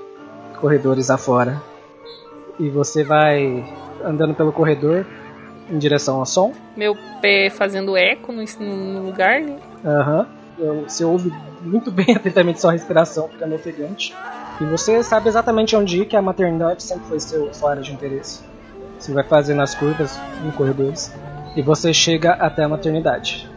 corredores 0.61 1.11
afora. 1.11 1.61
E 2.59 2.68
você 2.68 3.03
vai 3.03 3.64
andando 4.05 4.34
pelo 4.34 4.53
corredor 4.53 5.05
em 5.70 5.78
direção 5.78 6.18
ao 6.18 6.26
som. 6.26 6.53
Meu 6.76 6.97
pé 7.20 7.49
fazendo 7.51 7.97
eco 7.97 8.32
no, 8.32 8.45
no 8.61 9.03
lugar, 9.07 9.40
né? 9.40 9.59
Aham. 9.84 10.26
Eu- 10.28 10.41
Você 10.86 11.04
ouve 11.04 11.32
muito 11.60 11.90
bem 11.90 12.14
atentamente 12.16 12.60
sua 12.60 12.72
respiração, 12.72 13.28
ficando 13.28 13.54
ofegante. 13.54 14.14
E 14.60 14.64
você 14.64 15.02
sabe 15.02 15.28
exatamente 15.28 15.74
onde 15.74 16.02
ir, 16.02 16.06
que 16.06 16.16
a 16.16 16.22
maternidade 16.22 16.82
sempre 16.82 17.06
foi 17.06 17.20
seu, 17.20 17.52
sua 17.52 17.70
área 17.70 17.82
de 17.82 17.92
interesse. 17.92 18.40
Você 18.98 19.12
vai 19.12 19.24
fazendo 19.24 19.62
as 19.62 19.74
curvas 19.74 20.18
em 20.44 20.50
corredores. 20.52 21.12
E 21.56 21.62
você 21.62 21.92
chega 21.92 22.32
até 22.32 22.62
a 22.62 22.68
maternidade. 22.68 23.50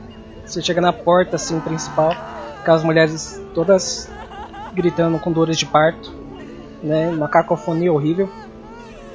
Você 0.45 0.61
chega 0.61 0.81
na 0.81 0.91
porta 0.91 1.35
assim 1.35 1.59
principal, 1.59 2.15
com 2.63 2.71
as 2.71 2.83
mulheres 2.83 3.41
todas 3.53 4.09
gritando 4.73 5.17
com 5.19 5.31
dores 5.31 5.57
de 5.57 5.65
parto, 5.65 6.13
né? 6.83 7.09
Uma 7.09 7.27
cacofonia 7.27 7.91
horrível. 7.91 8.29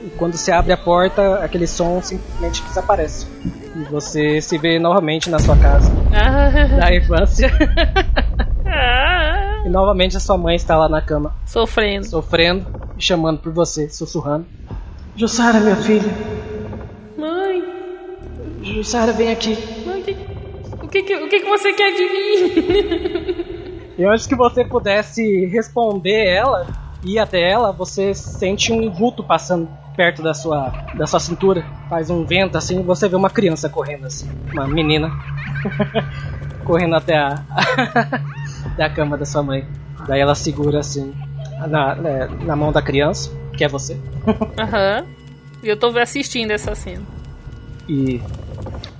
E 0.02 0.08
quando 0.16 0.34
você 0.36 0.50
abre 0.50 0.72
a 0.72 0.76
porta, 0.76 1.36
aquele 1.44 1.66
som 1.66 2.00
simplesmente 2.00 2.62
desaparece. 2.62 3.26
E 3.76 3.84
você 3.90 4.40
se 4.40 4.56
vê 4.58 4.78
novamente 4.78 5.28
na 5.28 5.38
sua 5.38 5.56
casa 5.56 5.90
da 6.78 6.94
infância. 6.94 7.50
Ah, 8.64 9.62
E 9.64 9.68
novamente 9.68 10.16
a 10.16 10.20
sua 10.20 10.38
mãe 10.38 10.56
está 10.56 10.76
lá 10.76 10.88
na 10.88 11.02
cama, 11.02 11.34
sofrendo. 11.44 12.06
sofrendo 12.06 12.66
e 12.96 13.02
chamando 13.02 13.38
por 13.40 13.52
você, 13.52 13.88
sussurrando. 13.90 14.46
Jussara, 15.16 15.60
minha 15.60 15.76
filha. 15.76 16.10
Mãe, 17.16 17.62
Jussara, 18.62 19.12
vem 19.12 19.30
aqui. 19.30 19.56
mãe, 19.84 20.02
que- 20.02 20.16
o, 20.82 20.88
que, 20.88 21.02
que- 21.02 21.16
o 21.16 21.28
que, 21.28 21.40
que 21.40 21.48
você 21.48 21.72
quer 21.72 21.92
de 21.92 22.02
mim? 22.02 23.44
E 23.98 24.04
antes 24.04 24.26
que 24.26 24.34
você 24.34 24.64
pudesse 24.64 25.44
responder 25.46 26.26
ela, 26.26 26.66
ir 27.04 27.18
até 27.18 27.50
ela, 27.50 27.70
você 27.70 28.14
sente 28.14 28.72
um 28.72 28.90
vulto 28.90 29.22
passando 29.22 29.68
perto 29.96 30.22
da 30.22 30.32
sua, 30.34 30.72
da 30.94 31.06
sua 31.06 31.20
cintura, 31.20 31.64
faz 31.88 32.10
um 32.10 32.24
vento 32.24 32.56
assim, 32.56 32.82
você 32.82 33.08
vê 33.08 33.16
uma 33.16 33.30
criança 33.30 33.68
correndo 33.68 34.06
assim, 34.06 34.28
uma 34.52 34.66
menina 34.66 35.10
correndo 36.64 36.94
até 36.96 37.16
a, 37.18 37.42
até 38.72 38.84
a 38.84 38.90
cama 38.90 39.16
da 39.16 39.24
sua 39.24 39.42
mãe. 39.42 39.66
Daí 40.06 40.20
ela 40.20 40.34
segura 40.34 40.80
assim 40.80 41.12
na, 41.68 41.94
né, 41.94 42.28
na 42.42 42.56
mão 42.56 42.72
da 42.72 42.80
criança, 42.80 43.30
que 43.56 43.64
é 43.64 43.68
você, 43.68 43.98
Aham. 44.58 45.04
E 45.62 45.68
eu 45.68 45.76
tô 45.76 45.88
assistindo 45.98 46.52
essa 46.52 46.74
cena. 46.74 47.02
e 47.86 48.20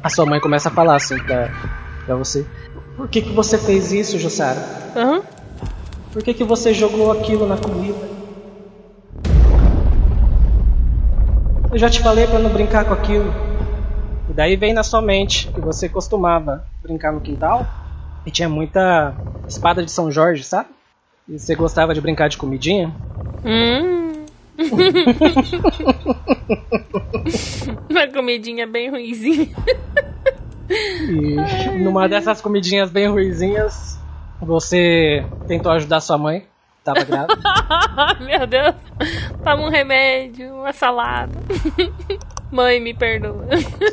a 0.03 0.09
sua 0.11 0.27
mãe 0.27 0.39
começa 0.41 0.69
a 0.69 0.73
falar 0.73 0.97
assim 0.97 1.19
pra, 1.19 1.49
pra 2.05 2.15
você. 2.17 2.45
Por 2.97 3.09
que, 3.09 3.23
que 3.23 3.33
você 3.33 3.57
fez 3.57 3.93
isso, 3.93 4.19
Jussara? 4.19 4.61
Aham. 4.95 5.23
Por 6.13 6.23
que, 6.23 6.35
que 6.35 6.45
você 6.45 6.75
jogou 6.75 7.11
aquilo 7.13 7.47
na 7.47 7.57
comida? 7.57 7.97
Eu 11.73 11.79
já 11.79 11.89
te 11.89 12.01
falei 12.01 12.27
pra 12.27 12.41
não 12.41 12.51
brincar 12.51 12.85
com 12.85 12.93
aquilo. 12.93 13.33
E 14.29 14.33
daí 14.33 14.57
vem 14.57 14.73
na 14.73 14.83
sua 14.83 15.01
mente 15.01 15.49
que 15.55 15.61
você 15.61 15.89
costumava 15.89 16.67
brincar 16.83 17.13
no 17.13 17.21
quintal 17.21 17.65
e 18.27 18.31
tinha 18.31 18.49
muita 18.49 19.15
espada 19.47 19.85
de 19.85 19.91
São 19.91 20.11
Jorge, 20.11 20.43
sabe? 20.43 20.69
E 21.29 21.39
você 21.39 21.55
gostava 21.55 21.95
de 21.95 22.01
brincar 22.01 22.29
de 22.29 22.37
comidinha. 22.37 22.93
Hum. 23.45 24.25
Uma 27.89 28.09
comidinha 28.09 28.67
bem 28.67 28.91
ruimzinha. 28.91 29.49
E 30.69 31.37
numa 31.79 32.09
dessas 32.09 32.41
comidinhas 32.41 32.91
bem 32.91 33.09
ruizinhas, 33.09 33.97
você 34.41 35.25
tentou 35.47 35.71
ajudar 35.73 36.01
sua 36.01 36.19
mãe, 36.19 36.47
tava 36.85 37.05
grávida. 37.05 37.39
Meu 38.21 38.47
Deus. 38.47 38.75
Toma 39.43 39.63
um 39.65 39.71
remédio, 39.71 40.55
uma 40.55 40.73
salada. 40.73 41.39
Mãe, 42.51 42.81
me 42.81 42.93
perdoa. 42.93 43.47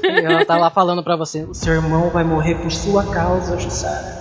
e 0.03 0.25
ela 0.25 0.43
tá 0.43 0.57
lá 0.57 0.69
falando 0.69 1.03
pra 1.03 1.15
você: 1.15 1.43
o 1.43 1.53
seu 1.53 1.73
irmão 1.73 2.09
vai 2.09 2.23
morrer 2.23 2.55
por 2.55 2.71
sua 2.71 3.03
causa, 3.05 3.57
Jussara. 3.59 4.17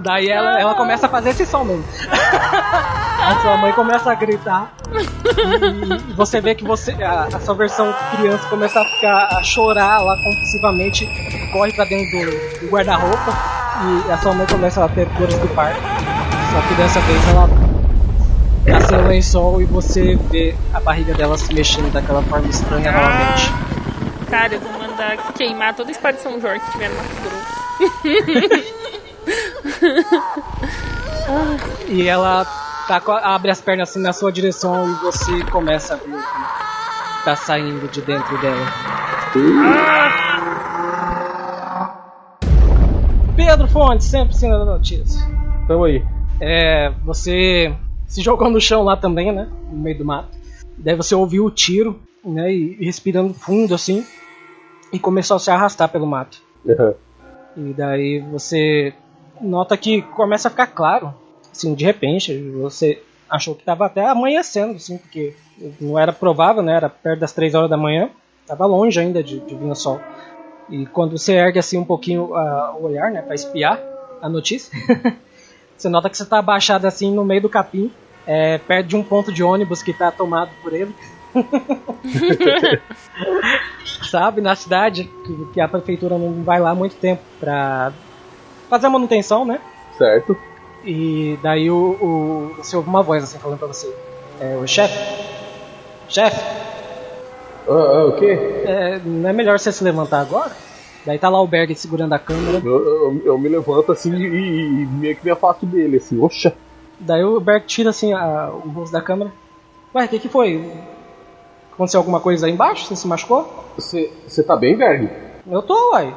Daí 0.00 0.28
ela, 0.28 0.60
ela 0.60 0.74
começa 0.74 1.06
a 1.06 1.08
fazer 1.08 1.30
esse 1.30 1.46
som 1.46 1.64
mesmo. 1.64 1.84
a 2.10 3.40
sua 3.40 3.56
mãe 3.56 3.72
começa 3.72 4.10
a 4.10 4.14
gritar. 4.14 4.72
E, 4.92 6.10
e 6.10 6.12
você 6.14 6.40
vê 6.40 6.54
que 6.54 6.64
você 6.64 6.92
a, 7.02 7.24
a 7.24 7.40
sua 7.40 7.54
versão 7.54 7.92
criança 8.14 8.48
começa 8.48 8.80
a 8.80 8.84
ficar 8.84 9.28
a 9.36 9.42
chorar 9.42 10.00
lá 10.02 10.16
compulsivamente, 10.16 11.08
corre 11.52 11.72
pra 11.72 11.84
dentro 11.84 12.20
do, 12.20 12.60
do 12.60 12.70
guarda-roupa 12.70 13.32
e 14.06 14.12
a 14.12 14.18
sua 14.18 14.32
mãe 14.32 14.46
começa 14.46 14.84
a 14.84 14.88
ter 14.88 15.06
dores 15.06 15.36
do 15.38 15.48
parto. 15.48 15.80
Só 16.56 16.62
que 16.68 16.74
dessa 16.74 17.00
vez 17.00 17.28
ela 17.28 17.48
tá 18.66 18.80
sem 18.86 18.98
o 18.98 19.06
lençol 19.08 19.60
e 19.60 19.64
você 19.66 20.14
vê 20.30 20.54
a 20.72 20.80
barriga 20.80 21.12
dela 21.14 21.36
se 21.36 21.52
mexendo 21.52 21.92
daquela 21.92 22.22
forma 22.22 22.48
estranha 22.48 22.90
novamente. 22.92 23.52
Cara, 24.30 24.54
eu 24.54 24.60
vou 24.60 24.72
mandar 24.72 25.16
queimar 25.34 25.74
toda 25.74 25.90
a 25.90 25.92
espada 25.92 26.16
de 26.16 26.22
São 26.22 26.40
Jorge 26.40 26.64
que 26.64 26.72
tiver 26.72 26.88
no 26.88 26.96
Mato 26.96 27.08
Grosso. 27.22 28.66
E 31.88 32.08
ela 32.08 32.44
tá, 32.88 33.00
com 33.00 33.12
a- 33.12 33.34
abre 33.34 33.50
as 33.50 33.60
pernas 33.60 33.90
assim 33.90 34.00
na 34.00 34.12
sua 34.12 34.32
direção 34.32 34.88
e 34.88 34.92
você 35.04 35.42
começa 35.50 35.94
a 35.94 35.96
ver 35.96 36.14
o 36.14 36.18
que 36.18 37.24
tá 37.24 37.36
saindo 37.36 37.88
de 37.88 38.00
dentro 38.02 38.36
dela. 38.38 38.66
Pedro 43.36 43.68
Fontes, 43.68 44.06
sempre 44.06 44.34
cena 44.36 44.58
da 44.58 44.64
notícia. 44.64 45.20
Tamo 45.68 45.84
aí. 45.84 46.04
É, 46.40 46.90
você 47.04 47.74
se 48.06 48.22
jogou 48.22 48.50
no 48.50 48.60
chão 48.60 48.82
lá 48.82 48.96
também, 48.96 49.32
né? 49.32 49.48
No 49.70 49.78
meio 49.78 49.98
do 49.98 50.04
mato. 50.04 50.36
Daí 50.78 50.94
você 50.94 51.14
ouviu 51.14 51.44
o 51.44 51.50
tiro, 51.50 51.98
né? 52.24 52.52
E, 52.52 52.76
e 52.80 52.84
respirando 52.84 53.34
fundo 53.34 53.74
assim. 53.74 54.04
E 54.92 54.98
começou 54.98 55.36
a 55.36 55.40
se 55.40 55.50
arrastar 55.50 55.88
pelo 55.88 56.06
mato. 56.06 56.42
Aham. 56.68 56.94
E 57.56 57.72
daí 57.72 58.20
você 58.20 58.92
nota 59.40 59.76
que 59.76 60.02
começa 60.02 60.48
a 60.48 60.50
ficar 60.50 60.66
claro. 60.66 61.14
Assim, 61.50 61.74
de 61.74 61.84
repente, 61.84 62.36
você 62.52 63.02
achou 63.28 63.54
que 63.54 63.62
estava 63.62 63.86
até 63.86 64.06
amanhecendo, 64.06 64.76
assim, 64.76 64.98
porque 64.98 65.34
não 65.80 65.98
era 65.98 66.12
provável, 66.12 66.62
né? 66.62 66.76
Era 66.76 66.88
perto 66.88 67.20
das 67.20 67.32
3 67.32 67.54
horas 67.54 67.70
da 67.70 67.76
manhã. 67.76 68.10
Tava 68.46 68.66
longe 68.66 69.00
ainda 69.00 69.22
de, 69.22 69.40
de 69.40 69.54
vir 69.54 69.70
o 69.70 69.74
sol. 69.74 70.00
E 70.68 70.86
quando 70.86 71.16
você 71.16 71.34
ergue 71.34 71.58
assim 71.58 71.78
um 71.78 71.84
pouquinho 71.84 72.34
ah, 72.34 72.76
o 72.78 72.84
olhar, 72.84 73.10
né, 73.10 73.22
para 73.22 73.34
espiar 73.34 73.80
a 74.20 74.28
notícia, 74.28 74.76
você 75.76 75.88
nota 75.88 76.08
que 76.10 76.16
você 76.16 76.24
tá 76.24 76.38
abaixado 76.38 76.86
assim 76.86 77.12
no 77.14 77.24
meio 77.24 77.42
do 77.42 77.48
capim, 77.48 77.90
é, 78.26 78.58
perto 78.58 78.86
de 78.88 78.96
um 78.96 79.02
ponto 79.02 79.32
de 79.32 79.42
ônibus 79.42 79.82
que 79.82 79.92
tá 79.92 80.10
tomado 80.10 80.50
por 80.62 80.72
ele. 80.72 80.94
Sabe, 84.10 84.40
na 84.40 84.54
cidade, 84.54 85.04
que, 85.24 85.44
que 85.54 85.60
a 85.60 85.68
prefeitura 85.68 86.16
não 86.18 86.42
vai 86.42 86.60
lá 86.60 86.70
há 86.70 86.74
muito 86.74 86.96
tempo 86.96 87.22
pra 87.40 87.92
fazer 88.68 88.86
a 88.86 88.90
manutenção, 88.90 89.44
né? 89.44 89.60
Certo. 89.96 90.36
E 90.84 91.38
daí 91.42 91.70
o, 91.70 91.76
o- 91.76 92.54
você 92.56 92.76
ouve 92.76 92.88
uma 92.88 93.02
voz 93.02 93.22
assim 93.24 93.38
falando 93.38 93.58
pra 93.58 93.68
você: 93.68 93.92
é, 94.40 94.56
O 94.56 94.66
chefe, 94.66 94.96
chefe, 96.08 96.40
Ah, 97.68 97.72
ah, 97.72 98.06
o 98.06 98.12
quê? 98.16 98.38
é, 98.64 98.98
não 99.04 99.28
é 99.28 99.32
melhor 99.32 99.58
você 99.58 99.72
se 99.72 99.82
levantar 99.82 100.20
agora? 100.20 100.52
Daí 101.06 101.18
tá 101.18 101.28
lá 101.28 101.40
o 101.40 101.46
Berg 101.46 101.72
segurando 101.76 102.12
a 102.14 102.18
câmera. 102.18 102.60
Eu, 102.64 102.84
eu, 102.84 103.22
eu 103.24 103.38
me 103.38 103.48
levanto 103.48 103.92
assim 103.92 104.12
e, 104.14 104.24
e- 104.26 104.82
e 104.82 104.86
meio 104.86 105.16
que 105.16 105.24
me 105.24 105.30
afasto 105.30 105.64
dele, 105.64 105.98
assim, 105.98 106.20
oxa. 106.20 106.52
Daí 106.98 107.22
o 107.22 107.38
Berg 107.40 107.64
tira 107.64 107.90
assim 107.90 108.12
a- 108.12 108.50
o 108.52 108.68
rosto 108.70 108.92
da 108.92 109.00
câmera. 109.00 109.30
Ué, 109.94 110.04
o 110.04 110.08
que, 110.08 110.18
que 110.18 110.28
foi? 110.28 110.72
Aconteceu 111.72 112.00
alguma 112.00 112.18
coisa 112.20 112.46
aí 112.46 112.52
embaixo? 112.52 112.86
Você 112.86 112.96
se 112.96 113.06
machucou? 113.06 113.64
Você 113.76 114.42
tá 114.44 114.56
bem, 114.56 114.76
Berg? 114.76 115.08
Eu 115.48 115.62
tô, 115.62 115.92
uai. 115.92 116.12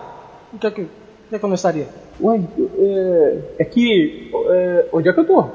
O 0.54 0.58
que, 0.58 0.72
que, 0.72 0.82
o 0.82 0.90
que, 1.30 1.38
que 1.40 1.46
eu 1.46 1.50
não 1.50 1.56
estaria? 1.56 1.88
Ué, 2.20 2.42
é, 2.80 3.40
é 3.60 3.66
que. 3.66 4.32
é, 4.34 4.86
onde 4.92 5.08
é 5.08 5.14
que 5.14 5.20
eu 5.20 5.26
tô? 5.28 5.46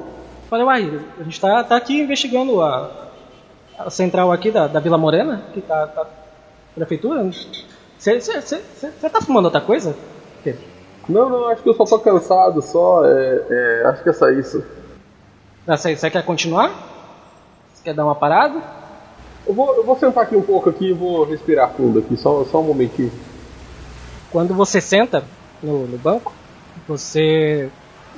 Falei, 0.49 0.65
uai, 0.65 0.99
a 1.19 1.23
gente 1.23 1.41
tá, 1.41 1.63
tá 1.63 1.75
aqui 1.75 1.99
investigando 1.99 2.61
a, 2.61 3.09
a 3.79 3.89
central 3.89 4.31
aqui 4.31 4.49
da, 4.51 4.67
da 4.67 4.79
Vila 4.79 4.97
Morena, 4.97 5.43
que 5.53 5.59
tá, 5.59 5.87
tá 5.87 6.05
prefeitura. 6.73 7.29
Você 7.97 9.09
tá 9.09 9.21
fumando 9.21 9.45
outra 9.45 9.61
coisa? 9.61 9.95
Pedro? 10.43 10.61
Não, 11.07 11.29
não, 11.29 11.47
acho 11.49 11.61
que 11.61 11.69
eu 11.69 11.73
só 11.73 11.85
tô 11.85 11.99
cansado, 11.99 12.61
só. 12.61 13.05
É, 13.05 13.43
é, 13.49 13.83
acho 13.87 14.03
que 14.03 14.09
é 14.09 14.13
só 14.13 14.29
isso. 14.29 14.63
Você 15.67 16.09
quer 16.09 16.23
continuar? 16.23 16.69
Você 17.73 17.83
quer 17.83 17.93
dar 17.93 18.05
uma 18.05 18.15
parada? 18.15 18.61
Eu 19.47 19.53
vou, 19.53 19.75
eu 19.75 19.83
vou 19.83 19.97
sentar 19.97 20.23
aqui 20.23 20.35
um 20.35 20.41
pouco 20.41 20.69
aqui 20.69 20.89
e 20.89 20.93
vou 20.93 21.23
respirar 21.23 21.71
fundo 21.71 21.99
aqui, 21.99 22.17
só, 22.17 22.43
só 22.45 22.59
um 22.59 22.63
momentinho. 22.63 23.11
Quando 24.31 24.53
você 24.55 24.81
senta 24.81 25.23
no, 25.61 25.85
no 25.85 25.97
banco, 25.97 26.33
você 26.87 27.69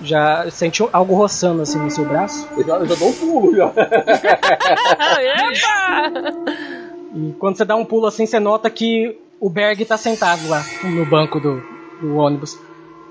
já 0.02 0.50
sente 0.50 0.84
algo 0.92 1.16
roçando 1.16 1.62
assim 1.62 1.80
no 1.80 1.92
seu 1.92 2.06
braço. 2.06 2.48
Eu 2.58 2.66
já, 2.66 2.76
eu 2.78 2.86
já 2.86 2.96
dou 2.96 3.10
um 3.10 3.14
pulo 3.14 3.56
já. 3.56 3.68
Epa! 5.46 6.12
E 7.16 7.34
quando 7.34 7.58
você 7.58 7.66
dá 7.66 7.76
um 7.76 7.86
pulo 7.86 8.08
assim, 8.08 8.26
você 8.26 8.40
nota 8.40 8.70
que 8.70 9.20
o 9.40 9.50
Berg 9.50 9.86
tá 9.86 9.98
sentado 9.98 10.48
lá 10.48 10.64
no 10.84 11.06
banco 11.06 11.40
do, 11.40 11.62
do 12.02 12.16
ônibus. 12.16 12.60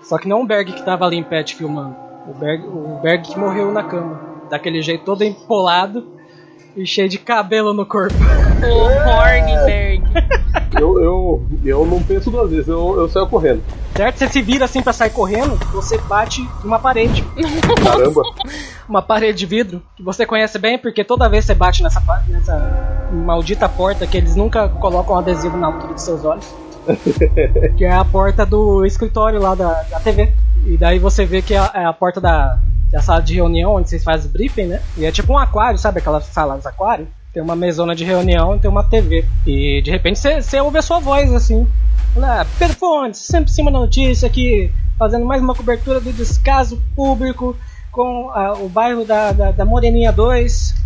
Só 0.02 0.18
que 0.18 0.28
não 0.28 0.42
o 0.42 0.46
Berg 0.46 0.72
que 0.72 0.84
tava 0.84 1.04
ali 1.04 1.16
em 1.16 1.22
pé 1.22 1.42
te 1.42 1.54
filmando. 1.54 1.96
O 2.28 2.34
Berg, 2.34 2.64
o 2.66 3.00
Berg 3.02 3.22
que 3.22 3.38
morreu 3.38 3.72
na 3.72 3.82
cama. 3.82 4.20
Daquele 4.50 4.82
jeito 4.82 5.04
todo 5.04 5.22
empolado 5.22 6.06
e 6.76 6.86
cheio 6.86 7.08
de 7.08 7.18
cabelo 7.18 7.72
no 7.72 7.86
corpo. 7.86 8.16
O 8.62 9.08
Hornberg. 9.08 10.02
Eu, 10.78 11.00
eu, 11.00 11.46
eu 11.64 11.86
não 11.86 12.02
penso 12.02 12.30
duas 12.30 12.50
vezes, 12.50 12.68
eu, 12.68 12.98
eu 12.98 13.08
saio 13.08 13.26
correndo. 13.26 13.62
Certo? 13.96 14.18
Você 14.18 14.28
se 14.28 14.42
vira 14.42 14.64
assim 14.66 14.82
pra 14.82 14.92
sair 14.92 15.10
correndo, 15.10 15.56
você 15.72 15.98
bate 15.98 16.42
em 16.42 16.66
uma 16.66 16.78
parede. 16.78 17.24
Caramba. 17.82 18.22
Uma 18.88 19.02
parede 19.02 19.38
de 19.38 19.46
vidro 19.46 19.82
que 19.96 20.02
você 20.02 20.24
conhece 20.24 20.60
bem 20.60 20.78
porque 20.78 21.02
toda 21.02 21.28
vez 21.28 21.44
que 21.44 21.48
você 21.48 21.58
bate 21.58 21.82
nessa, 21.82 22.00
nessa 22.28 23.08
maldita 23.12 23.68
porta 23.68 24.06
que 24.06 24.16
eles 24.16 24.36
nunca 24.36 24.68
colocam 24.68 25.18
adesivo 25.18 25.56
na 25.56 25.66
altura 25.66 25.92
dos 25.92 26.02
seus 26.02 26.24
olhos. 26.24 26.46
que 27.76 27.84
é 27.84 27.92
a 27.92 28.04
porta 28.04 28.46
do 28.46 28.86
escritório 28.86 29.40
lá 29.40 29.56
da, 29.56 29.82
da 29.90 29.98
TV. 29.98 30.32
E 30.64 30.76
daí 30.76 31.00
você 31.00 31.24
vê 31.26 31.42
que 31.42 31.54
é 31.54 31.58
a, 31.58 31.70
é 31.74 31.84
a 31.84 31.92
porta 31.92 32.20
da, 32.20 32.60
da 32.90 33.00
sala 33.00 33.20
de 33.20 33.34
reunião 33.34 33.74
onde 33.74 33.90
vocês 33.90 34.04
fazem 34.04 34.30
briefing, 34.30 34.66
né? 34.66 34.80
E 34.96 35.04
é 35.04 35.10
tipo 35.10 35.32
um 35.32 35.38
aquário, 35.38 35.78
sabe 35.78 35.98
aquelas 35.98 36.26
salas 36.26 36.64
aquário? 36.64 37.08
Tem 37.37 37.43
uma 37.43 37.55
mesona 37.55 37.95
de 37.95 38.03
reunião 38.03 38.57
e 38.57 38.59
tem 38.59 38.70
uma 38.70 38.82
TV. 38.82 39.22
E 39.47 39.82
de 39.82 39.91
repente 39.91 40.18
você, 40.18 40.59
ouve 40.59 40.78
a 40.78 40.82
sua 40.82 41.01
voz 41.01 41.30
assim. 41.34 41.68
Fala, 42.14 42.41
"Ah, 42.41 42.47
Pedro 42.59 42.74
Fontes, 42.78 43.20
sempre 43.20 43.51
em 43.51 43.55
cima 43.55 43.70
da 43.70 43.78
notícia 43.78 44.26
aqui, 44.26 44.72
fazendo 44.99 45.26
mais 45.26 45.43
uma 45.43 45.55
cobertura 45.55 46.01
do 46.01 46.14
descaso 46.14 46.82
público 46.95 47.55
com 47.93 48.30
ah, 48.30 48.55
o 48.55 48.70
bairro 48.70 49.05
da, 49.05 49.32
da, 49.32 49.51
da 49.51 49.66
Moreninha 49.66 50.11
2. 50.11 50.76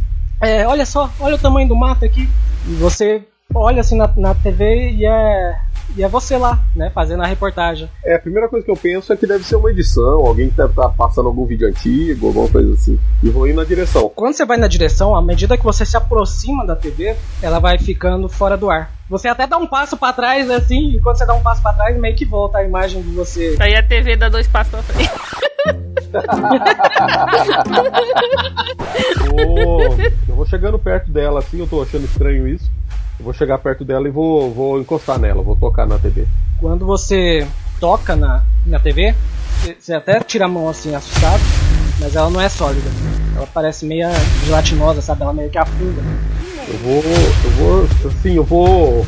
É, 0.41 0.67
olha 0.67 0.85
só, 0.85 1.09
olha 1.21 1.37
o 1.37 1.39
tamanho 1.39 1.69
do 1.69 1.77
mato 1.77 2.05
aqui. 2.05 2.29
E 2.67 2.75
você 2.75 3.23
olha 3.55 3.83
assim 3.83 3.97
na, 3.97 4.11
na 4.17 4.35
TV 4.35 4.91
e 4.91 5.07
é 5.07 5.57
e 5.97 6.03
é 6.03 6.09
você 6.09 6.37
lá, 6.37 6.59
né, 6.75 6.91
fazendo 6.95 7.23
a 7.23 7.27
reportagem. 7.27 7.89
É, 8.05 8.15
a 8.15 8.19
primeira 8.19 8.49
coisa 8.49 8.65
que 8.65 8.71
eu 8.71 8.77
penso 8.77 9.13
é 9.13 9.17
que 9.17 9.27
deve 9.27 9.45
ser 9.45 9.57
uma 9.57 9.71
edição, 9.71 10.27
alguém 10.27 10.49
que 10.51 10.57
deve 10.57 10.71
estar 10.71 10.89
passando 10.91 11.27
algum 11.27 11.45
vídeo 11.47 11.69
antigo, 11.69 12.29
alguma 12.29 12.49
coisa 12.49 12.73
assim. 12.75 12.99
E 13.23 13.29
vou 13.31 13.47
ir 13.47 13.53
na 13.55 13.65
direção. 13.65 14.11
Quando 14.15 14.35
você 14.35 14.45
vai 14.45 14.57
na 14.57 14.67
direção, 14.69 15.15
à 15.15 15.23
medida 15.23 15.57
que 15.57 15.65
você 15.65 15.85
se 15.85 15.97
aproxima 15.97 16.65
da 16.67 16.75
TV, 16.77 17.17
ela 17.43 17.59
vai 17.59 17.79
ficando 17.79 18.29
fora 18.29 18.57
do 18.57 18.71
ar. 18.71 18.91
Você 19.09 19.27
até 19.27 19.47
dá 19.47 19.57
um 19.57 19.67
passo 19.67 19.97
para 19.97 20.13
trás 20.13 20.49
assim, 20.51 20.91
e 20.97 21.01
quando 21.01 21.19
você 21.19 21.27
dá 21.27 21.35
um 21.35 21.41
passo 21.43 21.61
para 21.63 21.73
trás, 21.73 21.99
meio 21.99 22.15
que 22.15 22.25
volta 22.25 22.59
a 22.59 22.65
imagem 22.65 23.03
de 23.03 23.11
você. 23.11 23.57
Aí 23.59 23.75
a 23.75 23.83
TV 23.83 24.17
dá 24.17 24.29
dois 24.29 24.47
passos 24.47 24.71
pra 24.71 24.83
frente. 24.83 25.11
Vou- 29.31 29.83
eu 30.29 30.35
vou 30.35 30.47
chegando 30.47 30.79
perto 30.79 31.11
dela 31.11 31.41
assim, 31.41 31.59
eu 31.61 31.67
tô 31.67 31.83
achando 31.83 32.05
estranho 32.05 32.47
isso. 32.49 32.71
Eu 33.21 33.25
vou 33.25 33.35
chegar 33.35 33.59
perto 33.59 33.85
dela 33.85 34.09
e 34.09 34.11
vou, 34.11 34.51
vou 34.51 34.81
encostar 34.81 35.19
nela, 35.19 35.43
vou 35.43 35.55
tocar 35.55 35.87
na 35.87 35.99
TV. 35.99 36.27
Quando 36.59 36.87
você 36.87 37.47
toca 37.79 38.17
na, 38.17 38.43
na 38.65 38.79
TV, 38.81 39.15
você- 39.79 39.93
até 39.93 40.21
tira 40.21 40.47
a 40.47 40.49
mão 40.49 40.71
assim, 40.71 40.95
assustado, 40.95 41.43
mas 42.01 42.17
ela 42.17 42.31
não 42.31 42.41
é 42.41 42.49
sólida. 42.49 42.89
Ela 43.37 43.47
parece 43.53 43.85
meio 43.85 44.09
gelatinosa, 44.47 45.03
sabe? 45.03 45.21
Ela 45.23 45.35
meio 45.35 45.51
que 45.51 45.59
afunda. 45.59 46.01
Eu 46.67 46.79
vou. 46.79 47.03
Eu 47.05 47.51
vou. 47.59 47.89
Assim, 48.11 48.35
eu 48.37 48.45
vou 48.45 49.07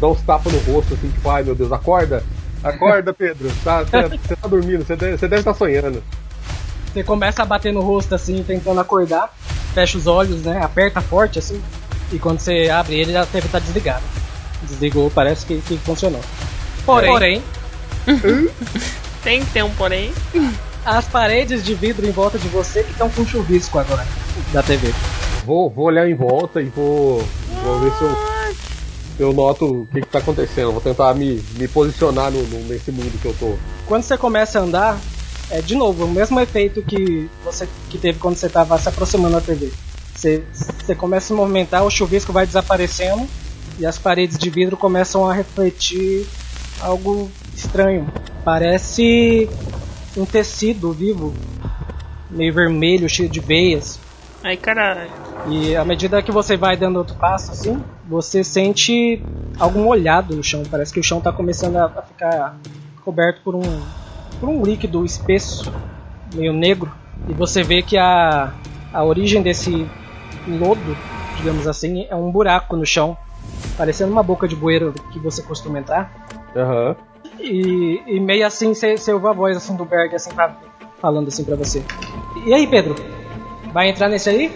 dar 0.00 0.08
uns 0.08 0.20
tapas 0.22 0.52
no 0.52 0.58
rosto, 0.72 0.94
assim, 0.94 1.08
tipo, 1.08 1.30
ai 1.30 1.44
meu 1.44 1.54
Deus, 1.54 1.70
acorda! 1.70 2.24
Acorda, 2.62 3.12
Pedro! 3.14 3.48
Tá, 3.62 3.84
Você 3.84 4.08
você 4.18 4.34
tá 4.36 4.48
dormindo, 4.48 4.84
você 4.84 4.96
deve, 4.96 5.16
você 5.16 5.28
deve 5.28 5.42
estar 5.42 5.54
sonhando. 5.54 6.02
Você 6.92 7.04
começa 7.04 7.42
a 7.42 7.46
bater 7.46 7.72
no 7.72 7.82
rosto 7.82 8.16
assim, 8.16 8.42
tentando 8.44 8.80
acordar, 8.80 9.32
fecha 9.72 9.96
os 9.96 10.08
olhos, 10.08 10.42
né? 10.42 10.60
Aperta 10.60 11.00
forte 11.00 11.38
assim, 11.38 11.60
e 12.14 12.18
quando 12.18 12.38
você 12.40 12.70
abre 12.70 12.96
ele, 13.00 13.16
a 13.16 13.26
TV 13.26 13.48
tá 13.48 13.58
desligada. 13.58 14.02
Desligou, 14.62 15.10
parece 15.10 15.44
que, 15.44 15.60
que 15.60 15.76
funcionou. 15.78 16.20
Porém, 16.86 17.10
porém, 17.10 17.42
Tem 19.22 19.44
que 19.44 19.50
ter 19.52 19.62
um 19.64 19.70
porém. 19.70 20.12
as 20.84 21.06
paredes 21.06 21.64
de 21.64 21.74
vidro 21.74 22.06
em 22.06 22.10
volta 22.10 22.38
de 22.38 22.46
você 22.48 22.82
que 22.82 22.90
estão 22.92 23.08
com 23.08 23.26
chuvisco 23.26 23.78
agora 23.78 24.06
da 24.52 24.62
TV. 24.62 24.92
Vou, 25.46 25.70
vou 25.70 25.86
olhar 25.86 26.08
em 26.08 26.14
volta 26.14 26.60
e 26.60 26.66
vou. 26.66 27.22
Vou 27.62 27.80
ver 27.80 27.92
se 27.96 28.02
eu. 28.04 28.44
Eu 29.16 29.32
noto 29.32 29.64
o 29.82 29.86
que, 29.86 30.00
que 30.00 30.08
tá 30.08 30.18
acontecendo. 30.18 30.72
Vou 30.72 30.80
tentar 30.80 31.14
me, 31.14 31.40
me 31.56 31.68
posicionar 31.68 32.32
no, 32.32 32.42
no- 32.42 32.66
nesse 32.68 32.90
mundo 32.90 33.16
que 33.22 33.26
eu 33.26 33.34
tô. 33.38 33.54
Quando 33.86 34.02
você 34.02 34.18
começa 34.18 34.58
a 34.58 34.62
andar, 34.62 34.98
é 35.50 35.60
de 35.60 35.74
novo 35.76 36.04
o 36.04 36.08
mesmo 36.10 36.40
efeito 36.40 36.82
que 36.82 37.30
você 37.44 37.68
que 37.88 37.96
teve 37.96 38.18
quando 38.18 38.36
você 38.36 38.46
estava 38.46 38.76
se 38.78 38.88
aproximando 38.88 39.34
da 39.34 39.40
TV. 39.40 39.72
Você, 40.24 40.42
você 40.54 40.94
começa 40.94 41.26
a 41.26 41.28
se 41.28 41.32
movimentar, 41.34 41.84
o 41.84 41.90
chuvisco 41.90 42.32
vai 42.32 42.46
desaparecendo 42.46 43.28
e 43.78 43.84
as 43.84 43.98
paredes 43.98 44.38
de 44.38 44.48
vidro 44.48 44.74
começam 44.74 45.28
a 45.28 45.34
refletir 45.34 46.26
algo 46.80 47.30
estranho. 47.54 48.10
Parece 48.42 49.50
um 50.16 50.24
tecido 50.24 50.92
vivo, 50.92 51.34
meio 52.30 52.54
vermelho, 52.54 53.06
cheio 53.06 53.28
de 53.28 53.38
veias. 53.38 54.00
Ai, 54.42 54.56
caralho. 54.56 55.10
E 55.50 55.76
à 55.76 55.84
medida 55.84 56.22
que 56.22 56.32
você 56.32 56.56
vai 56.56 56.74
dando 56.74 56.96
outro 56.96 57.16
passo, 57.16 57.52
assim, 57.52 57.84
você 58.08 58.42
sente 58.42 59.22
algo 59.58 59.78
molhado 59.78 60.34
no 60.34 60.42
chão. 60.42 60.62
Parece 60.70 60.90
que 60.90 61.00
o 61.00 61.04
chão 61.04 61.18
está 61.18 61.32
começando 61.32 61.76
a, 61.76 61.84
a 61.84 62.02
ficar 62.02 62.56
coberto 63.04 63.42
por 63.42 63.54
um, 63.54 63.82
por 64.40 64.48
um 64.48 64.62
líquido 64.62 65.04
espesso, 65.04 65.70
meio 66.34 66.54
negro. 66.54 66.90
E 67.28 67.34
você 67.34 67.62
vê 67.62 67.82
que 67.82 67.98
a, 67.98 68.54
a 68.90 69.04
origem 69.04 69.42
desse 69.42 69.86
lodo, 70.46 70.96
digamos 71.36 71.66
assim, 71.66 72.06
é 72.08 72.14
um 72.14 72.30
buraco 72.30 72.76
no 72.76 72.84
chão, 72.86 73.16
parecendo 73.76 74.12
uma 74.12 74.22
boca 74.22 74.46
de 74.48 74.54
bueiro 74.56 74.92
que 75.12 75.18
você 75.18 75.42
costuma 75.42 75.78
entrar. 75.78 76.10
Aham. 76.56 76.96
E, 77.40 78.00
e 78.06 78.20
meio 78.20 78.46
assim 78.46 78.72
você 78.74 78.96
você 78.96 79.12
ouve 79.12 79.26
a 79.26 79.32
voz 79.32 79.56
assim 79.56 79.74
do 79.76 79.84
Berg 79.84 80.14
assim 80.14 80.32
pra- 80.34 80.54
falando 81.00 81.28
assim 81.28 81.44
pra 81.44 81.56
você. 81.56 81.82
E 82.46 82.54
aí, 82.54 82.66
Pedro? 82.66 82.94
Vai 83.72 83.88
entrar 83.88 84.08
nesse 84.08 84.30
aí? 84.30 84.52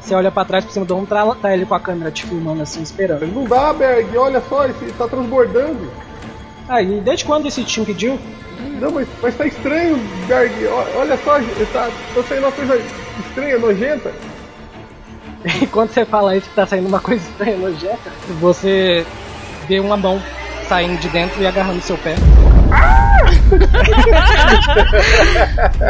Você 0.00 0.14
olha 0.14 0.30
pra 0.30 0.44
trás 0.44 0.64
por 0.64 0.70
cima 0.72 0.84
do 0.86 0.94
ombro, 0.96 1.08
tá, 1.08 1.34
tá 1.34 1.52
ele 1.52 1.66
com 1.66 1.74
a 1.74 1.80
câmera 1.80 2.10
te 2.12 2.24
filmando 2.24 2.62
assim, 2.62 2.80
esperando. 2.82 3.26
Não 3.26 3.44
dá, 3.44 3.72
Berg, 3.72 4.16
olha 4.16 4.40
só, 4.48 4.64
esse 4.66 4.92
tá 4.92 5.08
transbordando. 5.08 5.90
Aí, 6.68 7.00
desde 7.00 7.24
quando 7.24 7.46
esse 7.48 7.64
te 7.64 7.80
impediu? 7.80 8.18
Não, 8.80 8.90
mas, 8.92 9.08
mas 9.20 9.36
tá 9.36 9.46
estranho, 9.46 9.98
Berg. 10.28 10.52
Olha 10.96 11.16
só, 11.18 11.40
tá, 11.72 11.90
tá 12.14 12.22
saindo 12.22 12.44
uma 12.44 12.52
coisa 12.52 12.76
estranha, 13.26 13.58
nojenta. 13.58 14.12
Enquanto 15.62 15.92
você 15.92 16.04
fala 16.04 16.36
isso 16.36 16.48
que 16.48 16.54
tá 16.54 16.66
saindo 16.66 16.88
uma 16.88 17.00
coisa 17.00 17.22
estranha, 17.26 17.56
nojenta, 17.56 18.10
você 18.40 19.06
vê 19.68 19.78
uma 19.80 19.96
mão 19.96 20.20
saindo 20.68 20.98
de 21.00 21.08
dentro 21.08 21.40
e 21.40 21.46
agarrando 21.46 21.80
seu 21.80 21.96
pé. 21.98 22.14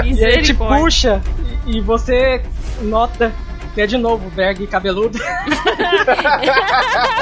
E 0.05 0.23
ele 0.23 0.43
te 0.43 0.53
puxa 0.55 1.21
e, 1.67 1.79
e 1.79 1.81
você 1.81 2.43
nota 2.83 3.33
que 3.75 3.81
é 3.81 3.87
de 3.87 3.97
novo 3.97 4.31
Berg 4.31 4.67
cabeludo 4.67 5.19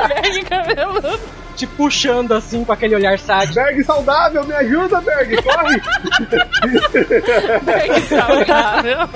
Berg 0.09 0.45
cabeludo. 0.49 1.21
te 1.57 1.67
puxando 1.67 2.33
assim 2.33 2.65
com 2.65 2.73
aquele 2.73 2.95
olhar 2.97 3.19
sádico. 3.19 3.55
Berg 3.55 3.83
saudável, 3.85 4.45
me 4.45 4.55
ajuda, 4.55 5.01
Berg, 5.01 5.43
corre! 5.43 5.81
Berg 7.63 8.01
saudável. 8.03 9.09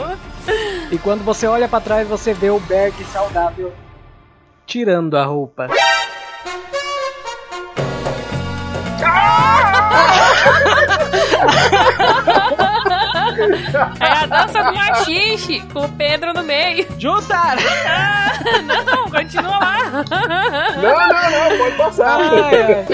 E 0.91 0.99
quando 0.99 1.25
você 1.25 1.47
olha 1.47 1.69
pra 1.69 1.81
trás, 1.81 2.09
você 2.09 2.33
vê 2.33 2.51
o 2.51 2.61
Berg 2.61 3.05
saudável 3.05 3.73
tirando 4.67 5.17
a 5.17 5.25
roupa. 5.25 5.69
É 14.01 14.13
a 14.13 14.27
dança 14.27 14.63
do 14.65 14.75
machixe, 14.75 15.61
com 15.73 15.85
o 15.85 15.89
Pedro 15.91 16.33
no 16.33 16.43
meio. 16.43 16.87
Jussar! 16.99 17.57
Ah, 17.87 18.33
não, 18.85 19.11
continua 19.11 19.59
lá. 19.59 19.79
Não, 20.77 21.09
não, 21.09 21.49
não, 21.49 21.59
pode 21.59 21.77
passar. 21.77 22.21
Ai, 22.21 22.63
ai. 22.63 22.87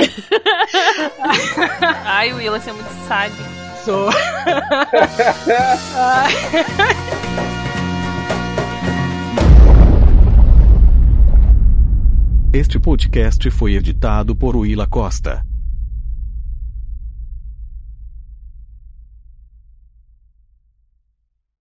Ai, 2.04 2.32
o 2.32 2.36
Willis 2.36 2.68
é 2.68 2.72
muito 2.72 2.90
sádico. 3.08 3.53
Sou. 3.84 4.08
Este 12.50 12.78
podcast 12.78 13.50
foi 13.50 13.74
editado 13.74 14.34
por 14.34 14.56
Willa 14.56 14.86
Costa. 14.86 15.44